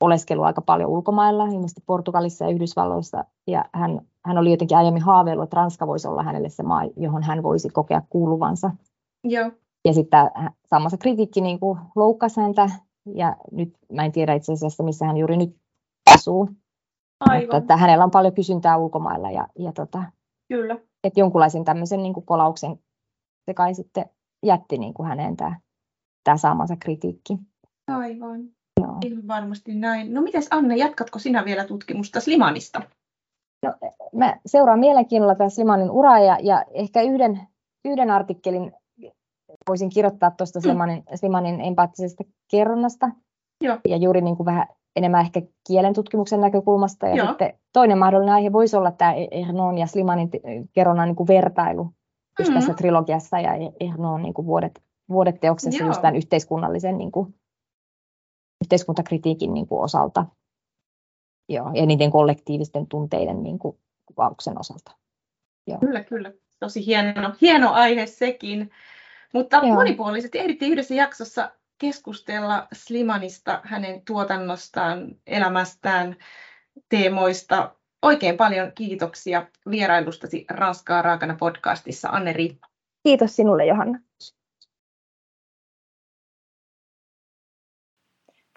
oleskelu 0.00 0.42
aika 0.42 0.60
paljon 0.60 0.90
ulkomailla, 0.90 1.46
ilmeisesti 1.46 1.82
Portugalissa 1.86 2.44
ja 2.44 2.50
Yhdysvalloissa, 2.50 3.24
ja 3.46 3.64
hän, 3.74 4.00
hän 4.26 4.38
oli 4.38 4.50
jotenkin 4.50 4.76
aiemmin 4.76 5.02
haaveillut, 5.02 5.44
että 5.44 5.56
Ranska 5.56 5.86
voisi 5.86 6.08
olla 6.08 6.22
hänelle 6.22 6.48
se 6.48 6.62
maa, 6.62 6.82
johon 6.96 7.22
hän 7.22 7.42
voisi 7.42 7.68
kokea 7.68 8.02
kuuluvansa. 8.10 8.70
Joo. 9.24 9.50
Ja 9.84 9.92
sitten 9.92 10.20
saamansa 10.70 10.96
kritiikki 10.96 11.40
niin 11.40 11.60
kuin 11.60 11.78
loukkasi 11.96 12.40
häntä, 12.40 12.70
ja 13.14 13.36
nyt 13.52 13.74
mä 13.92 14.04
en 14.04 14.12
tiedä 14.12 14.34
itse 14.34 14.52
asiassa, 14.52 14.82
missä 14.82 15.06
hän 15.06 15.16
juuri 15.16 15.36
nyt 15.36 15.56
asuu. 16.14 16.48
Aivan. 17.20 17.42
Mutta 17.42 17.56
että 17.56 17.76
hänellä 17.76 18.04
on 18.04 18.10
paljon 18.10 18.34
kysyntää 18.34 18.76
ulkomailla, 18.76 19.30
ja, 19.30 19.46
ja 19.58 19.72
tota, 19.72 20.04
Kyllä. 20.48 20.78
Että 21.04 21.20
jonkunlaisen 21.20 21.64
tämmöisen 21.64 22.02
niin 22.02 22.14
kuin 22.14 22.26
kolauksen 22.26 22.78
se 23.46 23.54
kai 23.54 23.74
sitten 23.74 24.10
jätti 24.42 24.78
niin 24.78 24.94
kuin 24.94 25.08
häneen 25.08 25.36
tämä, 25.36 25.60
tämä 26.24 26.36
saamansa 26.36 26.76
kritiikki. 26.76 27.38
Aivan. 27.86 28.40
Joo. 28.80 28.96
Ihan 29.06 29.28
varmasti 29.28 29.74
näin. 29.74 30.14
No 30.14 30.22
mites 30.22 30.48
Anne, 30.50 30.76
jatkatko 30.76 31.18
sinä 31.18 31.44
vielä 31.44 31.64
tutkimusta 31.64 32.20
Slimanista? 32.20 32.82
No, 33.66 33.74
mä 34.14 34.36
seuraan 34.46 34.78
mielenkiinnolla 34.78 35.34
tätä 35.34 35.50
Slimanin 35.50 35.90
uraa 35.90 36.18
ja, 36.18 36.38
ja 36.42 36.64
ehkä 36.74 37.02
yhden, 37.02 37.40
yhden 37.84 38.10
artikkelin 38.10 38.72
voisin 39.68 39.88
kirjoittaa 39.88 40.30
tuosta 40.30 40.58
mm. 40.58 40.62
Slimanin, 40.62 41.02
Slimanin 41.14 41.60
empaattisesta 41.60 42.24
kerronnasta. 42.50 43.10
Joo. 43.64 43.78
Ja 43.88 43.96
juuri 43.96 44.20
niin 44.20 44.36
kuin 44.36 44.44
vähän 44.44 44.66
enemmän 44.96 45.20
ehkä 45.20 45.42
kielen 45.68 45.94
tutkimuksen 45.94 46.40
näkökulmasta. 46.40 47.08
Ja 47.08 47.14
Joo. 47.14 47.28
sitten 47.28 47.52
toinen 47.72 47.98
mahdollinen 47.98 48.34
aihe 48.34 48.52
voisi 48.52 48.76
olla 48.76 48.90
tämä 48.90 49.14
Ernon 49.30 49.78
ja 49.78 49.86
Slimanin 49.86 50.30
kerronnan 50.72 51.08
niin 51.08 51.16
kuin 51.16 51.26
vertailu 51.26 51.84
mm-hmm. 51.84 52.54
tässä 52.54 52.74
trilogiassa 52.74 53.40
ja 53.40 53.50
Ernon 53.80 54.22
niin 54.22 54.34
kuin 54.34 54.46
vuodet, 54.46 54.82
vuodeteoksessa 55.08 55.78
Joo. 55.78 55.88
just 55.88 56.00
tämän 56.00 56.16
yhteiskunnallisen 56.16 56.98
niin 56.98 57.12
kuin, 57.12 57.34
yhteiskuntakritiikin 58.64 59.54
niin 59.54 59.66
kuin 59.66 59.82
osalta. 59.82 60.26
Joo, 61.48 61.70
ja 61.74 61.86
niiden 61.86 62.10
kollektiivisten 62.10 62.86
tunteiden 62.86 63.42
niin 63.42 63.58
kuin, 63.58 63.78
kuvauksen 64.06 64.60
osalta. 64.60 64.92
Joo. 65.66 65.78
Kyllä, 65.78 66.04
kyllä. 66.04 66.32
Tosi 66.60 66.86
hieno, 66.86 67.32
hieno 67.40 67.72
aihe 67.72 68.06
sekin. 68.06 68.70
Mutta 69.32 69.56
Joo. 69.56 69.74
monipuolisesti 69.74 70.38
ehdittiin 70.38 70.72
yhdessä 70.72 70.94
jaksossa 70.94 71.50
keskustella 71.78 72.68
Slimanista, 72.72 73.60
hänen 73.64 74.02
tuotannostaan, 74.06 75.16
elämästään, 75.26 76.16
teemoista. 76.88 77.74
Oikein 78.02 78.36
paljon 78.36 78.72
kiitoksia 78.74 79.46
vierailustasi 79.70 80.44
Ranskaa 80.50 81.02
raakana 81.02 81.36
podcastissa, 81.40 82.08
Anne 82.08 82.34
Kiitos 83.02 83.36
sinulle, 83.36 83.66
Johanna. 83.66 83.98